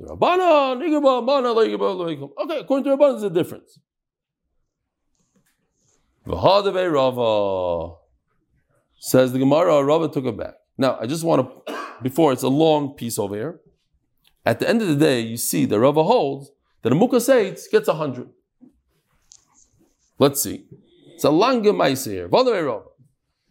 Rabbana, 0.00 0.76
ikirbo, 0.82 1.24
bana, 1.24 1.52
lo 1.52 1.66
ikirbo, 1.66 1.96
lo 1.96 2.06
ikirbo. 2.06 2.32
Okay, 2.44 2.58
according 2.58 2.84
to 2.84 2.90
Rabbana, 2.96 3.12
there's 3.12 3.22
a 3.22 3.30
difference. 3.30 3.78
V'hadavei 6.26 6.92
Rava. 6.92 7.96
Says 8.98 9.32
the 9.32 9.38
Gemara, 9.38 9.82
Rava 9.82 10.08
took 10.08 10.24
it 10.24 10.36
back. 10.36 10.54
Now, 10.78 10.96
I 11.00 11.06
just 11.06 11.24
want 11.24 11.66
to, 11.66 11.74
before 12.02 12.32
it's 12.32 12.42
a 12.42 12.48
long 12.48 12.94
piece 12.94 13.18
over 13.18 13.34
here. 13.34 13.60
At 14.46 14.60
the 14.60 14.68
end 14.68 14.82
of 14.82 14.88
the 14.88 14.96
day, 14.96 15.20
you 15.20 15.36
see 15.36 15.64
the 15.64 15.78
Rava 15.80 16.04
holds 16.04 16.50
that 16.82 16.92
a 16.92 16.96
Mukaseitz 16.96 17.70
gets 17.70 17.88
a 17.88 17.94
hundred. 17.94 18.28
Let's 20.18 20.42
see. 20.42 20.66
It's 21.14 21.24
a 21.24 21.30
lange 21.30 21.72
Maise 21.72 22.04
here. 22.04 22.28
V'hadavei 22.28 22.66
Rava. 22.66 22.84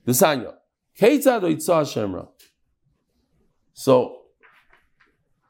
The 0.05 0.13
Sanya. 0.13 0.53
Keitzad 0.97 1.41
Oitzah 1.41 1.83
Shemra. 1.83 2.27
So, 3.73 4.21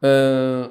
uh, 0.01 0.69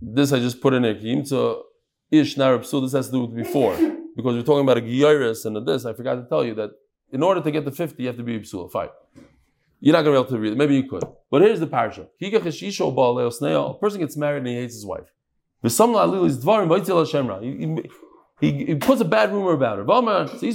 this 0.00 0.32
I 0.32 0.38
just 0.38 0.60
put 0.60 0.74
in. 0.74 0.82
Yimtza 0.82 1.62
Ish 2.10 2.36
Nar 2.36 2.58
Psul, 2.58 2.82
this 2.82 2.92
has 2.92 3.06
to 3.06 3.12
do 3.12 3.20
with 3.22 3.34
before. 3.34 3.76
Because 4.16 4.34
we're 4.36 4.42
talking 4.42 4.62
about 4.62 4.78
a 4.78 4.82
Giyaris 4.82 5.44
and 5.44 5.56
a 5.56 5.60
this, 5.60 5.84
I 5.84 5.92
forgot 5.92 6.14
to 6.16 6.24
tell 6.28 6.44
you 6.44 6.54
that 6.54 6.70
in 7.12 7.22
order 7.22 7.40
to 7.40 7.50
get 7.50 7.64
the 7.64 7.72
50, 7.72 8.02
you 8.02 8.08
have 8.08 8.16
to 8.16 8.22
be 8.22 8.38
Psul, 8.40 8.70
fine. 8.70 8.88
You're 9.80 9.92
not 9.92 10.02
going 10.02 10.14
to 10.16 10.22
be 10.22 10.26
able 10.26 10.36
to 10.36 10.38
read 10.38 10.52
it. 10.52 10.56
Maybe 10.56 10.76
you 10.76 10.88
could. 10.88 11.04
But 11.30 11.42
here's 11.42 11.60
the 11.60 11.66
parsha. 11.66 12.08
A 13.70 13.74
person 13.74 14.00
gets 14.00 14.16
married 14.16 14.38
and 14.38 14.46
he 14.46 14.54
hates 14.54 14.74
his 14.74 14.86
wife. 14.86 15.12
He, 15.62 15.70
he, 18.40 18.64
he 18.64 18.74
puts 18.76 19.00
a 19.00 19.04
bad 19.04 19.32
rumor 19.32 19.52
about 19.52 19.78
her. 19.78 19.84
She 20.38 20.48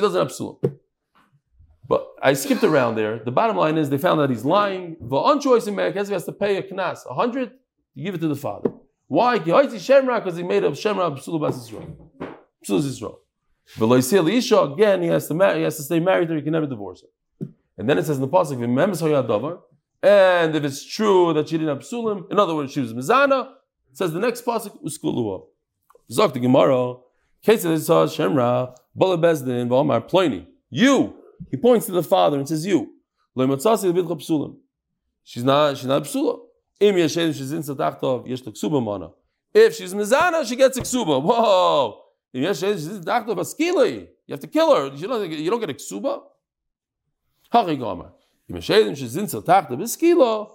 doesn't 0.00 0.18
have 0.18 0.28
psulim. 0.28 0.78
But 1.88 2.06
I 2.22 2.34
skipped 2.34 2.62
around 2.62 2.96
there. 2.96 3.18
The 3.18 3.32
bottom 3.32 3.56
line 3.56 3.78
is 3.78 3.88
they 3.88 3.98
found 3.98 4.20
that 4.20 4.28
he's 4.30 4.44
lying. 4.44 4.96
choice 5.40 5.66
in 5.66 5.74
Merkez, 5.74 6.10
has 6.10 6.24
to 6.26 6.32
pay 6.32 6.58
a 6.58 6.62
knas, 6.62 7.00
a 7.08 7.14
hundred, 7.14 7.52
you 7.94 8.04
give 8.04 8.14
it 8.14 8.20
to 8.20 8.28
the 8.28 8.36
father. 8.36 8.70
Why? 9.08 9.38
Because 9.38 10.36
he 10.36 10.42
made 10.42 10.64
a 10.64 10.70
shemra 10.70 11.16
psul 11.18 11.40
bas 11.40 11.70
Yisrael. 11.70 11.96
Psul 12.66 12.80
Yisrael. 12.80 13.16
But 13.78 14.72
again, 14.72 15.02
he 15.02 15.08
has 15.08 15.28
to 15.28 15.34
marry, 15.34 15.58
he 15.58 15.64
has 15.64 15.76
to 15.76 15.82
stay 15.82 16.00
married 16.00 16.28
to 16.28 16.34
her, 16.34 16.38
he 16.38 16.44
can 16.44 16.52
never 16.52 16.66
divorce 16.66 17.02
her. 17.02 17.08
And 17.76 17.88
then 17.88 17.98
it 17.98 18.06
says 18.06 18.16
in 18.16 18.22
the 18.22 18.28
pasuk, 18.28 19.60
and 20.00 20.54
if 20.54 20.64
it's 20.64 20.84
true 20.84 21.34
that 21.34 21.48
she 21.48 21.58
didn't 21.58 21.76
have 21.76 21.86
psulim, 21.86 22.30
in 22.30 22.38
other 22.38 22.54
words, 22.54 22.72
she 22.72 22.80
was 22.80 22.94
mizana, 22.94 23.50
says 23.92 24.12
the 24.12 24.20
next 24.20 24.44
pasuk, 24.44 24.80
uskuluah. 24.82 25.42
Zok 26.10 26.32
the 26.32 26.40
Gemara, 26.40 26.94
Kesed 27.44 27.66
Shemra, 27.66 28.74
Bala 28.94 29.18
Bezdin, 29.18 29.68
V'omar 29.68 30.08
Ploini. 30.08 30.46
You, 30.70 31.16
he 31.50 31.56
points 31.56 31.86
to 31.86 31.92
the 31.92 32.02
father 32.02 32.38
and 32.38 32.48
says, 32.48 32.66
You. 32.66 32.94
She's 33.36 33.46
not, 35.44 35.76
she's 35.76 35.86
not 35.86 36.04
psula. 36.04 36.38
Im 36.80 36.94
yeshem 36.94 37.34
she's 37.34 37.52
in 37.52 37.62
satachtov, 37.62 38.28
yesh 38.28 38.42
ksuba 38.42 38.82
mana. 38.82 39.10
If 39.52 39.74
she's 39.74 39.94
mizana, 39.94 40.46
she 40.46 40.54
gets 40.56 40.76
a 40.78 40.82
ksuba. 40.82 41.22
Whoa! 41.22 42.02
Im 42.32 42.44
yeshem 42.44 42.74
she's 42.74 42.86
in 42.86 43.02
satachtov, 43.02 43.36
askili. 43.38 44.08
You 44.26 44.32
have 44.32 44.40
to 44.40 44.46
kill 44.46 44.74
her. 44.74 44.94
You 44.94 45.08
don't, 45.08 45.30
you 45.30 45.50
don't 45.50 45.60
get 45.60 45.70
a 45.70 45.74
ksuba. 45.74 46.22
Hachi 47.52 47.78
gomer. 47.78 48.12
Im 48.48 48.56
yeshem 48.56 48.96
she's 48.96 49.16
in 49.16 49.26
satachtov, 49.26 49.78
askila. 49.80 50.52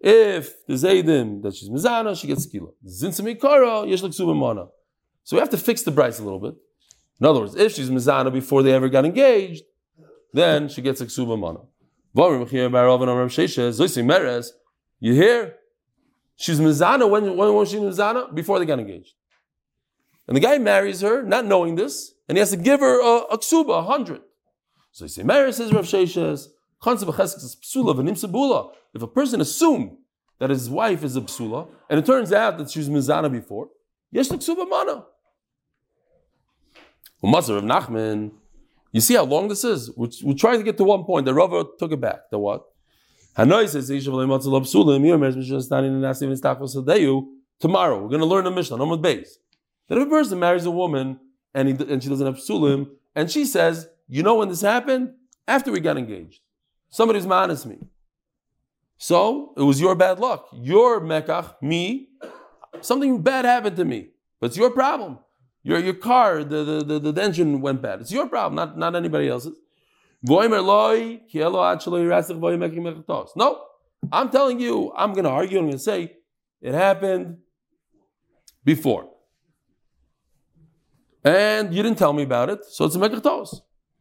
If 0.00 0.66
the 0.66 0.74
zaydim 0.74 1.42
that 1.42 1.54
she's 1.54 1.68
mizana, 1.68 2.18
she 2.18 2.26
gets 2.26 2.46
kilo. 2.46 2.72
Zinsa 2.86 3.20
mikara, 3.20 3.88
yesh 3.88 4.02
ksuba 4.02 4.34
mana. 4.34 4.68
So 5.24 5.36
we 5.36 5.40
have 5.40 5.50
to 5.50 5.58
fix 5.58 5.82
the 5.82 5.92
price 5.92 6.18
a 6.18 6.22
little 6.22 6.40
bit. 6.40 6.54
In 7.20 7.26
other 7.26 7.40
words, 7.40 7.54
if 7.54 7.74
she's 7.74 7.90
mizana 7.90 8.32
before 8.32 8.62
they 8.62 8.72
ever 8.72 8.88
got 8.88 9.04
engaged, 9.04 9.64
then 10.32 10.68
she 10.68 10.80
gets 10.80 11.02
a 11.02 11.06
ksuba 11.06 11.38
mana. 11.38 11.60
You 15.00 15.14
hear? 15.14 15.56
She's 16.36 16.60
mizana 16.60 17.08
when, 17.08 17.36
when 17.36 17.54
was 17.54 17.70
she 17.70 17.78
mizana? 17.78 18.34
Before 18.34 18.58
they 18.58 18.66
got 18.66 18.78
engaged. 18.78 19.14
And 20.28 20.36
the 20.36 20.40
guy 20.40 20.58
marries 20.58 21.00
her, 21.00 21.22
not 21.22 21.44
knowing 21.44 21.74
this, 21.74 22.14
and 22.28 22.38
he 22.38 22.40
has 22.40 22.50
to 22.50 22.56
give 22.56 22.80
her 22.80 23.00
a, 23.00 23.24
a 23.32 23.38
ksuba, 23.38 23.80
a 23.80 23.82
hundred. 23.82 24.20
So 24.92 25.04
he 25.04 25.08
say, 25.08 25.22
Mary 25.22 25.52
says 25.52 25.72
Rav 25.72 25.84
Sheshes, 25.84 26.48
if 26.82 29.02
a 29.02 29.06
person 29.06 29.40
assumed 29.40 29.96
that 30.38 30.50
his 30.50 30.70
wife 30.70 31.04
is 31.04 31.16
a 31.16 31.20
psula, 31.20 31.68
and 31.90 31.98
it 31.98 32.06
turns 32.06 32.32
out 32.32 32.58
that 32.58 32.70
she 32.70 32.78
was 32.78 32.88
mizana 32.88 33.30
before, 33.30 33.68
yes, 34.10 34.28
the 34.28 34.36
ksuba 34.36 34.68
mana. 34.68 35.04
Umazar 37.22 37.58
of 37.58 37.64
Nachman, 37.64 38.32
you 38.92 39.00
see 39.00 39.14
how 39.14 39.24
long 39.24 39.48
this 39.48 39.62
is? 39.62 39.94
We're, 39.96 40.08
we're 40.22 40.34
trying 40.34 40.58
to 40.58 40.64
get 40.64 40.78
to 40.78 40.84
one 40.84 41.04
point. 41.04 41.26
The 41.26 41.34
Rava 41.34 41.64
took 41.78 41.92
it 41.92 42.00
back. 42.00 42.30
The 42.30 42.38
what? 42.38 42.64
Tomorrow, 47.60 48.02
we're 48.02 48.08
going 48.08 48.20
to 48.20 48.26
learn 48.26 48.44
the 48.44 48.50
Mishnah, 48.50 48.76
Nomad 48.76 49.00
base. 49.00 49.38
That 49.88 49.98
if 49.98 50.06
a 50.06 50.10
person 50.10 50.38
marries 50.38 50.66
a 50.66 50.70
woman 50.70 51.18
and, 51.54 51.68
he, 51.68 51.92
and 51.92 52.02
she 52.02 52.08
doesn't 52.08 52.26
have 52.26 52.36
psulim, 52.36 52.90
and 53.14 53.30
she 53.30 53.44
says, 53.44 53.88
You 54.08 54.22
know 54.22 54.34
when 54.36 54.48
this 54.48 54.60
happened? 54.60 55.14
After 55.48 55.72
we 55.72 55.80
got 55.80 55.96
engaged. 55.96 56.40
Somebody's 56.90 57.24
honest 57.24 57.64
me. 57.64 57.78
So 58.98 59.54
it 59.56 59.62
was 59.62 59.80
your 59.80 59.94
bad 59.94 60.20
luck. 60.20 60.48
Your 60.52 61.00
mekach, 61.00 61.54
me, 61.62 62.10
something 62.82 63.22
bad 63.22 63.46
happened 63.46 63.76
to 63.76 63.84
me. 63.86 64.08
But 64.38 64.48
it's 64.48 64.58
your 64.58 64.70
problem. 64.70 65.18
Your, 65.62 65.78
your 65.78 65.94
car, 65.94 66.44
the, 66.44 66.64
the, 66.64 66.98
the, 66.98 67.12
the 67.12 67.22
engine 67.22 67.62
went 67.62 67.80
bad. 67.80 68.02
It's 68.02 68.12
your 68.12 68.26
problem, 68.28 68.56
not, 68.56 68.76
not 68.76 68.94
anybody 68.94 69.28
else's. 69.28 69.56
No, 70.22 70.40
I'm 74.12 74.30
telling 74.30 74.60
you, 74.60 74.92
I'm 74.96 75.12
going 75.12 75.24
to 75.24 75.30
argue, 75.30 75.58
I'm 75.58 75.64
going 75.64 75.72
to 75.72 75.78
say, 75.78 76.16
it 76.60 76.74
happened 76.74 77.38
before. 78.64 79.08
And 81.24 81.74
you 81.74 81.82
didn't 81.82 81.98
tell 81.98 82.12
me 82.12 82.22
about 82.22 82.50
it, 82.50 82.64
so 82.64 82.84
it's 82.84 82.94
a 82.96 82.98
mekachtos. 82.98 83.60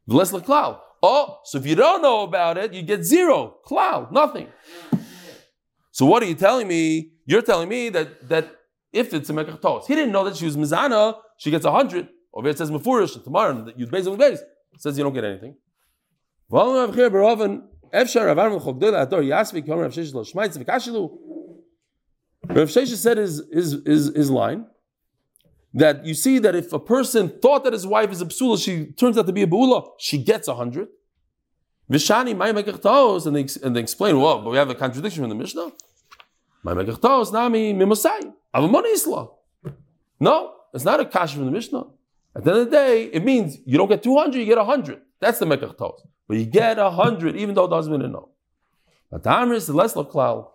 V'les 0.10 0.32
klal. 0.44 0.80
Oh, 1.02 1.40
so 1.46 1.58
if 1.58 1.66
you 1.66 1.76
don't 1.76 2.02
know 2.02 2.24
about 2.24 2.58
it, 2.58 2.74
you 2.74 2.82
get 2.82 3.04
zero. 3.06 3.58
Cloud, 3.64 4.12
nothing. 4.12 4.50
So 5.92 6.06
what 6.06 6.22
are 6.24 6.26
you 6.26 6.36
telling 6.36 6.68
me? 6.68 7.12
You're 7.26 7.42
telling 7.42 7.70
me 7.70 7.90
that, 7.90 8.28
that 8.28 8.56
if 8.92 9.14
it's 9.14 9.30
a 9.30 9.34
mekachtos, 9.34 9.86
he 9.86 9.96
didn't 9.96 10.12
know 10.12 10.24
that 10.26 10.36
she 10.36 10.46
was 10.46 10.58
mizana, 10.58 11.16
she 11.38 11.52
gets 11.52 11.66
a 11.66 11.72
hundred. 11.72 12.10
Over 12.34 12.50
it 12.50 12.58
says 12.58 12.72
mefurish 12.72 13.24
tomorrow. 13.24 13.74
You 13.76 13.86
on 13.86 14.18
base. 14.18 14.40
It 14.74 14.82
says 14.82 14.98
you 14.98 15.04
don't 15.04 15.14
get 15.14 15.24
anything. 15.24 15.56
Rav 16.52 16.96
Shesha 22.70 22.96
said 22.96 23.18
his, 23.18 23.44
his, 23.52 23.82
his, 23.86 24.16
his 24.16 24.32
line 24.32 24.66
that 25.74 26.06
you 26.06 26.16
see 26.16 26.40
that 26.40 26.56
if 26.56 26.74
a 26.74 26.80
person 26.80 27.30
thought 27.42 27.64
that 27.64 27.74
his 27.74 27.86
wife 27.86 28.12
is 28.12 28.22
a 28.22 28.26
psula, 28.26 28.64
she 28.64 28.88
turns 28.94 29.18
out 29.18 29.28
to 29.28 29.34
be 29.34 29.44
a 29.44 29.48
bula, 29.48 29.84
she 30.00 30.18
gets 30.18 30.48
a 30.48 30.56
hundred. 30.56 30.88
Vishani 31.92 32.36
my 32.36 32.50
and 32.50 33.36
they 33.36 33.66
and 33.66 33.76
they 33.76 33.80
explain, 33.80 34.20
well, 34.20 34.42
but 34.42 34.50
we 34.50 34.58
have 34.58 34.70
a 34.70 34.76
contradiction 34.76 35.24
from 35.24 35.30
the 35.30 35.36
Mishnah. 35.36 35.72
My 36.64 36.74
nami 36.74 37.74
mimosai. 37.74 38.34
Avamoni 38.54 38.94
isla. 38.94 39.30
No, 40.20 40.54
it's 40.74 40.84
not 40.84 41.00
a 41.00 41.06
kash 41.06 41.34
from 41.34 41.46
the 41.46 41.52
Mishnah. 41.52 41.86
At 42.36 42.44
the 42.44 42.52
end 42.52 42.60
of 42.60 42.66
the 42.66 42.72
day, 42.72 43.06
it 43.06 43.24
means 43.24 43.58
you 43.66 43.78
don't 43.78 43.88
get 43.88 44.04
200, 44.04 44.38
you 44.38 44.46
get 44.46 44.58
100. 44.58 45.02
That's 45.20 45.40
the 45.40 45.46
Mekach 45.46 45.78
Tos. 45.78 46.06
But 46.28 46.38
you 46.38 46.46
get 46.46 46.78
a 46.80 46.84
100, 46.84 47.36
even 47.36 47.56
though 47.56 47.66
it 47.66 47.70
doesn't 47.70 47.92
mean 47.92 48.12
no. 48.12 48.30
But 49.12 49.24
the 49.24 49.32
Amr 49.32 49.56
is 49.56 49.70
less 49.70 49.94
laklal. 49.94 50.50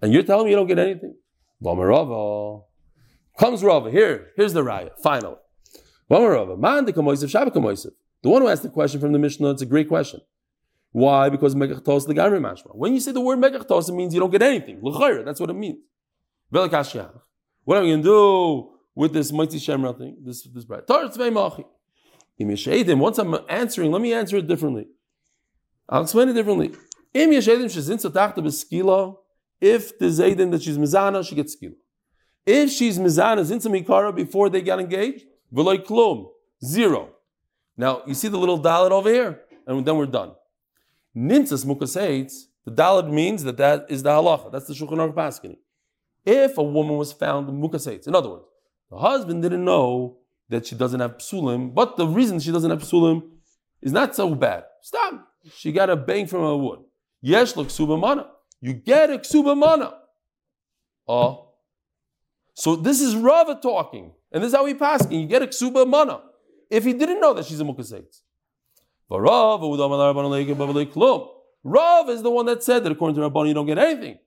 And 0.00 0.12
you're 0.12 0.22
telling 0.24 0.46
me 0.46 0.50
you 0.50 0.56
don't 0.56 0.66
get 0.66 0.78
anything? 0.78 1.14
Rava. 1.60 2.62
Comes 3.38 3.62
Rava. 3.62 3.90
Here, 3.90 4.30
here's 4.36 4.52
the 4.52 4.62
raya, 4.62 4.90
finally. 5.02 5.36
Rava. 6.10 6.56
Man 6.56 6.84
the 6.84 6.92
The 6.92 8.28
one 8.28 8.42
who 8.42 8.48
asked 8.48 8.62
the 8.62 8.68
question 8.68 9.00
from 9.00 9.12
the 9.12 9.18
Mishnah, 9.18 9.50
it's 9.50 9.62
a 9.62 9.66
great 9.66 9.88
question. 9.88 10.20
Why? 10.90 11.28
Because 11.28 11.54
Mekach 11.54 11.84
Tos 11.84 12.06
the 12.06 12.14
Gamri 12.14 12.40
Mashma. 12.40 12.74
When 12.74 12.92
you 12.92 13.00
say 13.00 13.12
the 13.12 13.20
word 13.20 13.38
Mekach 13.38 13.66
Tos, 13.66 13.88
it 13.88 13.94
means 13.94 14.12
you 14.12 14.20
don't 14.20 14.30
get 14.30 14.42
anything. 14.42 14.80
L'chayr, 14.82 15.24
That's 15.24 15.40
what 15.40 15.48
it 15.48 15.54
means. 15.54 15.78
What 16.50 16.74
am 16.74 17.84
I 17.84 17.86
going 17.86 18.02
to 18.02 18.02
do? 18.02 18.72
with 18.94 19.12
this 19.12 19.32
mighty 19.32 19.58
Shemra 19.58 19.96
thing, 19.96 20.16
this 20.22 20.42
this 20.42 20.64
bright. 22.38 22.98
Once 22.98 23.18
I'm 23.18 23.36
answering, 23.48 23.92
let 23.92 24.02
me 24.02 24.12
answer 24.12 24.36
it 24.36 24.46
differently. 24.46 24.88
I'll 25.88 26.02
explain 26.02 26.28
it 26.28 26.34
differently. 26.34 26.72
If 27.14 27.30
the 29.98 30.06
Zaydin 30.06 30.50
that 30.50 30.62
she's 30.62 30.78
mizana, 30.78 31.28
she 31.28 31.34
gets 31.34 31.56
skila. 31.56 31.74
If 32.46 32.70
she's 32.70 32.98
mizana 32.98 33.40
zinsa 33.40 33.70
mikara 33.70 34.14
before 34.14 34.48
they 34.48 34.62
got 34.62 34.80
engaged, 34.80 35.26
v'loy 35.54 35.84
klum, 35.84 36.26
zero. 36.64 37.10
Now 37.76 38.02
you 38.06 38.14
see 38.14 38.28
the 38.28 38.38
little 38.38 38.58
dalit 38.58 38.90
over 38.90 39.08
here, 39.08 39.40
and 39.66 39.84
then 39.84 39.96
we're 39.96 40.06
done. 40.06 40.32
Ninsas 41.16 41.64
mukaseitz, 41.64 42.46
the 42.64 42.72
dalit 42.72 43.10
means 43.10 43.44
that 43.44 43.56
that 43.58 43.86
is 43.88 44.02
the 44.02 44.10
halacha. 44.10 44.50
That's 44.50 44.66
the 44.66 44.74
shulchan 44.74 44.96
aruch 44.96 45.14
paskini. 45.14 45.58
If 46.24 46.58
a 46.58 46.62
woman 46.62 46.96
was 46.96 47.12
found 47.12 47.48
mukaseitz, 47.48 48.06
in 48.06 48.14
other 48.14 48.30
words, 48.30 48.44
the 48.90 48.96
husband 48.96 49.42
didn't 49.42 49.64
know 49.64 50.18
that 50.52 50.66
she 50.66 50.74
doesn't 50.74 51.00
have 51.00 51.18
psulim, 51.18 51.74
but 51.74 51.96
the 51.96 52.06
reason 52.06 52.38
she 52.38 52.52
doesn't 52.52 52.70
have 52.70 52.82
psulim 52.82 53.22
is 53.80 53.92
not 53.92 54.14
so 54.14 54.34
bad. 54.34 54.64
Stop. 54.80 55.28
She 55.56 55.72
got 55.72 55.90
a 55.90 55.96
bang 55.96 56.26
from 56.26 56.44
a 56.44 56.56
wood. 56.56 56.80
Yesh 57.20 57.56
look 57.56 57.68
ksuba 57.68 57.98
mana. 57.98 58.28
You 58.60 58.74
get 58.74 59.10
a 59.10 59.18
ksuba 59.18 59.56
mana. 59.56 59.94
Oh. 61.08 61.48
So 62.54 62.76
this 62.76 63.00
is 63.00 63.16
Rava 63.16 63.58
talking. 63.60 64.12
And 64.30 64.42
this 64.42 64.52
is 64.52 64.56
how 64.56 64.64
he 64.66 64.74
passing. 64.74 65.12
You 65.12 65.26
get 65.26 65.42
a 65.42 65.46
ksuba 65.46 65.86
mana. 65.86 66.20
If 66.70 66.84
he 66.84 66.92
didn't 66.92 67.20
know 67.20 67.34
that 67.34 67.44
she's 67.44 67.60
a 67.60 67.64
mukaseit. 67.64 68.20
But 69.08 69.20
Rav, 69.20 69.60
Rav 71.64 72.08
is 72.08 72.22
the 72.22 72.30
one 72.30 72.46
that 72.46 72.62
said 72.62 72.84
that 72.84 72.92
according 72.92 73.16
to 73.16 73.28
Rabban 73.28 73.48
you 73.48 73.54
don't 73.54 73.66
get 73.66 73.78
anything. 73.78 74.18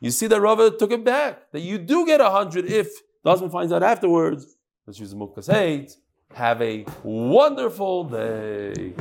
You 0.00 0.10
see 0.10 0.26
that 0.26 0.40
Rava 0.40 0.70
took 0.70 0.92
it 0.92 1.04
back. 1.04 1.50
That 1.52 1.60
you 1.60 1.78
do 1.78 2.04
get 2.04 2.20
a 2.20 2.30
hundred 2.30 2.66
if 2.66 2.88
the 3.24 3.30
finds 3.50 3.72
out 3.72 3.82
afterwards 3.82 4.56
that 4.86 4.96
she's 4.96 5.12
a 5.12 5.16
mukaseit. 5.16 5.96
Have 6.34 6.60
a 6.60 6.84
wonderful 7.04 8.04
day. 8.04 8.94